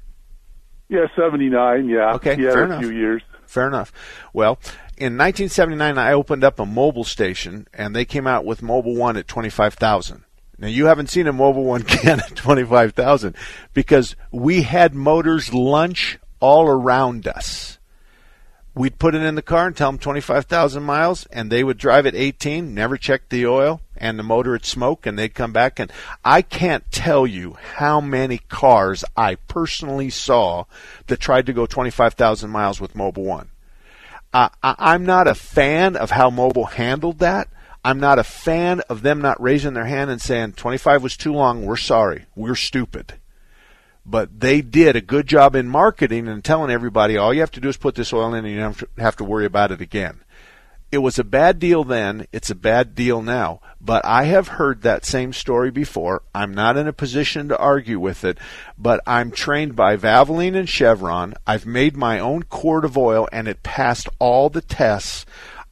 Yeah, 0.89 1.07
79, 1.17 1.89
yeah. 1.89 2.13
Okay, 2.13 2.29
had 2.29 2.39
fair 2.39 2.61
a 2.61 2.65
enough. 2.65 2.81
few 2.81 2.91
years. 2.91 3.23
Fair 3.47 3.67
enough. 3.67 3.91
Well, 4.31 4.59
in 4.97 5.13
1979, 5.13 5.99
I 5.99 6.13
opened 6.13 6.43
up 6.43 6.59
a 6.59 6.65
Mobil 6.65 7.05
station, 7.05 7.67
and 7.71 7.95
they 7.95 8.03
came 8.03 8.25
out 8.25 8.45
with 8.45 8.61
Mobil 8.61 8.95
One 8.95 9.15
at 9.15 9.27
25,000. 9.27 10.23
Now 10.57 10.67
you 10.67 10.87
haven't 10.87 11.11
seen 11.11 11.27
a 11.27 11.33
Mobil 11.33 11.63
One 11.63 11.83
can 11.83 12.19
at 12.19 12.35
25,000 12.35 13.35
because 13.75 14.15
we 14.31 14.63
had 14.63 14.95
motors 14.95 15.53
lunch 15.53 16.17
all 16.39 16.67
around 16.67 17.27
us. 17.27 17.77
We'd 18.73 18.97
put 18.97 19.13
it 19.13 19.21
in 19.21 19.35
the 19.35 19.43
car 19.43 19.67
and 19.67 19.77
tell 19.77 19.91
them 19.91 19.99
25,000 19.99 20.81
miles, 20.81 21.27
and 21.27 21.51
they 21.51 21.63
would 21.63 21.77
drive 21.77 22.07
at 22.07 22.15
18, 22.15 22.73
never 22.73 22.97
check 22.97 23.29
the 23.29 23.45
oil, 23.45 23.81
and 23.95 24.17
the 24.17 24.23
motor 24.23 24.51
would 24.51 24.65
smoke, 24.65 25.05
and 25.05 25.17
they'd 25.17 25.33
come 25.33 25.51
back. 25.51 25.79
And 25.79 25.91
I 26.25 26.41
can't 26.41 26.91
tell 26.91 27.25
you 27.25 27.57
how 27.75 28.01
many 28.01 28.39
cars 28.49 29.03
I 29.15 29.35
personally 29.35 30.09
saw 30.09 30.65
that 31.05 31.19
tried 31.19 31.47
to 31.47 31.53
go 31.53 31.65
25,000 31.67 32.49
miles 32.49 32.81
with 32.81 32.93
Mobil 32.93 33.23
One. 33.23 33.49
Uh, 34.33 34.49
I, 34.61 34.75
I'm 34.77 35.05
not 35.05 35.27
a 35.27 35.35
fan 35.35 35.95
of 35.95 36.11
how 36.11 36.29
Mobil 36.29 36.71
handled 36.71 37.19
that. 37.19 37.47
I'm 37.83 37.99
not 37.99 38.19
a 38.19 38.23
fan 38.23 38.81
of 38.89 39.01
them 39.01 39.21
not 39.21 39.41
raising 39.41 39.73
their 39.73 39.85
hand 39.85 40.11
and 40.11 40.21
saying 40.21 40.53
25 40.53 41.03
was 41.03 41.15
too 41.15 41.33
long. 41.33 41.65
We're 41.65 41.77
sorry. 41.77 42.25
We're 42.35 42.55
stupid 42.55 43.13
but 44.07 44.39
they 44.39 44.61
did 44.61 44.95
a 44.95 45.01
good 45.01 45.27
job 45.27 45.53
in 45.53 45.67
marketing 45.67 46.27
and 46.29 46.43
telling 46.43 46.71
everybody 46.71 47.17
all 47.17 47.33
you 47.33 47.41
have 47.41 47.51
to 47.51 47.59
do 47.59 47.67
is 47.67 47.75
put 47.75 47.95
this 47.95 48.13
oil 48.13 48.33
in 48.33 48.45
and 48.45 48.53
you 48.53 48.59
don't 48.59 48.81
have 48.97 49.17
to 49.17 49.25
worry 49.25 49.45
about 49.45 49.71
it 49.71 49.81
again. 49.81 50.21
It 50.89 50.99
was 50.99 51.19
a 51.19 51.25
bad 51.25 51.59
deal 51.59 51.83
then, 51.83 52.27
it's 52.31 52.49
a 52.49 52.55
bad 52.55 52.95
deal 52.95 53.21
now, 53.21 53.59
but 53.81 54.05
I 54.05 54.23
have 54.23 54.47
heard 54.47 54.83
that 54.83 55.03
same 55.03 55.33
story 55.33 55.69
before. 55.69 56.23
I'm 56.33 56.53
not 56.53 56.77
in 56.77 56.87
a 56.87 56.93
position 56.93 57.49
to 57.49 57.57
argue 57.57 57.99
with 57.99 58.23
it, 58.23 58.37
but 58.77 59.01
I'm 59.05 59.31
trained 59.31 59.75
by 59.75 59.97
Valvoline 59.97 60.55
and 60.55 60.69
Chevron. 60.69 61.33
I've 61.45 61.65
made 61.65 61.97
my 61.97 62.19
own 62.19 62.43
quart 62.43 62.85
of 62.85 62.97
oil 62.97 63.27
and 63.33 63.49
it 63.49 63.63
passed 63.63 64.07
all 64.17 64.49
the 64.49 64.61
tests. 64.61 65.25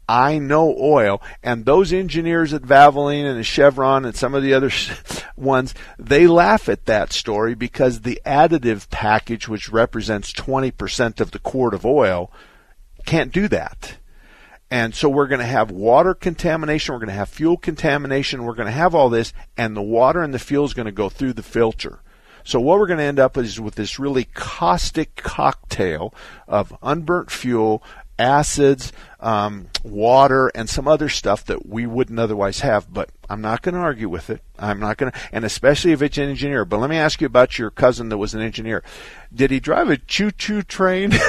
I 0.07 0.37
know 0.37 0.75
oil, 0.77 1.21
and 1.41 1.65
those 1.65 1.91
engineers 1.91 2.53
at 2.53 2.61
Valvoline 2.61 3.25
and 3.25 3.43
Chevron 3.45 4.05
and 4.05 4.15
some 4.15 4.35
of 4.35 4.43
the 4.43 4.53
other 4.53 4.69
ones, 5.37 5.73
they 5.97 6.27
laugh 6.27 6.67
at 6.67 6.85
that 6.85 7.13
story 7.13 7.55
because 7.55 8.01
the 8.01 8.21
additive 8.25 8.89
package, 8.89 9.47
which 9.47 9.69
represents 9.69 10.33
20% 10.33 11.21
of 11.21 11.31
the 11.31 11.39
quart 11.39 11.73
of 11.73 11.85
oil, 11.85 12.31
can't 13.05 13.31
do 13.31 13.47
that. 13.47 13.97
And 14.75 14.93
so 14.93 15.07
we're 15.07 15.27
going 15.27 15.39
to 15.39 15.45
have 15.45 15.71
water 15.71 16.13
contamination, 16.13 16.93
we're 16.93 16.99
going 16.99 17.07
to 17.07 17.15
have 17.15 17.29
fuel 17.29 17.55
contamination, 17.55 18.43
we're 18.43 18.55
going 18.55 18.65
to 18.65 18.73
have 18.73 18.93
all 18.93 19.07
this, 19.07 19.31
and 19.55 19.73
the 19.73 19.81
water 19.81 20.21
and 20.21 20.33
the 20.33 20.37
fuel 20.37 20.65
is 20.65 20.73
going 20.73 20.85
to 20.85 20.91
go 20.91 21.07
through 21.07 21.31
the 21.31 21.43
filter. 21.43 21.99
So 22.43 22.59
what 22.59 22.77
we're 22.77 22.87
going 22.87 22.99
to 22.99 23.05
end 23.05 23.17
up 23.17 23.37
is 23.37 23.57
with 23.57 23.75
this 23.75 23.99
really 23.99 24.25
caustic 24.33 25.15
cocktail 25.15 26.13
of 26.45 26.75
unburnt 26.83 27.31
fuel, 27.31 27.83
acids, 28.17 28.91
um, 29.19 29.67
water, 29.83 30.51
and 30.55 30.69
some 30.69 30.87
other 30.87 31.09
stuff 31.09 31.45
that 31.45 31.65
we 31.65 31.85
wouldn't 31.85 32.19
otherwise 32.19 32.61
have. 32.61 32.91
But 32.93 33.09
I'm 33.29 33.41
not 33.41 33.61
going 33.61 33.75
to 33.75 33.81
argue 33.81 34.09
with 34.09 34.29
it. 34.29 34.41
I'm 34.57 34.79
not 34.79 34.97
going 34.97 35.11
to, 35.11 35.19
and 35.31 35.43
especially 35.45 35.91
if 35.91 36.01
it's 36.01 36.17
an 36.17 36.29
engineer. 36.29 36.65
But 36.65 36.79
let 36.79 36.89
me 36.89 36.97
ask 36.97 37.21
you 37.21 37.27
about 37.27 37.59
your 37.59 37.71
cousin 37.71 38.09
that 38.09 38.17
was 38.17 38.33
an 38.33 38.41
engineer. 38.41 38.83
Did 39.33 39.51
he 39.51 39.59
drive 39.59 39.89
a 39.89 39.97
choo-choo 39.97 40.63
train? 40.63 41.11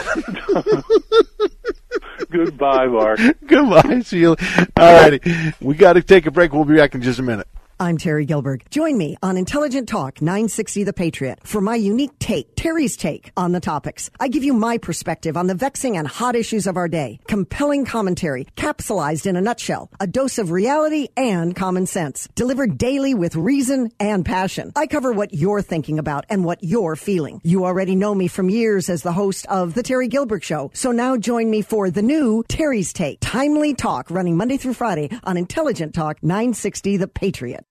Goodbye, 2.31 2.87
Mark. 2.87 3.21
Goodbye. 3.47 4.01
See 4.01 4.21
you. 4.21 4.37
All 4.77 4.95
righty. 4.95 5.21
We 5.61 5.75
got 5.75 5.95
to 5.95 6.03
take 6.03 6.27
a 6.27 6.31
break. 6.31 6.53
We'll 6.53 6.65
be 6.65 6.77
back 6.77 6.95
in 6.95 7.03
just 7.03 7.19
a 7.19 7.23
minute. 7.23 7.49
I'm 7.79 7.99
Terry 7.99 8.25
Gilbert. 8.25 8.63
Join 8.71 8.97
me 8.97 9.19
on 9.23 9.37
Intelligent 9.37 9.87
Talk 9.87 10.23
960 10.23 10.85
The 10.85 10.95
Patriot 10.95 11.41
for 11.43 11.61
my 11.61 11.75
unique 11.75 12.19
take, 12.19 12.57
Terry's 12.57 12.97
take 12.97 13.33
on 13.37 13.53
the 13.53 13.61
topics. 13.61 14.09
I 14.19 14.29
give 14.29 14.43
you 14.43 14.55
my 14.55 14.79
perspective 14.79 15.37
on 15.37 15.47
the 15.47 15.55
vexing 15.55 15.99
and 15.99 16.09
hot 16.09 16.37
issues 16.37 16.67
of 16.67 16.79
our 16.79 16.89
day. 16.89 17.21
Compelling 17.29 17.85
commentary, 17.85 18.47
capsulized 18.57 19.27
in 19.27 19.37
a 19.37 19.43
nutshell, 19.43 19.91
a 20.01 20.07
dose 20.07 20.39
of 20.39 20.53
reality 20.53 21.09
and 21.19 21.55
common 21.55 21.85
sense, 21.85 22.27
delivered 22.35 22.79
daily 22.79 23.13
with 23.13 23.37
reason 23.37 23.91
and 24.01 24.25
passion. 24.25 24.73
I 24.75 24.87
cover 24.87 25.13
what 25.13 25.35
you're 25.35 25.61
thinking 25.61 25.99
about 25.99 26.25
and 26.31 26.47
what 26.47 26.65
you're 26.65 26.97
feeling. 26.97 27.43
You 27.45 27.67
already 27.67 27.95
know 27.95 28.15
me 28.15 28.27
from 28.27 28.49
years 28.49 28.89
as 28.89 29.03
the 29.03 29.13
host 29.13 29.45
of 29.49 29.75
The 29.75 29.83
Terry 29.83 30.09
Gilbert 30.09 30.45
Show, 30.45 30.71
so 30.73 30.93
now 30.93 31.19
join 31.19 31.51
me 31.51 31.61
for 31.61 31.91
the 31.91 32.01
new 32.01 32.43
Terry's 32.49 32.95
Take, 32.95 33.19
timely 33.21 33.75
talk 33.75 34.11
running 34.11 34.39
Monday 34.39 34.57
through 34.57 34.75
Friday 34.75 35.11
on 35.25 35.37
Intelligent 35.37 35.93
Talk 35.93 36.23
960 36.23 36.97
The 36.97 37.09
Patriot. 37.09 37.66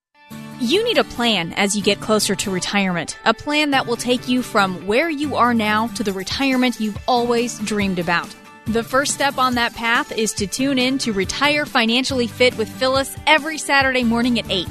You 0.61 0.85
need 0.85 0.97
a 0.97 1.03
plan 1.03 1.51
as 1.53 1.75
you 1.75 1.83
get 1.83 1.99
closer 1.99 2.33
to 2.33 2.49
retirement. 2.49 3.17
A 3.25 3.33
plan 3.33 3.71
that 3.71 3.87
will 3.87 3.97
take 3.97 4.29
you 4.29 4.41
from 4.41 4.87
where 4.87 5.09
you 5.09 5.35
are 5.35 5.53
now 5.53 5.87
to 5.89 6.03
the 6.03 6.13
retirement 6.13 6.79
you've 6.79 6.97
always 7.09 7.59
dreamed 7.59 7.99
about. 7.99 8.33
The 8.67 8.81
first 8.81 9.13
step 9.13 9.37
on 9.37 9.55
that 9.55 9.75
path 9.75 10.13
is 10.13 10.31
to 10.35 10.47
tune 10.47 10.79
in 10.79 10.97
to 10.99 11.11
Retire 11.11 11.65
Financially 11.65 12.27
Fit 12.27 12.57
with 12.57 12.69
Phyllis 12.69 13.17
every 13.27 13.57
Saturday 13.57 14.05
morning 14.05 14.39
at 14.39 14.49
8. 14.49 14.65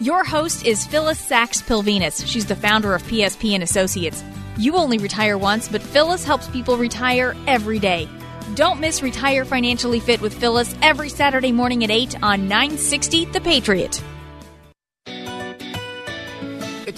Your 0.00 0.24
host 0.24 0.66
is 0.66 0.84
Phyllis 0.84 1.20
Sachs 1.20 1.62
Pilvinus. 1.62 2.26
She's 2.26 2.46
the 2.46 2.56
founder 2.56 2.92
of 2.92 3.02
PSP 3.04 3.52
and 3.52 3.62
Associates. 3.62 4.24
You 4.56 4.74
only 4.74 4.98
retire 4.98 5.38
once, 5.38 5.68
but 5.68 5.80
Phyllis 5.80 6.24
helps 6.24 6.48
people 6.48 6.76
retire 6.76 7.36
every 7.46 7.78
day. 7.78 8.08
Don't 8.56 8.80
miss 8.80 9.00
Retire 9.00 9.44
Financially 9.44 10.00
Fit 10.00 10.20
with 10.20 10.34
Phyllis 10.34 10.74
every 10.82 11.08
Saturday 11.08 11.52
morning 11.52 11.84
at 11.84 11.90
8 11.90 12.20
on 12.20 12.48
960 12.48 13.26
The 13.26 13.40
Patriot. 13.40 14.02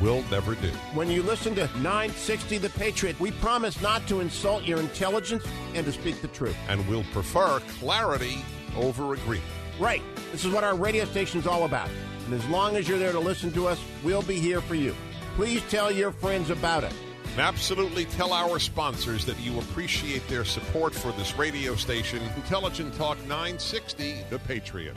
will 0.00 0.22
never 0.30 0.54
do. 0.54 0.68
When 0.94 1.10
you 1.10 1.22
listen 1.22 1.54
to 1.56 1.66
960 1.78 2.58
The 2.58 2.70
Patriot, 2.70 3.18
we 3.20 3.30
promise 3.32 3.80
not 3.80 4.06
to 4.08 4.20
insult 4.20 4.64
your 4.64 4.80
intelligence 4.80 5.44
and 5.74 5.84
to 5.86 5.92
speak 5.92 6.20
the 6.22 6.28
truth. 6.28 6.56
And 6.68 6.86
we'll 6.88 7.04
prefer 7.12 7.60
clarity 7.78 8.44
over 8.76 9.14
agreement. 9.14 9.48
Right. 9.78 10.02
This 10.32 10.44
is 10.44 10.52
what 10.52 10.64
our 10.64 10.76
radio 10.76 11.04
station 11.04 11.40
is 11.40 11.46
all 11.46 11.64
about. 11.64 11.88
And 12.26 12.34
as 12.34 12.46
long 12.48 12.76
as 12.76 12.88
you're 12.88 12.98
there 12.98 13.12
to 13.12 13.20
listen 13.20 13.52
to 13.52 13.66
us, 13.66 13.80
we'll 14.02 14.22
be 14.22 14.38
here 14.38 14.60
for 14.60 14.74
you. 14.74 14.94
Please 15.36 15.62
tell 15.68 15.90
your 15.90 16.12
friends 16.12 16.50
about 16.50 16.84
it. 16.84 16.92
And 17.32 17.40
absolutely 17.40 18.04
tell 18.04 18.32
our 18.32 18.60
sponsors 18.60 19.24
that 19.24 19.38
you 19.40 19.58
appreciate 19.58 20.26
their 20.28 20.44
support 20.44 20.94
for 20.94 21.10
this 21.12 21.36
radio 21.36 21.74
station, 21.74 22.22
Intelligent 22.36 22.94
Talk 22.94 23.18
960, 23.26 24.24
The 24.30 24.38
Patriot. 24.38 24.96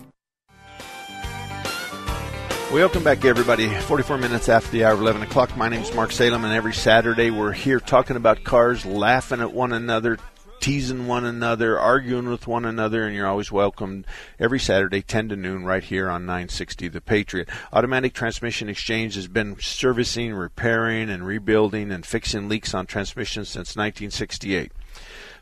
Welcome 2.71 3.03
back, 3.03 3.25
everybody. 3.25 3.67
44 3.67 4.17
minutes 4.17 4.47
after 4.47 4.71
the 4.71 4.85
hour 4.85 4.93
of 4.93 5.01
11 5.01 5.23
o'clock. 5.23 5.57
My 5.57 5.67
name 5.67 5.81
is 5.81 5.93
Mark 5.93 6.13
Salem, 6.13 6.45
and 6.45 6.53
every 6.53 6.73
Saturday 6.73 7.29
we're 7.29 7.51
here 7.51 7.81
talking 7.81 8.15
about 8.15 8.45
cars, 8.45 8.85
laughing 8.85 9.41
at 9.41 9.51
one 9.51 9.73
another, 9.73 10.17
teasing 10.61 11.05
one 11.05 11.25
another, 11.25 11.77
arguing 11.77 12.29
with 12.29 12.47
one 12.47 12.63
another, 12.63 13.05
and 13.05 13.13
you're 13.13 13.27
always 13.27 13.51
welcome 13.51 14.05
every 14.39 14.57
Saturday, 14.57 15.01
10 15.01 15.27
to 15.29 15.35
noon, 15.35 15.65
right 15.65 15.83
here 15.83 16.09
on 16.09 16.25
960 16.25 16.87
The 16.87 17.01
Patriot. 17.01 17.49
Automatic 17.73 18.13
Transmission 18.13 18.69
Exchange 18.69 19.15
has 19.15 19.27
been 19.27 19.57
servicing, 19.59 20.33
repairing, 20.33 21.09
and 21.09 21.27
rebuilding 21.27 21.91
and 21.91 22.05
fixing 22.05 22.47
leaks 22.47 22.73
on 22.73 22.85
transmissions 22.85 23.49
since 23.49 23.75
1968. 23.75 24.71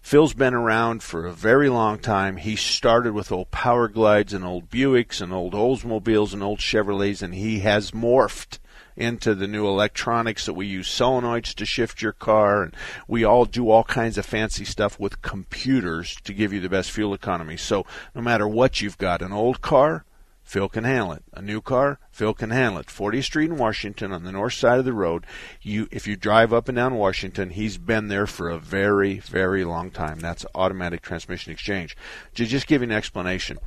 Phil's 0.02 0.34
been 0.34 0.54
around 0.54 1.04
for 1.04 1.26
a 1.26 1.34
very 1.34 1.70
long 1.70 2.00
time. 2.00 2.38
He 2.38 2.56
started 2.56 3.14
with 3.14 3.32
old 3.32 3.52
Power 3.52 3.88
Glides 3.88 4.34
and 4.34 4.44
old 4.44 4.70
Buicks 4.70 5.22
and 5.22 5.32
old 5.32 5.54
Oldsmobiles 5.54 6.34
and 6.34 6.42
old 6.42 6.60
Chevrolets, 6.60 7.22
and 7.22 7.36
he 7.36 7.60
has 7.60 7.92
morphed 7.92 8.60
into 9.00 9.34
the 9.34 9.48
new 9.48 9.66
electronics 9.66 10.46
that 10.46 10.54
we 10.54 10.68
use 10.68 10.90
solenoids 10.90 11.54
to 11.56 11.66
shift 11.66 12.02
your 12.02 12.12
car 12.12 12.64
and 12.64 12.76
we 13.08 13.24
all 13.24 13.46
do 13.46 13.70
all 13.70 13.86
kinds 13.86 14.18
of 14.18 14.26
fancy 14.26 14.66
stuff 14.66 15.00
with 15.00 15.22
computers 15.22 16.18
to 16.26 16.34
give 16.34 16.52
you 16.52 16.60
the 16.60 16.70
best 16.70 16.92
fuel 16.92 17.14
economy. 17.14 17.56
So 17.56 17.86
no 18.14 18.22
matter 18.22 18.48
what 18.48 18.82
you've 18.82 18.98
got, 18.98 19.22
an 19.22 19.32
old 19.32 19.62
car, 19.62 20.04
Phil 20.50 20.68
can 20.68 20.84
handle 20.84 21.12
it. 21.12 21.24
A 21.34 21.44
new 21.44 21.62
car, 21.62 22.00
Phil 22.10 22.34
can 22.34 22.50
handle 22.50 22.80
it. 22.80 22.88
40th 22.88 23.26
Street 23.26 23.52
in 23.52 23.58
Washington 23.58 24.12
on 24.12 24.24
the 24.24 24.32
north 24.32 24.54
side 24.54 24.80
of 24.80 24.86
the 24.86 24.94
road. 24.94 25.28
You, 25.62 25.88
if 25.92 26.08
you 26.08 26.16
drive 26.16 26.52
up 26.52 26.68
and 26.68 26.76
down 26.76 26.96
Washington, 26.96 27.52
he's 27.52 27.78
been 27.78 28.08
there 28.08 28.26
for 28.26 28.50
a 28.50 28.58
very, 28.58 29.20
very 29.20 29.64
long 29.64 29.92
time. 29.92 30.20
That's 30.20 30.48
automatic 30.56 31.04
transmission 31.04 31.54
exchange. 31.54 31.96
To 32.34 32.48
just 32.48 32.66
give 32.66 32.82
you 32.82 32.88
an 32.88 32.92
explanation, 32.92 33.60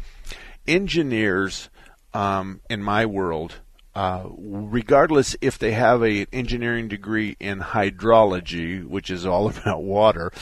engineers 0.66 1.70
um, 2.14 2.61
in 2.68 2.83
my 2.83 3.07
world, 3.07 3.61
uh, 3.95 4.24
regardless 4.37 5.37
if 5.41 5.61
they 5.61 5.70
have 5.70 6.03
a 6.03 6.26
engineering 6.33 6.89
degree 6.89 7.37
in 7.39 7.61
hydrology, 7.61 8.85
which 8.85 9.09
is 9.09 9.24
all 9.24 9.49
about 9.57 9.85
water, 9.85 10.33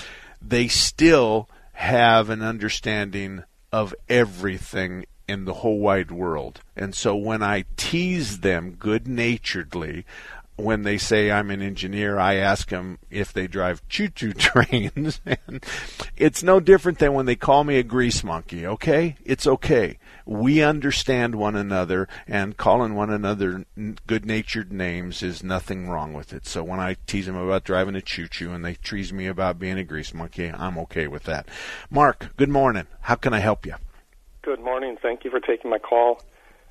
they 0.40 0.68
still 0.68 1.50
have 1.74 2.30
an 2.30 2.40
understanding 2.40 3.44
of 3.70 3.94
everything 4.08 5.04
in 5.30 5.44
the 5.44 5.54
whole 5.54 5.78
wide 5.78 6.10
world. 6.10 6.60
And 6.76 6.94
so 6.94 7.14
when 7.14 7.40
I 7.42 7.64
tease 7.76 8.40
them 8.40 8.72
good 8.72 9.06
naturedly, 9.06 10.04
when 10.56 10.82
they 10.82 10.98
say 10.98 11.30
I'm 11.30 11.50
an 11.50 11.62
engineer, 11.62 12.18
I 12.18 12.34
ask 12.34 12.68
them 12.68 12.98
if 13.10 13.32
they 13.32 13.46
drive 13.46 13.86
choo-choo 13.88 14.32
trains. 14.38 15.20
and 15.24 15.64
it's 16.16 16.42
no 16.42 16.58
different 16.58 16.98
than 16.98 17.14
when 17.14 17.26
they 17.26 17.36
call 17.36 17.62
me 17.62 17.78
a 17.78 17.84
grease 17.84 18.24
monkey, 18.24 18.66
okay? 18.66 19.16
It's 19.24 19.46
okay. 19.46 19.98
We 20.26 20.62
understand 20.62 21.36
one 21.36 21.56
another, 21.56 22.08
and 22.26 22.56
calling 22.56 22.94
one 22.94 23.10
another 23.10 23.64
good-natured 24.06 24.72
names 24.72 25.22
is 25.22 25.44
nothing 25.44 25.88
wrong 25.88 26.12
with 26.12 26.32
it. 26.32 26.44
So 26.46 26.62
when 26.64 26.80
I 26.80 26.96
tease 27.06 27.26
them 27.26 27.36
about 27.36 27.64
driving 27.64 27.94
a 27.94 28.02
choo-choo 28.02 28.52
and 28.52 28.64
they 28.64 28.74
tease 28.74 29.12
me 29.12 29.28
about 29.28 29.60
being 29.60 29.78
a 29.78 29.84
grease 29.84 30.12
monkey, 30.12 30.50
I'm 30.50 30.76
okay 30.78 31.06
with 31.06 31.22
that. 31.24 31.48
Mark, 31.88 32.30
good 32.36 32.50
morning. 32.50 32.86
How 33.02 33.14
can 33.14 33.32
I 33.32 33.38
help 33.38 33.64
you? 33.64 33.74
Good 34.42 34.60
morning. 34.60 34.96
Thank 35.00 35.24
you 35.24 35.30
for 35.30 35.38
taking 35.38 35.70
my 35.70 35.78
call. 35.78 36.22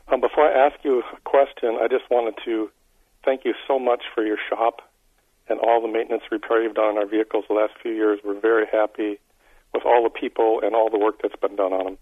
Um, 0.07 0.21
before 0.21 0.43
I 0.43 0.67
ask 0.67 0.83
you 0.83 1.03
a 1.13 1.19
question, 1.23 1.77
I 1.79 1.87
just 1.87 2.09
wanted 2.09 2.33
to 2.43 2.71
thank 3.23 3.45
you 3.45 3.53
so 3.67 3.77
much 3.77 4.01
for 4.15 4.25
your 4.25 4.37
shop 4.49 4.81
and 5.47 5.59
all 5.59 5.79
the 5.79 5.87
maintenance 5.87 6.23
repair 6.31 6.63
you've 6.63 6.73
done 6.73 6.85
on 6.85 6.97
our 6.97 7.05
vehicles 7.05 7.45
the 7.47 7.53
last 7.53 7.73
few 7.79 7.91
years. 7.91 8.19
We're 8.25 8.39
very 8.39 8.65
happy 8.71 9.19
with 9.71 9.83
all 9.85 10.01
the 10.03 10.09
people 10.09 10.61
and 10.63 10.73
all 10.73 10.89
the 10.89 10.97
work 10.97 11.21
that's 11.21 11.35
been 11.35 11.55
done 11.55 11.71
on 11.71 11.85
them. 11.85 11.97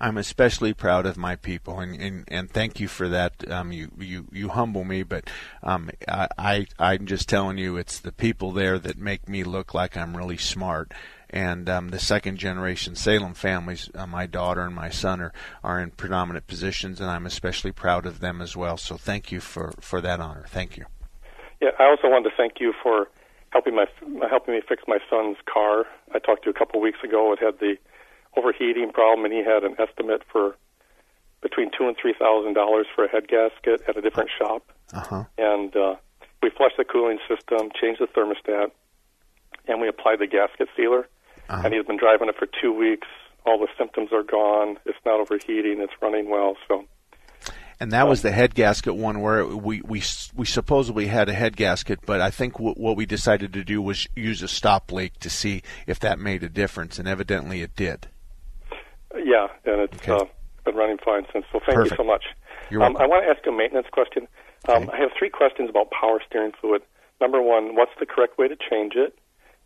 I'm 0.00 0.16
especially 0.16 0.72
proud 0.72 1.04
of 1.04 1.18
my 1.18 1.36
people, 1.36 1.80
and, 1.80 2.00
and, 2.00 2.24
and 2.28 2.50
thank 2.50 2.80
you 2.80 2.88
for 2.88 3.06
that. 3.08 3.48
Um, 3.50 3.72
you, 3.72 3.90
you, 3.98 4.26
you 4.32 4.48
humble 4.48 4.84
me, 4.84 5.02
but 5.02 5.28
um, 5.62 5.90
I, 6.08 6.28
I 6.38 6.66
I'm 6.78 7.06
just 7.06 7.28
telling 7.28 7.58
you, 7.58 7.76
it's 7.76 8.00
the 8.00 8.10
people 8.10 8.52
there 8.52 8.78
that 8.78 8.98
make 8.98 9.28
me 9.28 9.44
look 9.44 9.74
like 9.74 9.96
I'm 9.96 10.16
really 10.16 10.38
smart 10.38 10.92
and 11.34 11.68
um, 11.68 11.88
the 11.88 11.98
second 11.98 12.38
generation 12.38 12.94
Salem 12.94 13.34
families, 13.34 13.90
uh, 13.92 14.06
my 14.06 14.24
daughter 14.24 14.62
and 14.62 14.74
my 14.74 14.88
son 14.88 15.20
are, 15.20 15.32
are 15.64 15.80
in 15.80 15.90
predominant 15.90 16.46
positions, 16.46 17.00
and 17.00 17.10
I'm 17.10 17.26
especially 17.26 17.72
proud 17.72 18.06
of 18.06 18.20
them 18.20 18.40
as 18.40 18.56
well. 18.56 18.76
So 18.76 18.96
thank 18.96 19.32
you 19.32 19.40
for, 19.40 19.72
for 19.80 20.00
that 20.00 20.20
honor. 20.20 20.44
Thank 20.48 20.76
you. 20.76 20.84
Yeah, 21.60 21.70
I 21.80 21.86
also 21.86 22.06
wanted 22.08 22.30
to 22.30 22.36
thank 22.36 22.60
you 22.60 22.72
for 22.80 23.08
helping 23.50 23.74
my 23.74 23.86
helping 24.30 24.54
me 24.54 24.62
fix 24.68 24.84
my 24.86 24.98
son's 25.10 25.36
car. 25.52 25.86
I 26.14 26.20
talked 26.20 26.44
to 26.44 26.50
you 26.50 26.54
a 26.54 26.58
couple 26.58 26.78
of 26.78 26.82
weeks 26.84 26.98
ago. 27.02 27.32
It 27.32 27.40
had 27.40 27.58
the 27.58 27.78
overheating 28.36 28.92
problem, 28.92 29.24
and 29.24 29.34
he 29.34 29.42
had 29.42 29.64
an 29.64 29.74
estimate 29.80 30.22
for 30.30 30.56
between 31.42 31.70
two 31.76 31.88
and 31.88 31.96
three 32.00 32.14
thousand 32.16 32.54
dollars 32.54 32.86
for 32.94 33.06
a 33.06 33.08
head 33.08 33.26
gasket 33.26 33.82
at 33.88 33.96
a 33.96 34.00
different 34.00 34.30
shop. 34.38 34.70
Uh-huh. 34.92 35.24
And 35.36 35.74
uh, 35.74 35.96
we 36.44 36.50
flushed 36.50 36.76
the 36.76 36.84
cooling 36.84 37.18
system, 37.28 37.70
changed 37.80 38.00
the 38.00 38.06
thermostat, 38.06 38.70
and 39.66 39.80
we 39.80 39.88
applied 39.88 40.20
the 40.20 40.28
gasket 40.28 40.68
sealer 40.76 41.08
uh-huh. 41.48 41.62
and 41.64 41.74
he's 41.74 41.86
been 41.86 41.98
driving 41.98 42.28
it 42.28 42.36
for 42.38 42.48
two 42.60 42.72
weeks. 42.72 43.06
All 43.46 43.58
the 43.58 43.68
symptoms 43.76 44.10
are 44.12 44.22
gone. 44.22 44.78
It's 44.86 44.98
not 45.04 45.20
overheating. 45.20 45.80
It's 45.80 45.92
running 46.00 46.30
well. 46.30 46.56
So. 46.66 46.84
And 47.80 47.92
that 47.92 48.08
was 48.08 48.22
the 48.22 48.30
head 48.30 48.54
gasket 48.54 48.94
one 48.94 49.20
where 49.20 49.44
we, 49.44 49.82
we, 49.82 50.02
we 50.34 50.46
supposedly 50.46 51.06
had 51.06 51.28
a 51.28 51.34
head 51.34 51.56
gasket, 51.56 52.00
but 52.06 52.20
I 52.20 52.30
think 52.30 52.54
w- 52.54 52.74
what 52.74 52.96
we 52.96 53.04
decided 53.04 53.52
to 53.54 53.64
do 53.64 53.82
was 53.82 54.06
use 54.14 54.42
a 54.42 54.48
stop 54.48 54.92
leak 54.92 55.18
to 55.20 55.28
see 55.28 55.62
if 55.86 55.98
that 56.00 56.18
made 56.18 56.42
a 56.44 56.48
difference, 56.48 56.98
and 56.98 57.08
evidently 57.08 57.62
it 57.62 57.74
did. 57.74 58.08
Yeah, 59.14 59.48
and 59.64 59.80
it's 59.82 59.98
okay. 60.08 60.12
uh, 60.12 60.24
been 60.64 60.76
running 60.76 60.98
fine 61.04 61.26
since. 61.32 61.44
So 61.52 61.58
thank 61.58 61.76
Perfect. 61.76 61.90
you 61.92 61.96
so 61.96 62.04
much. 62.04 62.24
You're 62.70 62.82
um, 62.82 62.94
welcome. 62.94 63.04
I 63.04 63.08
want 63.08 63.24
to 63.26 63.30
ask 63.30 63.46
a 63.46 63.52
maintenance 63.52 63.88
question. 63.92 64.28
Um, 64.68 64.84
Okay. 64.84 64.92
I 64.92 65.00
have 65.00 65.10
three 65.18 65.28
questions 65.30 65.68
about 65.68 65.90
power 65.90 66.20
steering 66.26 66.52
fluid. 66.60 66.82
Number 67.20 67.42
one, 67.42 67.76
what's 67.76 67.92
the 68.00 68.06
correct 68.06 68.38
way 68.38 68.48
to 68.48 68.56
change 68.56 68.94
it? 68.96 69.18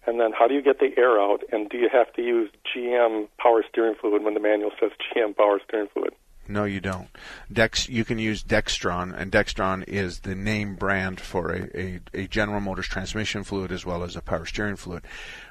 And 0.09 0.19
then 0.19 0.33
how 0.33 0.49
do 0.49 0.55
you 0.55 0.63
get 0.63 0.79
the 0.79 0.89
air 0.97 1.21
out? 1.21 1.43
And 1.53 1.69
do 1.69 1.77
you 1.77 1.91
have 1.93 2.11
to 2.15 2.23
use 2.23 2.51
GM 2.75 3.29
power 3.37 3.63
steering 3.69 3.95
fluid 3.95 4.25
when 4.25 4.33
the 4.33 4.41
manual 4.41 4.71
says 4.81 4.91
GM 5.15 5.37
power 5.37 5.61
steering 5.69 5.89
fluid? 5.93 6.15
No, 6.49 6.65
you 6.65 6.81
don't. 6.81 7.09
Dex, 7.53 7.91
you 7.91 8.07
can 8.07 8.19
use 8.19 8.43
Dexron, 8.43 9.15
and 9.15 9.31
Dexron 9.31 9.87
is 9.87 10.21
the 10.21 10.35
name 10.35 10.77
brand 10.77 11.21
for 11.21 11.53
a, 11.53 11.79
a, 11.79 12.01
a 12.15 12.27
General 12.27 12.61
Motors 12.61 12.89
transmission 12.89 13.45
fluid 13.45 13.71
as 13.71 13.85
well 13.85 14.03
as 14.03 14.17
a 14.17 14.23
power 14.23 14.47
steering 14.47 14.77
fluid. 14.77 15.05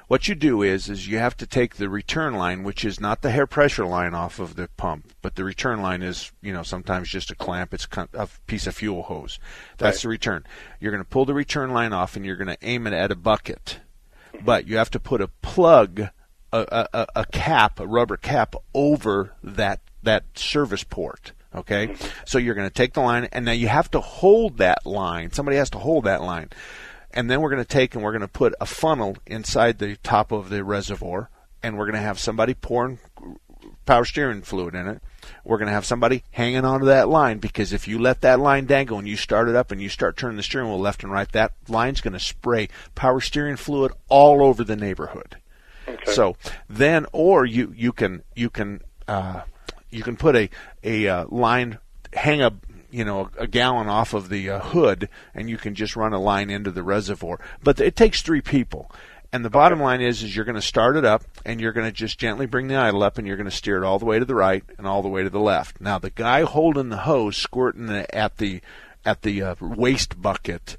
What 0.08 0.26
you 0.26 0.34
do 0.34 0.60
is, 0.62 0.88
is 0.88 1.06
you 1.06 1.18
have 1.18 1.36
to 1.36 1.46
take 1.46 1.76
the 1.76 1.88
return 1.88 2.34
line, 2.34 2.64
which 2.64 2.84
is 2.84 2.98
not 2.98 3.22
the 3.22 3.30
hair 3.30 3.46
pressure 3.46 3.86
line 3.86 4.12
off 4.12 4.40
of 4.40 4.56
the 4.56 4.66
pump, 4.76 5.12
but 5.22 5.36
the 5.36 5.44
return 5.44 5.82
line 5.82 6.02
is, 6.02 6.32
you 6.42 6.52
know, 6.52 6.64
sometimes 6.64 7.10
just 7.10 7.30
a 7.30 7.36
clamp. 7.36 7.72
It's 7.72 7.86
a 8.12 8.28
piece 8.48 8.66
of 8.66 8.74
fuel 8.74 9.04
hose. 9.04 9.38
That's 9.76 9.98
right. 9.98 10.02
the 10.02 10.08
return. 10.08 10.44
You're 10.80 10.90
going 10.90 11.04
to 11.04 11.08
pull 11.08 11.26
the 11.26 11.34
return 11.34 11.70
line 11.70 11.92
off, 11.92 12.16
and 12.16 12.26
you're 12.26 12.34
going 12.34 12.48
to 12.48 12.58
aim 12.60 12.88
it 12.88 12.92
at 12.92 13.12
a 13.12 13.16
bucket. 13.16 13.78
But 14.44 14.66
you 14.66 14.76
have 14.76 14.90
to 14.90 15.00
put 15.00 15.20
a 15.20 15.28
plug, 15.28 16.00
a, 16.52 16.88
a, 16.92 17.06
a 17.16 17.26
cap, 17.26 17.80
a 17.80 17.86
rubber 17.86 18.16
cap 18.16 18.54
over 18.74 19.32
that 19.42 19.80
that 20.02 20.24
service 20.34 20.84
port. 20.84 21.32
Okay, 21.54 21.94
so 22.26 22.38
you're 22.38 22.54
going 22.54 22.68
to 22.68 22.74
take 22.74 22.92
the 22.92 23.00
line, 23.00 23.28
and 23.32 23.44
now 23.44 23.52
you 23.52 23.68
have 23.68 23.90
to 23.92 24.00
hold 24.00 24.58
that 24.58 24.84
line. 24.84 25.32
Somebody 25.32 25.56
has 25.56 25.70
to 25.70 25.78
hold 25.78 26.04
that 26.04 26.22
line, 26.22 26.50
and 27.10 27.30
then 27.30 27.40
we're 27.40 27.50
going 27.50 27.62
to 27.62 27.68
take 27.68 27.94
and 27.94 28.04
we're 28.04 28.12
going 28.12 28.20
to 28.20 28.28
put 28.28 28.54
a 28.60 28.66
funnel 28.66 29.16
inside 29.26 29.78
the 29.78 29.96
top 29.96 30.30
of 30.30 30.50
the 30.50 30.62
reservoir, 30.62 31.30
and 31.62 31.78
we're 31.78 31.86
going 31.86 31.94
to 31.94 32.00
have 32.00 32.18
somebody 32.18 32.54
pouring 32.54 32.98
power 33.86 34.04
steering 34.04 34.42
fluid 34.42 34.74
in 34.74 34.86
it. 34.86 35.02
We're 35.44 35.58
going 35.58 35.68
to 35.68 35.72
have 35.72 35.84
somebody 35.84 36.24
hanging 36.30 36.64
onto 36.64 36.86
that 36.86 37.08
line 37.08 37.38
because 37.38 37.72
if 37.72 37.88
you 37.88 37.98
let 37.98 38.20
that 38.22 38.40
line 38.40 38.66
dangle 38.66 38.98
and 38.98 39.08
you 39.08 39.16
start 39.16 39.48
it 39.48 39.56
up 39.56 39.70
and 39.70 39.80
you 39.80 39.88
start 39.88 40.16
turning 40.16 40.36
the 40.36 40.42
steering 40.42 40.68
wheel 40.68 40.78
left 40.78 41.02
and 41.02 41.12
right, 41.12 41.30
that 41.32 41.52
line's 41.68 42.00
going 42.00 42.12
to 42.12 42.20
spray 42.20 42.68
power 42.94 43.20
steering 43.20 43.56
fluid 43.56 43.92
all 44.08 44.42
over 44.42 44.64
the 44.64 44.76
neighborhood. 44.76 45.36
Okay. 45.86 46.12
So 46.12 46.36
then, 46.68 47.06
or 47.12 47.46
you 47.46 47.72
you 47.74 47.92
can 47.92 48.22
you 48.34 48.50
can 48.50 48.82
uh, 49.06 49.42
you 49.90 50.02
can 50.02 50.16
put 50.16 50.36
a 50.36 50.50
a 50.84 51.08
uh, 51.08 51.24
line 51.28 51.78
hang 52.12 52.42
a 52.42 52.52
you 52.90 53.04
know 53.04 53.30
a, 53.38 53.46
gallon 53.46 53.88
off 53.88 54.14
of 54.14 54.28
the 54.28 54.50
uh, 54.50 54.60
hood 54.60 55.08
and 55.34 55.50
you 55.50 55.56
can 55.56 55.74
just 55.74 55.96
run 55.96 56.12
a 56.12 56.20
line 56.20 56.50
into 56.50 56.70
the 56.70 56.82
reservoir 56.82 57.38
but 57.62 57.80
it 57.80 57.96
takes 57.96 58.22
three 58.22 58.40
people 58.40 58.90
and 59.32 59.44
the 59.44 59.50
bottom 59.50 59.80
line 59.80 60.00
is 60.00 60.22
is 60.22 60.34
you're 60.34 60.44
going 60.44 60.54
to 60.54 60.62
start 60.62 60.96
it 60.96 61.04
up 61.04 61.22
and 61.44 61.60
you're 61.60 61.72
going 61.72 61.86
to 61.86 61.92
just 61.92 62.18
gently 62.18 62.46
bring 62.46 62.68
the 62.68 62.76
idle 62.76 63.02
up 63.02 63.18
and 63.18 63.26
you're 63.26 63.36
going 63.36 63.48
to 63.48 63.54
steer 63.54 63.82
it 63.82 63.86
all 63.86 63.98
the 63.98 64.06
way 64.06 64.18
to 64.18 64.24
the 64.24 64.34
right 64.34 64.64
and 64.78 64.86
all 64.86 65.02
the 65.02 65.08
way 65.08 65.22
to 65.22 65.30
the 65.30 65.40
left. 65.40 65.80
Now 65.80 65.98
the 65.98 66.10
guy 66.10 66.42
holding 66.42 66.88
the 66.88 66.98
hose 66.98 67.36
squirting 67.36 67.86
the, 67.86 68.14
at 68.14 68.38
the 68.38 68.60
at 69.04 69.22
the 69.22 69.42
uh, 69.42 69.54
waste 69.60 70.20
bucket 70.20 70.76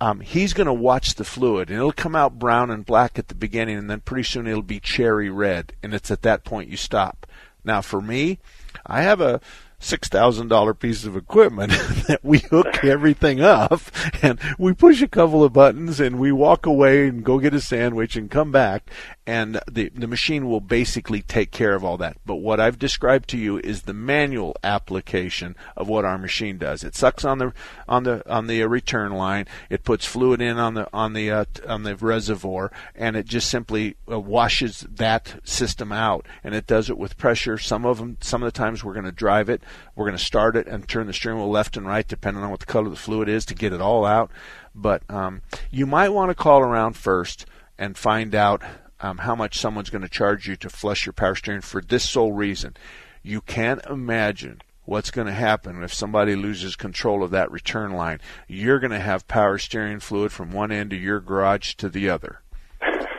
um, 0.00 0.20
he's 0.20 0.52
going 0.52 0.66
to 0.66 0.72
watch 0.72 1.14
the 1.14 1.24
fluid 1.24 1.70
and 1.70 1.78
it'll 1.78 1.92
come 1.92 2.14
out 2.14 2.38
brown 2.38 2.70
and 2.70 2.84
black 2.84 3.18
at 3.18 3.28
the 3.28 3.34
beginning 3.34 3.78
and 3.78 3.88
then 3.88 4.00
pretty 4.00 4.24
soon 4.24 4.46
it'll 4.46 4.62
be 4.62 4.80
cherry 4.80 5.30
red 5.30 5.72
and 5.82 5.94
it's 5.94 6.10
at 6.10 6.22
that 6.22 6.44
point 6.44 6.68
you 6.68 6.76
stop. 6.76 7.26
Now, 7.64 7.80
for 7.80 8.00
me, 8.00 8.38
I 8.84 9.02
have 9.02 9.20
a 9.20 9.40
six 9.78 10.08
thousand 10.08 10.48
dollar 10.48 10.74
piece 10.74 11.04
of 11.04 11.16
equipment 11.16 11.70
that 12.08 12.20
we 12.22 12.38
hook 12.38 12.84
everything 12.84 13.40
up 13.40 13.80
and 14.22 14.38
we 14.58 14.72
push 14.72 15.02
a 15.02 15.08
couple 15.08 15.44
of 15.44 15.52
buttons 15.52 16.00
and 16.00 16.18
we 16.18 16.32
walk 16.32 16.66
away 16.66 17.06
and 17.06 17.24
go 17.24 17.38
get 17.38 17.54
a 17.54 17.60
sandwich 17.60 18.16
and 18.16 18.30
come 18.30 18.50
back 18.50 18.90
and 19.26 19.60
the 19.70 19.90
the 19.94 20.06
machine 20.06 20.48
will 20.48 20.60
basically 20.60 21.20
take 21.20 21.50
care 21.50 21.74
of 21.74 21.84
all 21.84 21.96
that. 21.98 22.16
But 22.24 22.36
what 22.36 22.60
I've 22.60 22.78
described 22.78 23.28
to 23.30 23.38
you 23.38 23.58
is 23.58 23.82
the 23.82 23.92
manual 23.92 24.56
application 24.62 25.56
of 25.76 25.88
what 25.88 26.04
our 26.04 26.16
machine 26.16 26.58
does. 26.58 26.84
It 26.84 26.94
sucks 26.94 27.24
on 27.24 27.38
the 27.38 27.52
on 27.88 28.04
the 28.04 28.28
on 28.30 28.46
the 28.46 28.62
return 28.64 29.12
line. 29.12 29.46
It 29.68 29.82
puts 29.82 30.06
fluid 30.06 30.40
in 30.40 30.58
on 30.58 30.74
the 30.74 30.88
on 30.92 31.12
the 31.12 31.30
uh, 31.30 31.44
on 31.66 31.82
the 31.82 31.96
reservoir, 31.96 32.70
and 32.94 33.16
it 33.16 33.26
just 33.26 33.50
simply 33.50 33.96
uh, 34.10 34.20
washes 34.20 34.86
that 34.88 35.40
system 35.42 35.90
out. 35.90 36.26
And 36.44 36.54
it 36.54 36.66
does 36.66 36.88
it 36.88 36.98
with 36.98 37.18
pressure. 37.18 37.58
Some 37.58 37.84
of 37.84 37.98
them, 37.98 38.18
some 38.20 38.42
of 38.42 38.46
the 38.46 38.56
times, 38.56 38.84
we're 38.84 38.94
going 38.94 39.06
to 39.06 39.12
drive 39.12 39.48
it. 39.48 39.62
We're 39.94 40.06
going 40.06 40.18
to 40.18 40.24
start 40.24 40.56
it 40.56 40.66
and 40.66 40.88
turn 40.88 41.06
the 41.06 41.12
steering 41.12 41.38
wheel 41.38 41.50
left 41.50 41.76
and 41.76 41.86
right, 41.86 42.06
depending 42.06 42.42
on 42.42 42.50
what 42.50 42.60
the 42.60 42.66
color 42.66 42.86
of 42.86 42.92
the 42.92 42.98
fluid 42.98 43.28
is, 43.28 43.44
to 43.46 43.54
get 43.54 43.72
it 43.72 43.80
all 43.80 44.04
out. 44.04 44.30
But 44.74 45.02
um, 45.10 45.42
you 45.70 45.86
might 45.86 46.10
want 46.10 46.30
to 46.30 46.34
call 46.34 46.60
around 46.60 46.94
first 46.96 47.46
and 47.78 47.96
find 47.96 48.34
out 48.34 48.62
um, 49.00 49.18
how 49.18 49.34
much 49.34 49.58
someone's 49.58 49.90
going 49.90 50.02
to 50.02 50.08
charge 50.08 50.48
you 50.48 50.56
to 50.56 50.70
flush 50.70 51.06
your 51.06 51.12
power 51.12 51.34
steering 51.34 51.60
for 51.60 51.80
this 51.80 52.08
sole 52.08 52.32
reason. 52.32 52.76
You 53.22 53.40
can't 53.40 53.84
imagine 53.86 54.60
what's 54.84 55.10
going 55.10 55.26
to 55.26 55.32
happen 55.32 55.82
if 55.82 55.92
somebody 55.92 56.34
loses 56.34 56.76
control 56.76 57.22
of 57.22 57.32
that 57.32 57.50
return 57.50 57.92
line. 57.92 58.20
You're 58.48 58.78
going 58.78 58.92
to 58.92 59.00
have 59.00 59.28
power 59.28 59.58
steering 59.58 60.00
fluid 60.00 60.32
from 60.32 60.52
one 60.52 60.72
end 60.72 60.92
of 60.92 61.00
your 61.00 61.20
garage 61.20 61.74
to 61.74 61.88
the 61.88 62.08
other. 62.08 62.40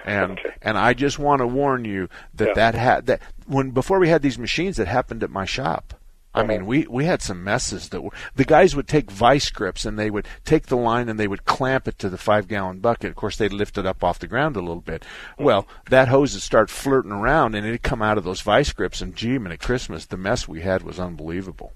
And 0.06 0.40
okay. 0.40 0.54
and 0.62 0.78
I 0.78 0.94
just 0.94 1.20
want 1.20 1.42
to 1.42 1.48
warn 1.48 1.84
you 1.84 2.08
that 2.34 2.50
yeah. 2.50 2.54
that 2.54 2.76
had 2.76 3.06
that 3.08 3.22
when 3.46 3.72
before 3.72 4.00
we 4.00 4.08
had 4.08 4.22
these 4.22 4.40
machines 4.40 4.78
that 4.78 4.88
happened 4.88 5.22
at 5.22 5.30
my 5.30 5.44
shop. 5.44 5.94
I 6.34 6.44
mean, 6.44 6.68
we, 6.68 6.86
we 6.88 7.06
had 7.06 7.22
some 7.22 7.44
messes 7.44 7.90
that 7.90 8.02
were, 8.02 8.12
the 8.36 8.46
guys 8.46 8.76
would 8.76 8.88
take 8.88 9.10
vice 9.10 9.50
grips 9.50 9.86
and 9.86 9.98
they 9.98 10.12
would 10.12 10.28
take 10.46 10.68
the 10.68 10.78
line 10.78 11.10
and 11.10 11.20
they 11.20 11.28
would 11.28 11.46
clamp 11.46 11.88
it 11.88 11.98
to 12.00 12.10
the 12.10 12.18
five 12.18 12.48
gallon 12.48 12.80
bucket. 12.80 13.10
Of 13.10 13.16
course, 13.16 13.38
they'd 13.38 13.52
lift 13.52 13.78
it 13.78 13.88
up 13.88 14.04
off 14.04 14.20
the 14.20 14.28
ground 14.28 14.56
a 14.56 14.60
little 14.60 14.82
bit. 14.82 15.04
Well, 15.40 15.68
that 15.90 16.10
hose 16.10 16.34
would 16.34 16.44
start 16.44 16.70
flirting 16.70 17.12
around 17.12 17.56
and 17.56 17.66
it'd 17.66 17.82
come 17.82 18.04
out 18.04 18.20
of 18.20 18.24
those 18.24 18.42
vice 18.42 18.72
grips. 18.72 19.02
And 19.02 19.16
gee, 19.16 19.40
man, 19.40 19.52
at 19.52 19.60
Christmas, 19.60 20.06
the 20.06 20.18
mess 20.18 20.48
we 20.48 20.62
had 20.62 20.84
was 20.84 21.00
unbelievable. 21.00 21.74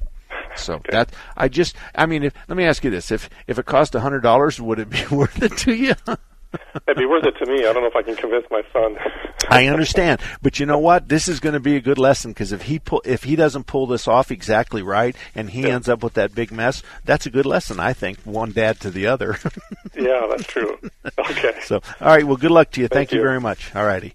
So 0.56 0.82
that 0.92 1.12
I 1.38 1.48
just, 1.48 1.76
I 1.96 2.06
mean, 2.06 2.24
if, 2.24 2.34
let 2.48 2.58
me 2.58 2.66
ask 2.66 2.84
you 2.84 2.90
this: 2.90 3.10
if 3.10 3.30
if 3.48 3.58
it 3.58 3.66
cost 3.66 3.96
a 3.96 4.02
hundred 4.02 4.20
dollars, 4.20 4.60
would 4.60 4.80
it 4.80 4.90
be 4.90 5.06
worth 5.12 5.42
it 5.42 5.58
to 5.60 5.74
you? 5.74 5.96
It'd 6.88 6.98
be 6.98 7.06
worth 7.06 7.26
it 7.26 7.36
to 7.38 7.46
me. 7.46 7.60
I 7.66 7.74
don't 7.74 7.84
know 7.84 7.88
if 7.88 7.96
I 7.96 8.02
can 8.02 8.16
convince 8.16 8.46
my 8.52 8.62
son. 8.74 8.98
I 9.50 9.68
understand, 9.68 10.22
but 10.42 10.60
you 10.60 10.66
know 10.66 10.78
what? 10.78 11.08
This 11.08 11.28
is 11.28 11.40
going 11.40 11.54
to 11.54 11.60
be 11.60 11.76
a 11.76 11.82
good 11.82 11.98
lesson 11.98 12.32
because 12.32 12.52
if 12.52 12.64
he 12.64 12.80
pull, 12.80 13.02
if 13.06 13.24
he 13.24 13.36
doesn't 13.36 13.66
pull 13.66 13.88
this 13.88 14.08
off 14.08 14.32
exactly 14.32 14.82
right, 14.82 15.16
and 15.36 15.50
he 15.50 15.64
yeah. 15.64 15.76
ends 15.76 15.90
up 15.90 16.04
with 16.04 16.14
that 16.14 16.36
big 16.36 16.52
mess, 16.52 16.84
that's 17.06 17.26
a 17.26 17.30
good 17.30 17.46
lesson. 17.46 17.80
I 17.80 17.94
think 17.94 18.20
one 18.20 18.52
dad 18.52 18.80
to 18.82 18.92
the 18.92 19.08
other. 19.08 19.38
yeah, 19.96 20.28
that's 20.30 20.46
true. 20.46 20.78
Okay. 21.18 21.60
So, 21.64 21.82
all 22.00 22.08
right. 22.08 22.26
Well, 22.26 22.38
good 22.38 22.52
luck 22.52 22.72
to 22.72 22.82
you. 22.82 22.88
Thank, 22.88 23.10
Thank 23.10 23.12
you. 23.12 23.20
you 23.20 23.24
very 23.24 23.40
much. 23.40 23.74
All 23.76 23.86
righty. 23.86 24.14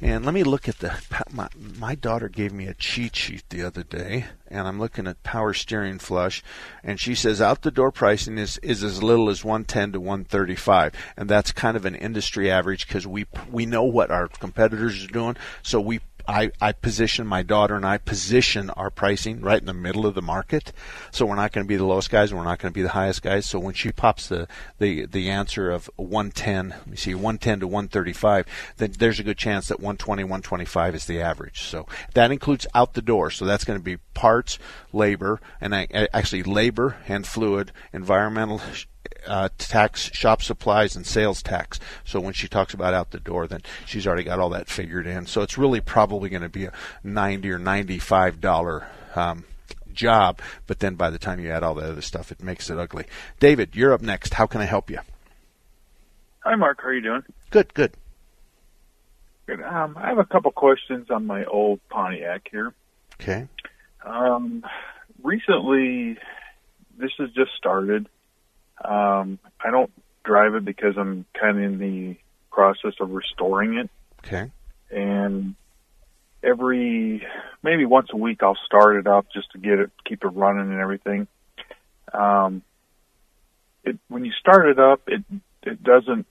And 0.00 0.26
let 0.26 0.34
me 0.34 0.42
look 0.42 0.68
at 0.68 0.80
the. 0.80 0.94
My, 1.32 1.48
my 1.56 1.94
daughter 1.94 2.28
gave 2.28 2.52
me 2.52 2.66
a 2.66 2.74
cheat 2.74 3.16
sheet 3.16 3.44
the 3.48 3.62
other 3.62 3.82
day, 3.82 4.26
and 4.46 4.68
I'm 4.68 4.78
looking 4.78 5.06
at 5.06 5.22
power 5.22 5.54
steering 5.54 5.98
flush, 5.98 6.42
and 6.84 7.00
she 7.00 7.14
says 7.14 7.40
out 7.40 7.62
the 7.62 7.70
door 7.70 7.90
pricing 7.90 8.36
is, 8.36 8.58
is 8.58 8.84
as 8.84 9.02
little 9.02 9.30
as 9.30 9.42
110 9.42 9.92
to 9.92 10.00
135, 10.00 10.92
and 11.16 11.30
that's 11.30 11.50
kind 11.50 11.78
of 11.78 11.86
an 11.86 11.94
industry 11.94 12.50
average 12.50 12.86
because 12.86 13.06
we 13.06 13.24
we 13.50 13.64
know 13.64 13.84
what 13.84 14.10
our 14.10 14.28
competitors 14.28 15.02
are 15.02 15.08
doing, 15.08 15.36
so 15.62 15.80
we 15.80 16.00
I, 16.28 16.50
I 16.60 16.72
position 16.72 17.26
my 17.26 17.42
daughter 17.42 17.76
and 17.76 17.84
I 17.84 17.98
position 17.98 18.70
our 18.70 18.90
pricing 18.90 19.40
right 19.40 19.60
in 19.60 19.66
the 19.66 19.74
middle 19.74 20.06
of 20.06 20.14
the 20.14 20.22
market. 20.22 20.72
So 21.10 21.26
we're 21.26 21.36
not 21.36 21.52
going 21.52 21.64
to 21.64 21.68
be 21.68 21.76
the 21.76 21.84
lowest 21.84 22.10
guys 22.10 22.30
and 22.30 22.38
we're 22.38 22.46
not 22.46 22.58
going 22.58 22.72
to 22.72 22.74
be 22.74 22.82
the 22.82 22.90
highest 22.90 23.22
guys. 23.22 23.46
So 23.46 23.58
when 23.58 23.74
she 23.74 23.92
pops 23.92 24.28
the, 24.28 24.48
the, 24.78 25.06
the 25.06 25.30
answer 25.30 25.70
of 25.70 25.90
110, 25.96 26.70
let 26.70 26.86
me 26.86 26.96
see, 26.96 27.14
110 27.14 27.60
to 27.60 27.66
135, 27.66 28.46
then 28.76 28.92
there's 28.98 29.20
a 29.20 29.24
good 29.24 29.38
chance 29.38 29.68
that 29.68 29.78
120, 29.78 30.24
125 30.24 30.94
is 30.94 31.06
the 31.06 31.20
average. 31.20 31.62
So 31.62 31.86
that 32.14 32.30
includes 32.30 32.66
out 32.74 32.94
the 32.94 33.02
door. 33.02 33.30
So 33.30 33.44
that's 33.44 33.64
going 33.64 33.78
to 33.78 33.84
be 33.84 33.98
parts, 34.14 34.58
labor, 34.92 35.40
and 35.60 35.74
I, 35.74 35.86
actually 36.12 36.42
labor 36.42 36.96
and 37.06 37.26
fluid, 37.26 37.72
environmental 37.92 38.60
uh, 39.26 39.48
tax, 39.58 40.10
shop 40.12 40.42
supplies, 40.42 40.96
and 40.96 41.06
sales 41.06 41.42
tax. 41.42 41.78
So 42.04 42.20
when 42.20 42.32
she 42.32 42.48
talks 42.48 42.74
about 42.74 42.94
out 42.94 43.10
the 43.10 43.20
door, 43.20 43.46
then 43.46 43.62
she's 43.84 44.06
already 44.06 44.24
got 44.24 44.38
all 44.38 44.50
that 44.50 44.68
figured 44.68 45.06
in. 45.06 45.26
So 45.26 45.42
it's 45.42 45.58
really 45.58 45.80
probably 45.80 46.28
going 46.28 46.42
to 46.42 46.48
be 46.48 46.64
a 46.64 46.72
ninety 47.02 47.50
or 47.50 47.58
ninety-five 47.58 48.40
dollar 48.40 48.86
um, 49.14 49.44
job. 49.92 50.40
But 50.66 50.80
then 50.80 50.94
by 50.94 51.10
the 51.10 51.18
time 51.18 51.40
you 51.40 51.50
add 51.50 51.62
all 51.62 51.74
the 51.74 51.90
other 51.90 52.02
stuff, 52.02 52.30
it 52.32 52.42
makes 52.42 52.70
it 52.70 52.78
ugly. 52.78 53.06
David, 53.40 53.74
you're 53.74 53.92
up 53.92 54.02
next. 54.02 54.34
How 54.34 54.46
can 54.46 54.60
I 54.60 54.64
help 54.66 54.90
you? 54.90 55.00
Hi, 56.40 56.54
Mark. 56.54 56.80
How 56.80 56.88
are 56.88 56.94
you 56.94 57.02
doing? 57.02 57.22
Good, 57.50 57.74
good. 57.74 57.92
Good. 59.46 59.62
Um, 59.62 59.96
I 59.96 60.08
have 60.08 60.18
a 60.18 60.24
couple 60.24 60.50
questions 60.52 61.10
on 61.10 61.26
my 61.26 61.44
old 61.44 61.80
Pontiac 61.88 62.48
here. 62.50 62.74
Okay. 63.20 63.48
Um, 64.04 64.64
recently, 65.22 66.18
this 66.98 67.10
has 67.18 67.30
just 67.30 67.52
started. 67.56 68.08
Um, 68.84 69.38
I 69.62 69.70
don't 69.70 69.90
drive 70.24 70.54
it 70.54 70.64
because 70.64 70.96
I'm 70.98 71.24
kind 71.38 71.56
of 71.56 71.64
in 71.64 71.78
the 71.78 72.16
process 72.50 72.94
of 73.00 73.10
restoring 73.10 73.78
it. 73.78 73.90
Okay. 74.24 74.50
And 74.90 75.54
every 76.42 77.26
maybe 77.62 77.84
once 77.84 78.08
a 78.12 78.16
week 78.16 78.42
I'll 78.42 78.58
start 78.66 78.96
it 78.96 79.06
up 79.06 79.26
just 79.32 79.50
to 79.52 79.58
get 79.58 79.78
it 79.78 79.90
keep 80.04 80.24
it 80.24 80.28
running 80.28 80.70
and 80.72 80.80
everything. 80.80 81.26
Um, 82.12 82.62
it 83.84 83.98
when 84.08 84.24
you 84.24 84.32
start 84.32 84.68
it 84.68 84.78
up, 84.78 85.02
it 85.06 85.24
it 85.62 85.82
doesn't 85.82 86.26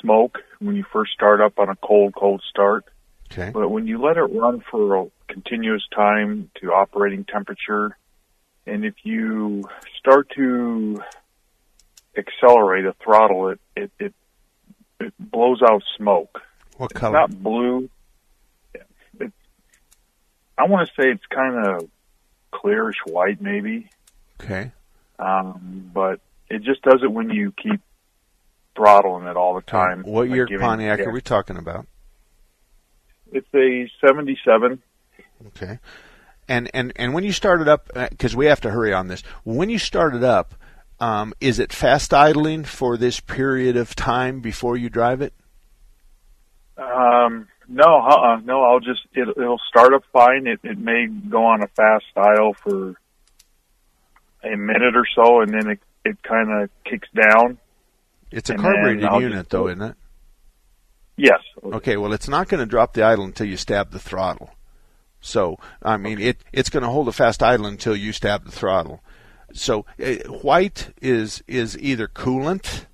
smoke 0.00 0.38
when 0.60 0.76
you 0.76 0.84
first 0.92 1.12
start 1.12 1.40
up 1.40 1.58
on 1.58 1.68
a 1.68 1.76
cold 1.76 2.14
cold 2.14 2.42
start. 2.48 2.84
Okay. 3.32 3.50
But 3.50 3.68
when 3.68 3.86
you 3.86 4.02
let 4.02 4.16
it 4.16 4.22
run 4.22 4.62
for 4.70 4.96
a 4.96 5.06
continuous 5.28 5.86
time 5.94 6.50
to 6.60 6.72
operating 6.72 7.24
temperature, 7.24 7.96
and 8.66 8.84
if 8.84 8.94
you 9.04 9.68
start 9.98 10.30
to 10.36 11.00
accelerate 12.16 12.84
or 12.84 12.94
throttle 13.02 13.48
it, 13.50 13.60
it 13.76 13.90
it 13.98 14.14
it 15.00 15.14
blows 15.18 15.62
out 15.62 15.82
smoke. 15.96 16.42
What 16.76 16.92
color? 16.94 17.24
It's 17.24 17.30
not 17.32 17.42
blue. 17.42 17.90
It, 19.18 19.32
I 20.58 20.66
want 20.66 20.88
to 20.88 20.94
say 21.02 21.08
it's 21.10 21.24
kind 21.26 21.66
of 21.66 21.88
clearish 22.52 22.98
white, 23.06 23.40
maybe. 23.40 23.88
Okay. 24.42 24.72
Um, 25.18 25.90
but 25.92 26.20
it 26.48 26.62
just 26.62 26.82
does 26.82 27.00
it 27.02 27.10
when 27.12 27.30
you 27.30 27.52
keep 27.52 27.80
throttling 28.74 29.26
it 29.26 29.36
all 29.36 29.54
the 29.54 29.62
time. 29.62 30.02
What 30.02 30.28
like 30.28 30.34
year 30.34 30.46
giving- 30.46 30.66
Pontiac 30.66 30.98
yeah. 31.00 31.06
are 31.06 31.12
we 31.12 31.20
talking 31.20 31.56
about? 31.56 31.86
It's 33.32 33.46
a 33.54 33.88
'77. 34.04 34.82
Okay. 35.48 35.78
And 36.48 36.68
and 36.74 36.92
and 36.96 37.14
when 37.14 37.22
you 37.22 37.32
started 37.32 37.68
up, 37.68 37.90
because 38.10 38.34
we 38.34 38.46
have 38.46 38.60
to 38.62 38.70
hurry 38.70 38.92
on 38.92 39.06
this. 39.08 39.22
When 39.44 39.70
you 39.70 39.78
started 39.78 40.24
up, 40.24 40.54
um, 41.00 41.32
is 41.40 41.58
it 41.58 41.72
fast 41.72 42.12
idling 42.12 42.64
for 42.64 42.96
this 42.96 43.20
period 43.20 43.76
of 43.76 43.96
time 43.96 44.40
before 44.40 44.76
you 44.76 44.88
drive 44.90 45.22
it? 45.22 45.32
Um, 46.76 47.48
no, 47.68 47.84
uh-uh, 47.84 48.40
no. 48.40 48.62
I'll 48.62 48.80
just 48.80 49.00
it, 49.14 49.28
it'll 49.28 49.60
start 49.68 49.94
up 49.94 50.02
fine. 50.12 50.46
It 50.46 50.60
it 50.62 50.78
may 50.78 51.06
go 51.06 51.44
on 51.44 51.62
a 51.62 51.68
fast 51.68 52.04
idle 52.16 52.54
for 52.54 52.94
a 54.42 54.56
minute 54.56 54.96
or 54.96 55.06
so, 55.14 55.40
and 55.40 55.52
then 55.52 55.70
it 55.70 55.80
it 56.04 56.22
kind 56.22 56.50
of 56.62 56.70
kicks 56.84 57.08
down. 57.14 57.58
It's 58.30 58.50
a 58.50 58.54
carbureted 58.54 59.02
unit, 59.02 59.32
just- 59.32 59.50
though, 59.50 59.68
isn't 59.68 59.82
it? 59.82 59.96
Yes. 61.16 61.40
Okay. 61.62 61.98
Well, 61.98 62.14
it's 62.14 62.28
not 62.28 62.48
going 62.48 62.60
to 62.60 62.66
drop 62.66 62.94
the 62.94 63.02
idle 63.02 63.26
until 63.26 63.46
you 63.46 63.58
stab 63.58 63.90
the 63.90 63.98
throttle. 63.98 64.50
So, 65.20 65.58
I 65.82 65.98
mean, 65.98 66.18
it 66.18 66.38
it's 66.50 66.70
going 66.70 66.82
to 66.82 66.88
hold 66.88 67.08
a 67.08 67.12
fast 67.12 67.42
idle 67.42 67.66
until 67.66 67.94
you 67.94 68.12
stab 68.12 68.44
the 68.44 68.50
throttle. 68.50 69.02
So, 69.52 69.84
uh, 70.02 70.14
white 70.28 70.94
is 71.00 71.42
is 71.46 71.76
either 71.78 72.08
coolant 72.08 72.86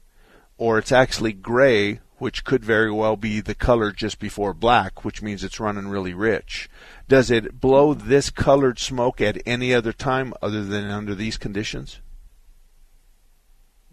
or 0.59 0.78
it's 0.78 0.92
actually 0.92 1.32
gray, 1.32 2.00
which 2.18 2.44
could 2.44 2.64
very 2.64 2.90
well 2.90 3.16
be 3.16 3.40
the 3.40 3.54
color 3.54 3.92
just 3.92 4.18
before 4.18 4.54
black, 4.54 5.04
which 5.04 5.22
means 5.22 5.44
it's 5.44 5.61
running 5.61 5.88
really 5.88 6.14
rich. 6.14 6.68
Does 7.09 7.30
it 7.30 7.61
blow 7.61 7.94
this 7.94 8.30
colored 8.30 8.78
smoke 8.78 9.20
at 9.20 9.42
any 9.46 9.74
other 9.74 9.92
time 9.92 10.32
other 10.40 10.64
than 10.64 10.90
under 10.90 11.14
these 11.14 11.36
conditions? 11.36 12.00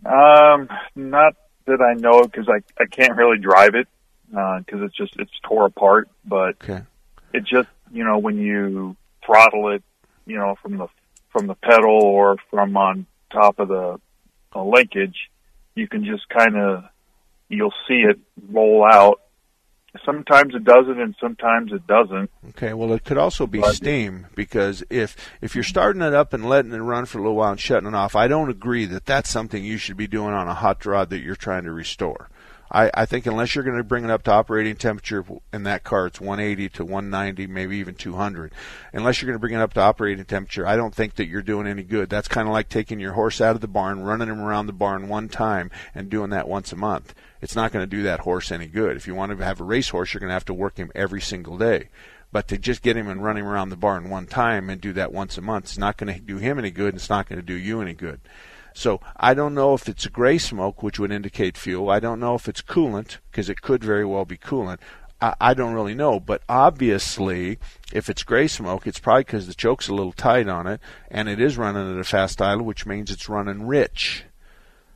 Um, 0.06 0.70
not 0.96 1.36
that 1.66 1.82
I 1.82 1.94
know 1.94 2.24
because 2.24 2.48
I 2.50 2.62
I 2.82 2.86
can't 2.86 3.16
really 3.16 3.38
drive 3.38 3.76
it 3.76 3.88
because 4.30 4.82
it's 4.82 4.96
just 4.96 5.16
it's 5.18 5.32
tore 5.44 5.66
apart. 5.66 6.10
But 6.26 6.56
okay. 6.64 6.82
it 7.34 7.44
just 7.46 7.70
you 7.92 8.04
know 8.04 8.18
when 8.18 8.38
you 8.38 8.96
throttle 9.26 9.70
it, 9.70 9.84
you 10.26 10.38
know 10.38 10.56
from 10.62 10.78
the 10.78 10.88
from 11.34 11.48
the 11.48 11.56
pedal 11.56 12.02
or 12.02 12.38
from 12.50 12.78
on 12.78 13.06
top 13.32 13.60
of 13.60 13.68
the 13.68 14.00
linkage, 14.56 15.30
you 15.76 15.88
can 15.88 16.06
just 16.06 16.30
kind 16.30 16.56
of 16.56 16.84
you'll 17.50 17.74
see 17.88 18.04
it 18.10 18.20
roll 18.50 18.86
out. 18.90 19.20
Sometimes 20.06 20.56
it 20.56 20.64
does 20.64 20.86
it, 20.88 20.98
and 20.98 21.14
sometimes 21.22 21.72
it 21.72 21.86
doesn't. 21.86 22.32
Okay, 22.50 22.74
well, 22.74 22.94
it 22.94 23.04
could 23.04 23.18
also 23.20 23.46
be 23.46 23.60
But- 23.60 23.76
steam 23.76 24.26
because 24.34 24.84
if 24.90 25.16
if 25.42 25.54
you're 25.54 25.64
starting 25.64 26.02
it 26.02 26.14
up 26.16 26.34
and 26.34 26.50
letting 26.50 26.72
it 26.72 26.80
run 26.80 27.06
for 27.06 27.20
a 27.20 27.22
little 27.22 27.36
while 27.36 27.52
and 27.52 27.60
shutting 27.60 27.88
it 27.90 27.94
off, 27.94 28.16
I 28.16 28.28
don't 28.28 28.50
agree 28.50 28.86
that 28.86 29.06
that's 29.06 29.30
something 29.30 29.64
you 29.64 29.78
should 29.78 29.98
be 29.98 30.08
doing 30.08 30.34
on 30.34 30.48
a 30.48 30.54
hot 30.56 30.84
rod 30.86 31.10
that 31.12 31.20
you're 31.20 31.36
trying 31.36 31.66
to 31.66 31.72
restore. 31.72 32.30
I, 32.74 32.90
I 32.96 33.06
think 33.06 33.28
unless 33.28 33.54
you're 33.54 33.64
going 33.64 33.78
to 33.78 33.84
bring 33.84 34.04
it 34.04 34.10
up 34.10 34.24
to 34.24 34.32
operating 34.32 34.76
temperature 34.76 35.24
in 35.54 35.64
that 35.64 35.84
car, 35.84 36.08
it's 36.08 36.20
180 36.20 36.70
to 36.70 36.84
190, 36.84 37.46
maybe 37.46 37.78
even 37.78 37.94
200. 37.94 38.52
Unless 38.94 39.22
you're 39.22 39.28
going 39.28 39.36
to 39.36 39.40
bring 39.40 39.54
it 39.54 39.62
up 39.62 39.74
to 39.74 39.82
operating 39.82 40.26
temperature, 40.26 40.66
I 40.66 40.76
don't 40.76 40.96
think 40.96 41.16
that 41.16 41.28
you're 41.28 41.44
doing 41.44 41.68
any 41.68 41.84
good. 41.84 42.10
That's 42.10 42.28
kind 42.28 42.48
of 42.48 42.54
like 42.54 42.70
taking 42.70 43.00
your 43.00 43.14
horse 43.14 43.40
out 43.40 43.54
of 43.54 43.62
the 43.62 43.68
barn, 43.68 44.02
running 44.04 44.28
him 44.28 44.42
around 44.42 44.66
the 44.66 44.74
barn 44.74 45.08
one 45.08 45.30
time, 45.30 45.70
and 45.94 46.10
doing 46.10 46.32
that 46.32 46.48
once 46.48 46.72
a 46.72 46.76
month. 46.76 47.14
It's 47.42 47.56
not 47.56 47.72
going 47.72 47.84
to 47.84 47.96
do 47.96 48.02
that 48.04 48.22
horse 48.22 48.52
any 48.52 48.68
good. 48.68 48.98
If 48.98 49.06
you 49.06 49.14
want 49.14 49.38
to 49.38 49.46
have 49.46 49.62
a 49.62 49.66
racehorse, 49.66 50.14
you're 50.14 50.20
going 50.20 50.30
to 50.30 50.36
have 50.36 50.46
to 50.46 50.54
work 50.54 50.78
him 50.78 50.92
every 50.96 51.22
single 51.22 51.60
day. 51.60 51.90
But 52.32 52.48
to 52.48 52.58
just 52.58 52.82
get 52.82 52.98
him 52.98 53.08
and 53.08 53.24
run 53.24 53.38
him 53.38 53.46
around 53.46 53.70
the 53.70 53.78
barn 53.78 54.10
one 54.10 54.26
time 54.26 54.72
and 54.72 54.82
do 54.82 54.94
that 54.94 55.14
once 55.14 55.38
a 55.38 55.42
month 55.42 55.66
is 55.66 55.78
not 55.78 55.98
going 55.98 56.12
to 56.12 56.20
do 56.20 56.38
him 56.38 56.58
any 56.58 56.72
good. 56.72 56.90
and 56.90 56.96
It's 56.96 57.10
not 57.10 57.30
going 57.30 57.38
to 57.38 57.46
do 57.46 57.54
you 57.54 57.80
any 57.80 57.94
good. 57.94 58.22
So 58.74 59.00
I 59.16 59.34
don't 59.34 59.54
know 59.54 59.74
if 59.74 59.88
it's 59.88 60.08
gray 60.08 60.38
smoke, 60.38 60.82
which 60.82 61.00
would 61.00 61.12
indicate 61.12 61.58
fuel. 61.58 61.90
I 61.90 62.00
don't 62.00 62.20
know 62.20 62.36
if 62.36 62.48
it's 62.48 62.62
coolant, 62.62 63.18
because 63.30 63.50
it 63.50 63.62
could 63.62 63.84
very 63.84 64.06
well 64.06 64.26
be 64.26 64.38
coolant. 64.38 64.80
I, 65.22 65.36
I 65.40 65.54
don't 65.54 65.74
really 65.74 65.96
know, 65.96 66.20
but 66.20 66.42
obviously, 66.50 67.60
if 67.94 68.10
it's 68.10 68.24
gray 68.24 68.48
smoke, 68.48 68.88
it's 68.88 69.00
probably 69.00 69.24
because 69.24 69.48
the 69.48 69.54
choke's 69.54 69.88
a 69.88 69.94
little 69.94 70.12
tight 70.12 70.48
on 70.48 70.68
it, 70.68 70.82
and 71.10 71.30
it 71.30 71.40
is 71.40 71.58
running 71.58 71.94
at 71.94 72.00
a 72.00 72.04
fast 72.04 72.42
idle, 72.42 72.66
which 72.66 72.86
means 72.86 73.12
it's 73.12 73.30
running 73.30 73.68
rich. 73.68 74.26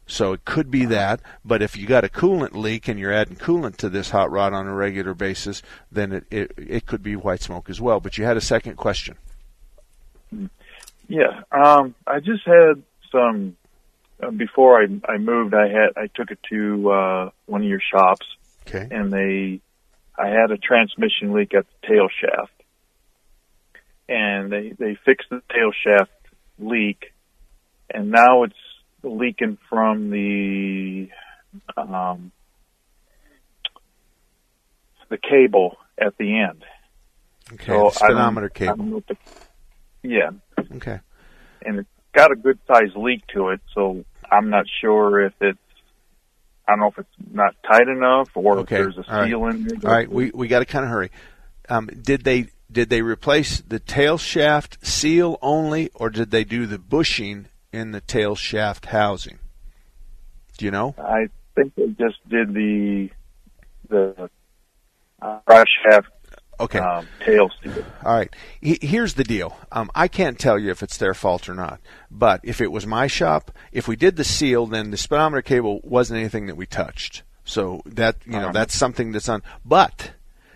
So 0.10 0.32
it 0.32 0.46
could 0.46 0.72
be 0.72 0.86
that, 0.86 1.20
but 1.44 1.62
if 1.62 1.76
you 1.76 1.86
got 1.86 2.06
a 2.06 2.10
coolant 2.10 2.56
leak 2.56 2.88
and 2.88 2.98
you're 2.98 3.12
adding 3.12 3.36
coolant 3.36 3.76
to 3.78 3.90
this 3.90 4.10
hot 4.10 4.32
rod 4.32 4.54
on 4.54 4.66
a 4.66 4.74
regular 4.74 5.14
basis, 5.14 5.62
then 5.92 6.14
it, 6.14 6.26
it, 6.32 6.52
it 6.58 6.86
could 6.86 7.04
be 7.04 7.18
white 7.18 7.42
smoke 7.42 7.70
as 7.70 7.82
well. 7.82 8.00
But 8.00 8.18
you 8.18 8.24
had 8.24 8.38
a 8.38 8.42
second 8.42 8.78
question. 8.78 9.18
Yeah, 11.10 11.42
um, 11.52 11.94
I 12.06 12.22
just 12.22 12.46
had 12.46 12.84
some 13.12 13.58
uh, 14.22 14.32
before 14.32 14.82
I 14.82 14.88
I 15.08 15.18
moved. 15.18 15.54
I 15.54 15.68
had 15.68 15.90
I 15.98 16.08
took 16.08 16.32
it 16.32 16.40
to 16.50 16.92
uh, 16.92 17.30
one 17.46 17.62
of 17.62 17.68
your 17.68 17.82
shops, 17.82 18.26
okay, 18.68 18.88
and 18.90 19.12
they 19.14 19.60
I 20.18 20.28
had 20.30 20.52
a 20.52 20.58
transmission 20.58 21.34
leak 21.34 21.54
at 21.54 21.66
the 21.82 21.88
tail 21.88 22.08
shaft, 22.10 22.52
and 24.10 24.52
they 24.52 24.74
they 24.78 24.98
fixed 25.06 25.30
the 25.30 25.42
tail 25.54 25.72
shaft 25.72 26.12
leak, 26.60 27.14
and 27.94 28.10
now 28.12 28.44
it's 28.44 28.56
leaking 29.04 29.58
from 29.70 30.10
the 30.10 31.10
um, 31.78 32.32
the 35.10 35.18
cable 35.18 35.78
at 35.98 36.18
the 36.18 36.40
end. 36.40 36.64
Okay, 37.54 37.68
So 37.68 37.84
the 37.86 37.92
speedometer 37.92 38.52
I 38.54 38.58
cable. 38.58 38.76
don't 38.78 39.08
the- 39.08 39.18
yeah. 40.04 40.32
Okay. 40.76 41.00
And 41.66 41.80
it's 41.80 41.90
got 42.18 42.32
a 42.32 42.36
good 42.36 42.58
sized 42.68 42.96
leak 42.96 43.22
to 43.28 43.50
it, 43.50 43.62
so 43.76 44.04
I'm 44.30 44.50
not 44.50 44.66
sure 44.82 45.24
if 45.24 45.34
it's 45.40 45.60
I 46.68 46.72
don't 46.72 46.80
know 46.80 46.88
if 46.88 46.98
it's 46.98 47.32
not 47.32 47.56
tight 47.64 47.88
enough 47.88 48.30
or 48.36 48.60
Okay. 48.60 48.76
if 48.76 48.96
there's 48.96 48.98
a 48.98 49.12
All 49.12 49.20
right. 49.20 49.30
seal 49.30 49.46
in 49.46 49.64
there. 49.64 49.90
All 49.90 49.96
right, 49.96 50.12
we 50.12 50.32
we 50.32 50.48
got 50.48 50.60
to 50.60 50.66
kind 50.66 50.84
of 50.84 50.92
hurry. 50.92 51.12
Um, 51.70 51.88
did 51.88 52.24
they 52.24 52.48
did 52.72 52.90
they 52.90 53.02
replace 53.02 53.62
the 53.62 53.80
tail 53.80 54.18
shaft 54.18 54.86
seal 54.86 55.38
only, 55.42 55.90
or 55.94 56.10
did 56.10 56.32
they 56.32 56.44
do 56.44 56.66
the 56.66 56.80
bushing 56.80 57.48
in 57.72 57.92
the 57.92 58.02
tail 58.02 58.36
shaft 58.36 58.88
housing? 58.88 59.40
Do 60.58 60.66
you 60.66 60.72
know? 60.72 60.96
I 60.98 61.28
think 61.56 61.76
they 61.76 61.88
just 61.90 62.18
did 62.28 62.54
the 62.54 63.10
the 63.90 64.30
uh, 65.22 65.40
brush 65.46 65.68
shaft 65.84 66.08
Okay. 66.60 66.80
um. 66.80 67.08
All 68.04 68.16
right. 68.16 68.34
He- 68.62 68.80
Here's 68.82 69.14
the 69.16 69.24
deal. 69.24 69.58
Um, 69.72 69.92
I 69.94 70.08
can't 70.08 70.40
tell 70.40 70.58
you 70.58 70.72
if 70.72 70.82
it's 70.82 70.98
their 70.98 71.14
fault 71.14 71.48
or 71.48 71.54
not. 71.54 71.80
But 72.10 72.42
if 72.44 72.62
it 72.62 72.72
was 72.72 72.88
my 72.88 73.08
shop, 73.08 73.52
if 73.72 73.88
we 73.88 73.96
did 73.96 74.16
the 74.16 74.24
seal, 74.24 74.66
then 74.66 74.92
the 74.92 74.98
speedometer 74.98 75.42
cable 75.42 75.82
wasn't 75.84 76.20
anything 76.20 76.48
that 76.48 76.56
we 76.58 76.66
touched. 76.66 77.24
So 77.46 77.82
that 77.86 78.18
you 78.26 78.34
know 78.34 78.52
that's 78.54 78.76
something 78.76 79.12
that's 79.12 79.30
on. 79.30 79.42
But 79.64 80.12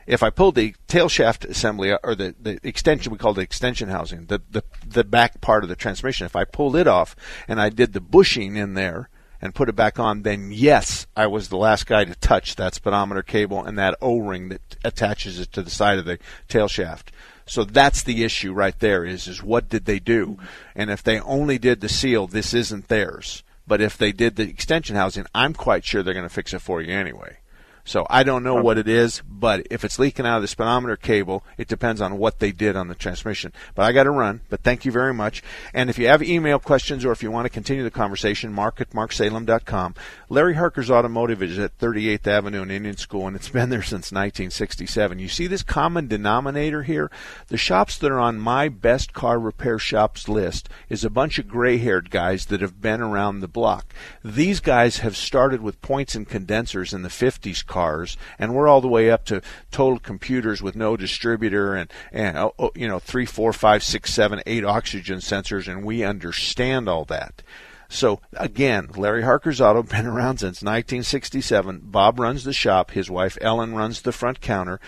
if 0.07 0.23
I 0.23 0.29
pulled 0.29 0.55
the 0.55 0.75
tail 0.87 1.07
shaft 1.07 1.45
assembly 1.45 1.93
or 2.03 2.15
the, 2.15 2.35
the 2.41 2.59
extension, 2.67 3.11
we 3.13 3.17
call 3.17 3.37
it 3.37 3.41
extension 3.41 3.87
housing, 3.89 4.25
the, 4.25 4.41
the 4.49 4.63
the 4.85 5.03
back 5.05 5.39
part 5.39 5.63
of 5.63 5.69
the 5.69 5.75
transmission. 5.75 6.25
If 6.25 6.35
I 6.35 6.43
pulled 6.43 6.75
it 6.75 6.87
off 6.87 7.15
and 7.47 7.61
I 7.61 7.69
did 7.69 7.93
the 7.93 8.01
bushing 8.01 8.57
in 8.57 8.73
there 8.73 9.09
and 9.41 9.55
put 9.55 9.69
it 9.69 9.75
back 9.75 9.99
on, 9.99 10.21
then 10.21 10.51
yes, 10.51 11.07
I 11.15 11.27
was 11.27 11.49
the 11.49 11.57
last 11.57 11.87
guy 11.87 12.05
to 12.05 12.15
touch 12.15 12.55
that 12.55 12.75
speedometer 12.75 13.23
cable 13.23 13.63
and 13.63 13.77
that 13.77 13.97
O-ring 14.01 14.49
that 14.49 14.77
attaches 14.83 15.39
it 15.39 15.51
to 15.53 15.61
the 15.61 15.69
side 15.69 15.97
of 15.97 16.05
the 16.05 16.19
tail 16.47 16.67
shaft. 16.67 17.11
So 17.45 17.63
that's 17.63 18.03
the 18.03 18.23
issue 18.23 18.53
right 18.53 18.77
there 18.79 19.03
is 19.03 19.27
is 19.27 19.43
what 19.43 19.67
did 19.67 19.85
they 19.85 19.99
do? 19.99 20.37
And 20.75 20.89
if 20.89 21.03
they 21.03 21.19
only 21.19 21.57
did 21.57 21.81
the 21.81 21.89
seal, 21.89 22.27
this 22.27 22.53
isn't 22.53 22.87
theirs. 22.87 23.43
But 23.67 23.81
if 23.81 23.97
they 23.97 24.11
did 24.11 24.35
the 24.35 24.47
extension 24.47 24.95
housing, 24.95 25.25
I'm 25.33 25.53
quite 25.53 25.83
sure 25.83 26.03
they're 26.03 26.13
going 26.13 26.27
to 26.27 26.33
fix 26.33 26.53
it 26.53 26.59
for 26.59 26.81
you 26.81 26.93
anyway. 26.93 27.37
So 27.83 28.05
I 28.09 28.23
don't 28.23 28.43
know 28.43 28.55
what 28.55 28.77
it 28.77 28.87
is, 28.87 29.21
but 29.27 29.65
if 29.69 29.83
it's 29.83 29.99
leaking 29.99 30.25
out 30.25 30.37
of 30.37 30.41
the 30.41 30.47
speedometer 30.47 30.95
cable, 30.95 31.43
it 31.57 31.67
depends 31.67 32.01
on 32.01 32.17
what 32.17 32.39
they 32.39 32.51
did 32.51 32.75
on 32.75 32.87
the 32.87 32.95
transmission. 32.95 33.53
But 33.75 33.83
I 33.83 33.91
got 33.91 34.03
to 34.03 34.11
run. 34.11 34.41
But 34.49 34.61
thank 34.61 34.85
you 34.85 34.91
very 34.91 35.13
much. 35.13 35.43
And 35.73 35.89
if 35.89 35.97
you 35.97 36.07
have 36.07 36.21
email 36.21 36.59
questions 36.59 37.03
or 37.05 37.11
if 37.11 37.23
you 37.23 37.31
want 37.31 37.45
to 37.45 37.49
continue 37.49 37.83
the 37.83 37.91
conversation, 37.91 38.53
mark 38.53 38.79
at 38.81 38.91
marksalem.com. 38.91 39.95
Larry 40.29 40.55
Harker's 40.55 40.91
Automotive 40.91 41.41
is 41.43 41.59
at 41.59 41.77
38th 41.79 42.27
Avenue 42.27 42.61
in 42.61 42.71
Indian 42.71 42.97
School, 42.97 43.27
and 43.27 43.35
it's 43.35 43.49
been 43.49 43.69
there 43.69 43.81
since 43.81 44.11
1967. 44.11 45.19
You 45.19 45.27
see 45.27 45.47
this 45.47 45.63
common 45.63 46.07
denominator 46.07 46.83
here? 46.83 47.11
The 47.47 47.57
shops 47.57 47.97
that 47.97 48.11
are 48.11 48.19
on 48.19 48.39
my 48.39 48.69
best 48.69 49.13
car 49.13 49.39
repair 49.39 49.79
shops 49.79 50.29
list 50.29 50.69
is 50.87 51.03
a 51.03 51.09
bunch 51.09 51.39
of 51.39 51.47
gray-haired 51.47 52.11
guys 52.11 52.45
that 52.45 52.61
have 52.61 52.81
been 52.81 53.01
around 53.01 53.39
the 53.39 53.47
block. 53.47 53.93
These 54.23 54.59
guys 54.59 54.99
have 54.99 55.17
started 55.17 55.61
with 55.61 55.81
points 55.81 56.15
and 56.15 56.27
condensers 56.27 56.93
in 56.93 57.01
the 57.01 57.09
50s 57.09 57.65
cars, 57.71 58.17
and 58.37 58.53
we're 58.53 58.67
all 58.67 58.81
the 58.81 58.87
way 58.89 59.09
up 59.09 59.23
to 59.25 59.41
total 59.71 59.97
computers 59.97 60.61
with 60.61 60.75
no 60.75 60.97
distributor 60.97 61.73
and 61.73 61.89
and 62.11 62.37
oh, 62.37 62.53
oh, 62.59 62.71
you 62.75 62.87
know 62.87 62.99
three, 62.99 63.25
four, 63.25 63.53
five, 63.53 63.81
six, 63.81 64.13
seven, 64.13 64.41
eight 64.45 64.65
oxygen 64.65 65.19
sensors, 65.19 65.69
and 65.69 65.85
we 65.85 66.03
understand 66.03 66.89
all 66.89 67.05
that. 67.05 67.41
So 67.87 68.19
again, 68.33 68.89
Larry 68.95 69.23
Harker's 69.23 69.61
Auto 69.61 69.83
been 69.95 70.05
around 70.05 70.39
since 70.39 70.61
1967. 70.61 71.81
Bob 71.85 72.19
runs 72.19 72.43
the 72.43 72.53
shop. 72.53 72.91
His 72.91 73.09
wife 73.09 73.37
Ellen 73.39 73.73
runs 73.73 74.01
the 74.01 74.11
front 74.11 74.41
counter. 74.41 74.79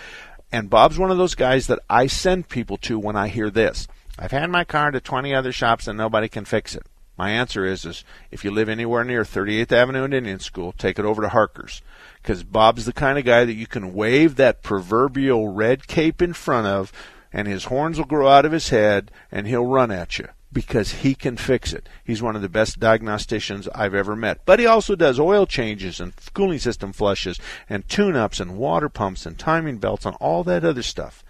And 0.52 0.70
Bob's 0.70 0.98
one 0.98 1.10
of 1.10 1.18
those 1.18 1.34
guys 1.34 1.66
that 1.66 1.80
I 1.90 2.06
send 2.06 2.48
people 2.48 2.76
to 2.78 2.98
when 2.98 3.16
I 3.16 3.28
hear 3.28 3.50
this. 3.50 3.88
I've 4.18 4.30
had 4.30 4.50
my 4.50 4.64
car 4.64 4.90
to 4.90 5.00
20 5.00 5.34
other 5.34 5.52
shops 5.52 5.88
and 5.88 5.98
nobody 5.98 6.28
can 6.28 6.44
fix 6.44 6.74
it. 6.76 6.86
My 7.16 7.30
answer 7.30 7.64
is, 7.64 7.84
is 7.84 8.04
if 8.30 8.44
you 8.44 8.50
live 8.50 8.68
anywhere 8.68 9.04
near 9.04 9.22
38th 9.22 9.72
Avenue 9.72 10.04
and 10.04 10.14
Indian 10.14 10.40
School, 10.40 10.72
take 10.72 10.98
it 10.98 11.04
over 11.04 11.22
to 11.22 11.28
Harker's. 11.28 11.82
Because 12.24 12.42
Bob's 12.42 12.86
the 12.86 12.94
kind 12.94 13.18
of 13.18 13.26
guy 13.26 13.44
that 13.44 13.52
you 13.52 13.66
can 13.66 13.92
wave 13.92 14.36
that 14.36 14.62
proverbial 14.62 15.48
red 15.48 15.86
cape 15.86 16.22
in 16.22 16.32
front 16.32 16.66
of, 16.66 16.90
and 17.30 17.46
his 17.46 17.64
horns 17.64 17.98
will 17.98 18.06
grow 18.06 18.28
out 18.28 18.46
of 18.46 18.52
his 18.52 18.70
head, 18.70 19.10
and 19.30 19.46
he'll 19.46 19.66
run 19.66 19.90
at 19.90 20.18
you 20.18 20.28
because 20.50 20.92
he 21.02 21.14
can 21.14 21.36
fix 21.36 21.74
it. 21.74 21.86
He's 22.02 22.22
one 22.22 22.34
of 22.34 22.40
the 22.40 22.48
best 22.48 22.80
diagnosticians 22.80 23.68
I've 23.74 23.94
ever 23.94 24.16
met. 24.16 24.40
But 24.46 24.58
he 24.58 24.64
also 24.64 24.96
does 24.96 25.20
oil 25.20 25.44
changes 25.44 26.00
and 26.00 26.14
cooling 26.32 26.60
system 26.60 26.94
flushes 26.94 27.38
and 27.68 27.86
tune 27.90 28.16
ups 28.16 28.40
and 28.40 28.56
water 28.56 28.88
pumps 28.88 29.26
and 29.26 29.38
timing 29.38 29.76
belts 29.76 30.06
and 30.06 30.16
all 30.18 30.44
that 30.44 30.64
other 30.64 30.82
stuff. 30.82 31.22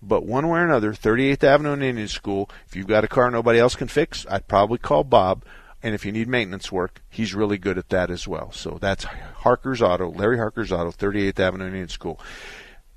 But 0.00 0.24
one 0.24 0.48
way 0.48 0.60
or 0.60 0.64
another, 0.64 0.94
38th 0.94 1.44
Avenue 1.44 1.72
and 1.72 1.82
Indian 1.82 2.08
School, 2.08 2.48
if 2.66 2.74
you've 2.74 2.86
got 2.86 3.04
a 3.04 3.08
car 3.08 3.30
nobody 3.30 3.58
else 3.58 3.76
can 3.76 3.88
fix, 3.88 4.24
I'd 4.30 4.48
probably 4.48 4.78
call 4.78 5.04
Bob. 5.04 5.44
And 5.82 5.94
if 5.94 6.04
you 6.04 6.12
need 6.12 6.28
maintenance 6.28 6.70
work, 6.70 7.00
he's 7.08 7.34
really 7.34 7.56
good 7.56 7.78
at 7.78 7.88
that 7.88 8.10
as 8.10 8.28
well. 8.28 8.52
So 8.52 8.78
that's 8.80 9.04
Harker's 9.04 9.80
Auto, 9.80 10.10
Larry 10.10 10.36
Harker's 10.36 10.72
Auto, 10.72 10.90
38th 10.90 11.40
Avenue 11.40 11.66
Indian 11.66 11.88
School. 11.88 12.20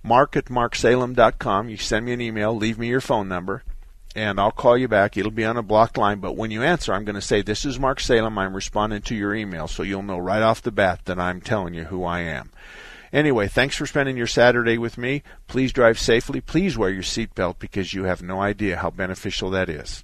Mark 0.03 0.35
at 0.35 0.45
marksalem.com. 0.45 1.69
You 1.69 1.77
send 1.77 2.05
me 2.05 2.11
an 2.11 2.21
email, 2.21 2.53
leave 2.53 2.77
me 2.77 2.89
your 2.89 2.99
phone 2.99 3.29
number, 3.29 3.63
and 4.15 4.37
I'll 4.37 4.51
call 4.51 4.77
you 4.77 4.89
back. 4.89 5.15
It'll 5.15 5.31
be 5.31 5.45
on 5.45 5.55
a 5.55 5.63
blocked 5.63 5.97
line, 5.97 6.19
but 6.19 6.35
when 6.35 6.51
you 6.51 6.61
answer, 6.61 6.93
I'm 6.93 7.05
going 7.05 7.15
to 7.15 7.21
say, 7.21 7.41
This 7.41 7.63
is 7.63 7.79
Mark 7.79 8.01
Salem. 8.01 8.37
I'm 8.37 8.53
responding 8.53 9.01
to 9.03 9.15
your 9.15 9.33
email, 9.33 9.69
so 9.69 9.81
you'll 9.81 10.03
know 10.03 10.17
right 10.17 10.41
off 10.41 10.61
the 10.61 10.71
bat 10.71 11.05
that 11.05 11.19
I'm 11.19 11.39
telling 11.39 11.73
you 11.73 11.85
who 11.85 12.03
I 12.03 12.19
am. 12.19 12.51
Anyway, 13.13 13.47
thanks 13.47 13.77
for 13.77 13.85
spending 13.85 14.17
your 14.17 14.27
Saturday 14.27 14.77
with 14.77 14.97
me. 14.97 15.23
Please 15.47 15.71
drive 15.71 15.99
safely. 15.99 16.41
Please 16.41 16.77
wear 16.77 16.89
your 16.89 17.03
seatbelt 17.03 17.59
because 17.59 17.93
you 17.93 18.03
have 18.03 18.23
no 18.23 18.41
idea 18.41 18.77
how 18.77 18.89
beneficial 18.89 19.51
that 19.51 19.69
is. 19.69 20.03